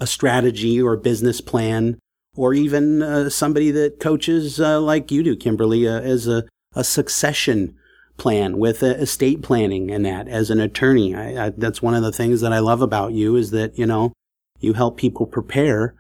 a 0.01 0.07
strategy 0.07 0.81
or 0.81 0.97
business 0.97 1.41
plan, 1.41 1.99
or 2.37 2.55
even 2.55 3.03
uh, 3.03 3.29
somebody 3.29 3.71
that 3.73 3.99
coaches 3.99 4.61
uh, 4.61 4.81
like 4.81 5.11
you 5.11 5.23
do, 5.23 5.37
Kimberly, 5.37 5.89
uh, 5.89 6.01
as 6.01 6.29
a, 6.29 6.45
a 6.75 6.85
succession 6.85 7.75
plan 8.17 8.59
with 8.59 8.83
estate 8.83 9.43
planning 9.43 9.91
and 9.91 10.05
that 10.07 10.29
as 10.29 10.51
an 10.51 10.61
attorney. 10.61 11.15
I, 11.15 11.47
I, 11.47 11.51
that's 11.51 11.83
one 11.83 11.95
of 11.95 12.03
the 12.03 12.13
things 12.13 12.41
that 12.41 12.53
I 12.53 12.59
love 12.59 12.83
about 12.83 13.13
you 13.13 13.37
is 13.37 13.51
that, 13.51 13.79
you 13.79 13.87
know, 13.87 14.13
you 14.61 14.75
help 14.75 14.97
people 14.97 15.27
prepare 15.27 15.95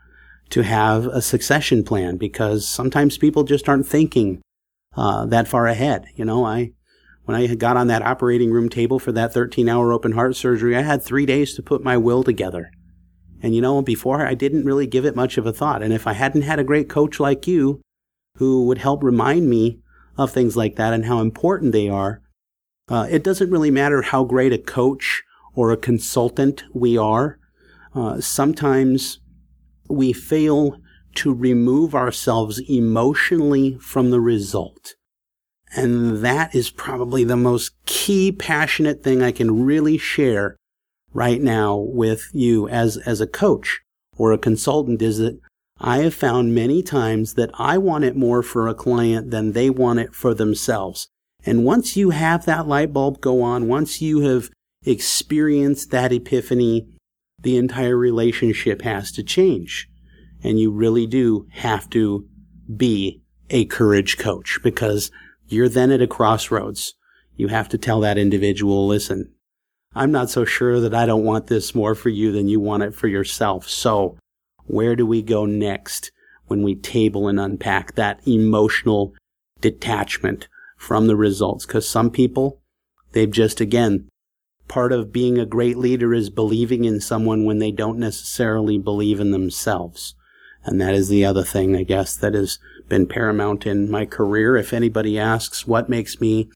to 0.50 0.62
have 0.62 1.06
a 1.06 1.22
succession 1.22 1.84
plan 1.84 2.16
because 2.16 2.66
sometimes 2.66 3.18
people 3.18 3.44
just 3.44 3.68
aren't 3.68 3.86
thinking 3.86 4.40
uh, 4.96 5.26
that 5.26 5.48
far 5.48 5.66
ahead. 5.66 6.06
You 6.16 6.24
know, 6.24 6.44
I 6.44 6.72
when 7.28 7.36
I 7.36 7.46
got 7.56 7.76
on 7.76 7.88
that 7.88 8.00
operating 8.00 8.50
room 8.50 8.70
table 8.70 8.98
for 8.98 9.12
that 9.12 9.34
13 9.34 9.68
hour 9.68 9.92
open 9.92 10.12
heart 10.12 10.34
surgery, 10.34 10.74
I 10.74 10.80
had 10.80 11.02
three 11.02 11.26
days 11.26 11.54
to 11.54 11.62
put 11.62 11.84
my 11.84 11.94
will 11.98 12.24
together. 12.24 12.70
And 13.42 13.54
you 13.54 13.60
know, 13.60 13.82
before 13.82 14.26
I 14.26 14.32
didn't 14.32 14.64
really 14.64 14.86
give 14.86 15.04
it 15.04 15.14
much 15.14 15.36
of 15.36 15.44
a 15.44 15.52
thought. 15.52 15.82
And 15.82 15.92
if 15.92 16.06
I 16.06 16.14
hadn't 16.14 16.40
had 16.40 16.58
a 16.58 16.64
great 16.64 16.88
coach 16.88 17.20
like 17.20 17.46
you 17.46 17.82
who 18.36 18.64
would 18.64 18.78
help 18.78 19.02
remind 19.02 19.50
me 19.50 19.78
of 20.16 20.30
things 20.30 20.56
like 20.56 20.76
that 20.76 20.94
and 20.94 21.04
how 21.04 21.20
important 21.20 21.72
they 21.72 21.86
are, 21.86 22.22
uh, 22.88 23.06
it 23.10 23.24
doesn't 23.24 23.50
really 23.50 23.70
matter 23.70 24.00
how 24.00 24.24
great 24.24 24.54
a 24.54 24.58
coach 24.58 25.22
or 25.52 25.70
a 25.70 25.76
consultant 25.76 26.64
we 26.72 26.96
are. 26.96 27.38
Uh, 27.94 28.22
sometimes 28.22 29.20
we 29.90 30.14
fail 30.14 30.78
to 31.16 31.34
remove 31.34 31.94
ourselves 31.94 32.58
emotionally 32.70 33.76
from 33.82 34.08
the 34.08 34.20
result. 34.20 34.94
And 35.74 36.18
that 36.24 36.54
is 36.54 36.70
probably 36.70 37.24
the 37.24 37.36
most 37.36 37.72
key 37.86 38.32
passionate 38.32 39.02
thing 39.02 39.22
I 39.22 39.32
can 39.32 39.64
really 39.64 39.98
share 39.98 40.56
right 41.12 41.40
now 41.40 41.76
with 41.76 42.30
you 42.32 42.68
as, 42.68 42.96
as 42.98 43.20
a 43.20 43.26
coach 43.26 43.80
or 44.16 44.32
a 44.32 44.38
consultant 44.38 45.02
is 45.02 45.18
that 45.18 45.38
I 45.80 45.98
have 45.98 46.14
found 46.14 46.54
many 46.54 46.82
times 46.82 47.34
that 47.34 47.50
I 47.54 47.78
want 47.78 48.04
it 48.04 48.16
more 48.16 48.42
for 48.42 48.66
a 48.66 48.74
client 48.74 49.30
than 49.30 49.52
they 49.52 49.70
want 49.70 50.00
it 50.00 50.14
for 50.14 50.34
themselves. 50.34 51.08
And 51.44 51.64
once 51.64 51.96
you 51.96 52.10
have 52.10 52.44
that 52.46 52.66
light 52.66 52.92
bulb 52.92 53.20
go 53.20 53.42
on, 53.42 53.68
once 53.68 54.02
you 54.02 54.20
have 54.20 54.50
experienced 54.84 55.90
that 55.90 56.12
epiphany, 56.12 56.88
the 57.40 57.56
entire 57.56 57.96
relationship 57.96 58.82
has 58.82 59.12
to 59.12 59.22
change. 59.22 59.88
And 60.42 60.58
you 60.58 60.72
really 60.72 61.06
do 61.06 61.46
have 61.52 61.88
to 61.90 62.26
be 62.76 63.22
a 63.50 63.64
courage 63.66 64.18
coach 64.18 64.58
because 64.62 65.10
you're 65.48 65.68
then 65.68 65.90
at 65.90 66.02
a 66.02 66.06
crossroads. 66.06 66.94
You 67.36 67.48
have 67.48 67.68
to 67.70 67.78
tell 67.78 68.00
that 68.00 68.18
individual, 68.18 68.86
listen, 68.86 69.32
I'm 69.94 70.12
not 70.12 70.30
so 70.30 70.44
sure 70.44 70.80
that 70.80 70.94
I 70.94 71.06
don't 71.06 71.24
want 71.24 71.46
this 71.46 71.74
more 71.74 71.94
for 71.94 72.08
you 72.08 72.30
than 72.32 72.48
you 72.48 72.60
want 72.60 72.82
it 72.82 72.94
for 72.94 73.08
yourself. 73.08 73.68
So 73.68 74.16
where 74.66 74.94
do 74.94 75.06
we 75.06 75.22
go 75.22 75.46
next 75.46 76.12
when 76.46 76.62
we 76.62 76.74
table 76.74 77.28
and 77.28 77.40
unpack 77.40 77.94
that 77.94 78.20
emotional 78.26 79.14
detachment 79.60 80.48
from 80.76 81.06
the 81.06 81.16
results? 81.16 81.64
Cause 81.64 81.88
some 81.88 82.10
people, 82.10 82.60
they've 83.12 83.30
just, 83.30 83.60
again, 83.60 84.08
part 84.68 84.92
of 84.92 85.12
being 85.12 85.38
a 85.38 85.46
great 85.46 85.78
leader 85.78 86.12
is 86.12 86.28
believing 86.28 86.84
in 86.84 87.00
someone 87.00 87.44
when 87.44 87.58
they 87.58 87.70
don't 87.70 87.98
necessarily 87.98 88.78
believe 88.78 89.18
in 89.18 89.30
themselves. 89.30 90.14
And 90.64 90.80
that 90.80 90.94
is 90.94 91.08
the 91.08 91.24
other 91.24 91.42
thing, 91.42 91.74
I 91.74 91.82
guess, 91.82 92.14
that 92.16 92.34
is 92.34 92.58
been 92.88 93.06
paramount 93.06 93.66
in 93.66 93.90
my 93.90 94.06
career. 94.06 94.56
If 94.56 94.72
anybody 94.72 95.18
asks 95.18 95.66
what 95.66 95.88
makes 95.88 96.20
me 96.20 96.50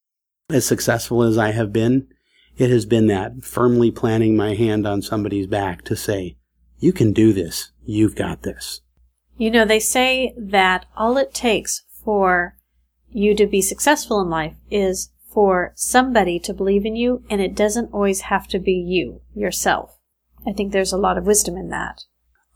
as 0.49 0.67
successful 0.67 1.23
as 1.23 1.39
I 1.39 1.53
have 1.53 1.73
been, 1.73 2.09
it 2.57 2.71
has 2.71 2.85
been 2.85 3.07
that 3.07 3.43
firmly 3.43 3.91
planting 3.91 4.37
my 4.37 4.55
hand 4.55 4.87
on 4.87 5.03
somebody's 5.03 5.47
back 5.47 5.83
to 5.85 5.97
say, 5.97 6.37
you 6.79 6.93
can 6.93 7.13
do 7.13 7.33
this. 7.33 7.71
You've 7.85 8.15
got 8.15 8.43
this. 8.43 8.81
You 9.37 9.51
know, 9.51 9.65
they 9.65 9.81
say 9.81 10.35
that 10.37 10.87
all 10.97 11.17
it 11.17 11.33
takes 11.33 11.85
for 12.05 12.57
you 13.11 13.35
to 13.37 13.47
be 13.47 13.63
successful 13.63 14.21
in 14.21 14.29
life 14.29 14.57
is 14.71 15.11
for 15.33 15.73
somebody 15.75 16.39
to 16.41 16.53
believe 16.53 16.85
in 16.85 16.95
you, 16.95 17.25
and 17.31 17.41
it 17.41 17.55
doesn't 17.55 17.93
always 17.93 18.23
have 18.23 18.47
to 18.49 18.59
be 18.59 18.73
you, 18.73 19.23
yourself. 19.35 19.99
I 20.47 20.53
think 20.53 20.73
there's 20.73 20.93
a 20.93 20.99
lot 20.99 21.17
of 21.17 21.25
wisdom 21.25 21.57
in 21.57 21.71
that. 21.71 22.05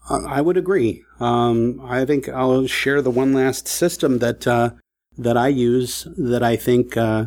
I 0.09 0.41
would 0.41 0.57
agree. 0.57 1.05
Um, 1.19 1.81
I 1.85 2.05
think 2.05 2.29
I'll 2.29 2.67
share 2.67 3.03
the 3.03 3.11
one 3.11 3.33
last 3.33 3.67
system 3.67 4.19
that 4.19 4.47
uh, 4.47 4.71
that 5.19 5.37
I 5.37 5.49
use 5.49 6.07
that 6.17 6.43
I 6.43 6.57
think 6.57 6.97
uh, 6.97 7.27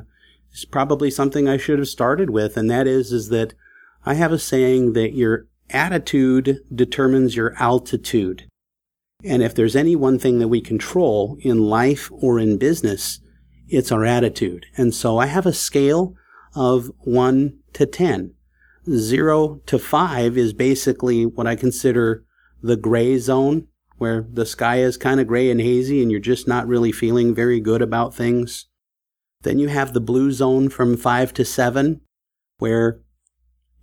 is 0.54 0.66
probably 0.66 1.12
something 1.12 1.48
I 1.48 1.58
should 1.58 1.80
have 1.80 1.90
started 1.90 2.30
with, 2.30 2.56
and 2.56 2.70
that 2.70 2.88
is 2.88 3.12
is 3.12 3.30
that 3.30 3.54
I 4.06 4.14
have 4.14 4.32
a 4.32 4.40
saying 4.40 4.94
that 4.94 5.14
your 5.14 5.48
attitude 5.70 6.60
determines 6.74 7.36
your 7.36 7.54
altitude. 7.60 8.48
And 9.24 9.44
if 9.44 9.54
there's 9.54 9.76
any 9.76 9.96
one 9.96 10.18
thing 10.18 10.40
that 10.40 10.48
we 10.48 10.62
control 10.62 11.38
in 11.42 11.60
life 11.60 12.10
or 12.12 12.40
in 12.40 12.58
business, 12.58 13.20
it's 13.68 13.92
our 13.92 14.06
attitude. 14.06 14.66
And 14.78 14.96
so 14.96 15.18
I 15.18 15.26
have 15.26 15.46
a 15.46 15.54
scale 15.54 16.16
of 16.56 16.90
1 17.00 17.60
to 17.74 17.86
10. 17.86 18.34
0 18.90 19.62
to 19.66 19.78
5 19.78 20.38
is 20.38 20.54
basically 20.54 21.26
what 21.26 21.46
I 21.46 21.56
consider 21.56 22.24
the 22.62 22.78
gray 22.78 23.18
zone, 23.18 23.68
where 23.98 24.26
the 24.32 24.46
sky 24.46 24.80
is 24.80 24.98
kind 24.98 25.20
of 25.20 25.28
gray 25.28 25.50
and 25.50 25.62
hazy 25.62 26.02
and 26.02 26.12
you're 26.12 26.20
just 26.20 26.48
not 26.48 26.68
really 26.68 26.92
feeling 26.92 27.36
very 27.36 27.60
good 27.60 27.82
about 27.82 28.14
things. 28.14 28.68
Then 29.42 29.60
you 29.60 29.68
have 29.70 29.94
the 29.94 30.02
blue 30.02 30.32
zone 30.32 30.70
from 30.70 30.98
5 30.98 31.34
to 31.34 31.46
7, 31.46 32.02
where 32.60 33.02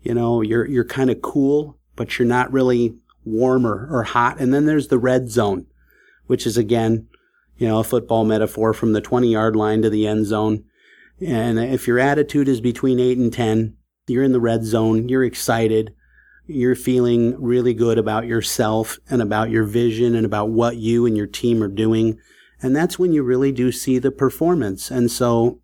you 0.07 0.14
know 0.14 0.41
you're 0.41 0.66
you're 0.66 0.85
kind 0.85 1.11
of 1.11 1.20
cool 1.20 1.79
but 1.97 2.18
you're 2.18 2.29
not 2.29 2.53
really 2.53 2.95
warm 3.24 3.66
or, 3.66 3.89
or 3.91 4.05
hot 4.05 4.39
and 4.39 4.55
then 4.55 4.66
there's 4.66 4.89
the 4.89 4.99
red 4.99 5.29
zone 5.29 5.66
which 6.27 6.47
is 6.47 6.57
again 6.57 7.09
you 7.57 7.66
know 7.66 7.81
a 7.81 7.85
football 7.85 8.24
metaphor 8.24 8.72
from 8.72 8.93
the 8.93 9.01
20 9.01 9.33
yard 9.33 9.57
line 9.57 9.83
to 9.83 9.91
the 9.91 10.07
end 10.07 10.24
zone 10.27 10.62
and 11.20 11.59
if 11.59 11.89
your 11.89 11.99
attitude 11.99 12.47
is 12.47 12.61
between 12.61 13.01
8 13.01 13.18
and 13.18 13.33
10 13.33 13.77
you're 14.07 14.22
in 14.22 14.33
the 14.33 14.41
red 14.41 14.64
zone 14.64 15.09
you're 15.09 15.24
excited 15.24 15.93
you're 16.47 16.76
feeling 16.76 17.40
really 17.40 17.74
good 17.74 17.99
about 17.99 18.26
yourself 18.26 18.99
and 19.11 19.20
about 19.20 19.51
your 19.51 19.64
vision 19.64 20.14
and 20.14 20.24
about 20.24 20.51
what 20.51 20.76
you 20.76 21.07
and 21.07 21.16
your 21.16 21.26
team 21.26 21.62
are 21.62 21.68
doing. 21.68 22.18
And 22.62 22.74
that's 22.74 22.99
when 22.99 23.12
you 23.12 23.22
really 23.22 23.53
do 23.53 23.72
see 23.72 23.99
the 23.99 24.11
performance. 24.11 24.90
And 24.90 25.11
so 25.11 25.61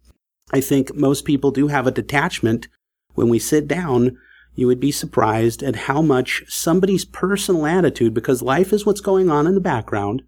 I 0.52 0.60
think 0.60 0.94
most 0.94 1.24
people 1.24 1.50
do 1.50 1.68
have 1.68 1.86
a 1.86 1.92
detachment. 1.92 2.68
When 3.14 3.28
we 3.28 3.38
sit 3.38 3.68
down, 3.68 4.18
you 4.54 4.66
would 4.66 4.80
be 4.80 4.92
surprised 4.92 5.62
at 5.62 5.76
how 5.76 6.02
much 6.02 6.44
somebody's 6.48 7.04
personal 7.04 7.64
attitude, 7.64 8.12
because 8.12 8.42
life 8.42 8.72
is 8.72 8.84
what's 8.84 9.00
going 9.00 9.30
on 9.30 9.46
in 9.46 9.54
the 9.54 9.60
background, 9.60 10.22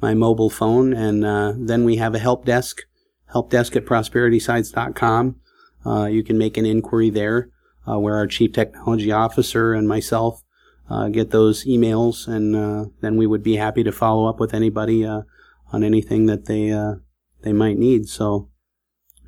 my 0.00 0.14
mobile 0.14 0.48
phone. 0.48 0.94
And 0.94 1.26
uh, 1.26 1.52
then 1.56 1.84
we 1.84 1.96
have 1.96 2.14
a 2.14 2.18
help 2.18 2.46
desk, 2.46 2.84
help 3.26 3.50
desk 3.50 3.76
at 3.76 3.84
prosperitysites.com. 3.84 5.36
Uh, 5.84 6.06
you 6.06 6.24
can 6.24 6.38
make 6.38 6.56
an 6.56 6.64
inquiry 6.64 7.10
there 7.10 7.50
uh, 7.86 7.98
where 7.98 8.16
our 8.16 8.26
chief 8.26 8.54
technology 8.54 9.12
officer 9.12 9.74
and 9.74 9.86
myself 9.86 10.42
get 11.12 11.32
those 11.32 11.66
emails. 11.66 12.26
And 12.26 12.54
then 13.02 13.18
we 13.18 13.26
would 13.26 13.42
be 13.42 13.56
happy 13.56 13.84
to 13.84 13.92
follow 13.92 14.26
up 14.26 14.40
with 14.40 14.54
anybody 14.54 15.04
on 15.04 15.84
anything 15.84 16.24
that 16.26 16.46
they, 16.46 16.70
they 17.42 17.52
might 17.52 17.76
need. 17.76 18.08
So 18.08 18.48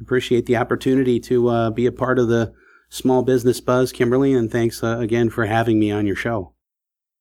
appreciate 0.00 0.46
the 0.46 0.56
opportunity 0.56 1.20
to 1.20 1.48
uh, 1.48 1.70
be 1.70 1.86
a 1.86 1.92
part 1.92 2.18
of 2.18 2.28
the 2.28 2.52
Small 2.88 3.22
Business 3.22 3.60
Buzz, 3.60 3.92
Kimberly, 3.92 4.32
and 4.32 4.50
thanks 4.50 4.82
uh, 4.82 4.98
again 4.98 5.30
for 5.30 5.46
having 5.46 5.78
me 5.78 5.90
on 5.90 6.06
your 6.06 6.16
show. 6.16 6.54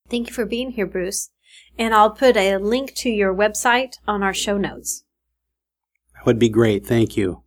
Thank 0.10 0.28
you 0.28 0.34
for 0.34 0.46
being 0.46 0.72
here, 0.72 0.88
Bruce. 0.88 1.30
And 1.78 1.94
I'll 1.94 2.12
put 2.12 2.36
a 2.36 2.58
link 2.58 2.96
to 2.96 3.10
your 3.10 3.34
website 3.34 3.94
on 4.08 4.24
our 4.24 4.34
show 4.34 4.58
notes. 4.58 5.04
That 6.16 6.26
would 6.26 6.40
be 6.40 6.50
great. 6.50 6.86
Thank 6.86 7.16
you. 7.16 7.44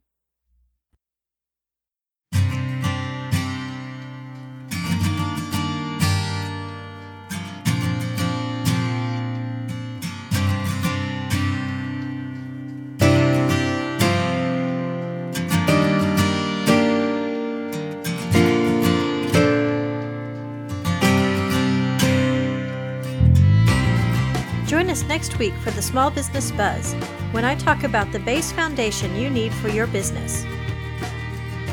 Next 25.04 25.38
week 25.38 25.54
for 25.54 25.70
the 25.70 25.82
Small 25.82 26.10
Business 26.10 26.50
Buzz 26.52 26.94
when 27.32 27.44
I 27.44 27.54
talk 27.54 27.84
about 27.84 28.12
the 28.12 28.18
base 28.18 28.52
foundation 28.52 29.16
you 29.16 29.30
need 29.30 29.52
for 29.54 29.68
your 29.68 29.86
business. 29.86 30.44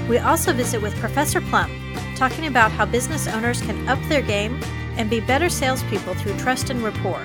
We 0.08 0.18
also 0.18 0.54
visit 0.54 0.82
with 0.82 0.96
Professor 0.98 1.42
Plum, 1.42 1.72
talking 2.16 2.48
about 2.48 2.72
how 2.72 2.86
business 2.86 3.28
owners 3.28 3.62
can 3.62 3.88
up 3.88 4.00
their 4.10 4.22
game 4.22 4.60
and 4.98 5.10
be 5.10 5.20
better 5.20 5.50
salespeople 5.50 6.16
through 6.16 6.38
trust 6.38 6.70
and 6.70 6.84
rapport. 6.84 7.24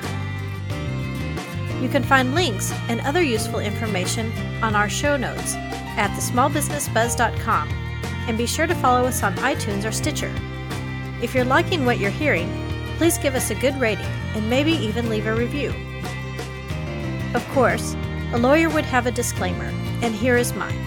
You 1.81 1.89
can 1.89 2.03
find 2.03 2.35
links 2.35 2.73
and 2.89 3.01
other 3.01 3.23
useful 3.23 3.61
information 3.61 4.33
on 4.63 4.75
our 4.75 4.89
show 4.89 5.17
notes 5.17 5.55
at 5.97 6.11
thesmallbusinessbuzz.com 6.11 7.69
and 8.27 8.39
be 8.39 8.47
sure 8.47 8.67
to 8.67 8.75
follow 8.77 9.07
us 9.07 9.23
on 9.23 9.35
iTunes 9.37 9.85
or 9.85 9.93
Stitcher. 9.93 10.35
If 11.23 11.35
you're 11.35 11.45
liking 11.45 11.85
what 11.85 11.99
you're 11.99 12.11
hearing, 12.11 12.51
please 12.97 13.19
give 13.19 13.35
us 13.35 13.51
a 13.51 13.55
good 13.55 13.79
rating 13.81 14.07
and 14.35 14.49
maybe 14.49 14.73
even 14.73 15.09
leave 15.09 15.27
a 15.27 15.35
review. 15.35 15.73
Of 17.35 17.47
course, 17.49 17.97
a 18.33 18.39
lawyer 18.39 18.69
would 18.71 18.85
have 18.85 19.07
a 19.07 19.11
disclaimer, 19.11 19.73
and 20.03 20.15
here 20.15 20.37
is 20.37 20.55
mine. 20.55 20.79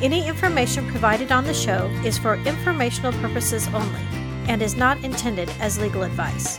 Any 0.00 0.26
information 0.26 0.88
provided 0.88 1.30
on 1.30 1.44
the 1.44 1.52
show 1.52 1.86
is 2.04 2.16
for 2.16 2.36
informational 2.46 3.12
purposes 3.12 3.68
only 3.68 4.00
and 4.48 4.62
is 4.62 4.74
not 4.74 5.02
intended 5.04 5.50
as 5.60 5.78
legal 5.78 6.02
advice. 6.02 6.58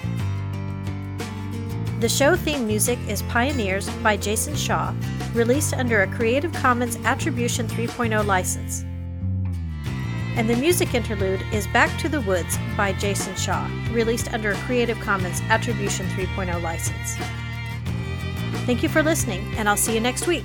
The 1.99 2.09
show 2.09 2.35
theme 2.35 2.67
music 2.67 2.99
is 3.07 3.23
Pioneers 3.23 3.89
by 4.03 4.17
Jason 4.17 4.55
Shaw, 4.55 4.93
released 5.33 5.73
under 5.73 6.03
a 6.03 6.07
Creative 6.07 6.53
Commons 6.53 6.97
Attribution 6.97 7.67
3.0 7.67 8.23
license. 8.23 8.85
And 10.35 10.47
the 10.47 10.55
music 10.55 10.93
interlude 10.93 11.41
is 11.51 11.65
Back 11.67 11.97
to 12.01 12.09
the 12.09 12.21
Woods 12.21 12.59
by 12.77 12.93
Jason 12.93 13.35
Shaw, 13.35 13.67
released 13.91 14.31
under 14.31 14.51
a 14.51 14.57
Creative 14.57 14.99
Commons 14.99 15.41
Attribution 15.49 16.05
3.0 16.09 16.61
license. 16.61 17.17
Thank 18.67 18.83
you 18.83 18.89
for 18.89 19.01
listening, 19.01 19.49
and 19.55 19.69
I'll 19.69 19.77
see 19.77 19.93
you 19.93 20.01
next 20.01 20.27
week. 20.27 20.43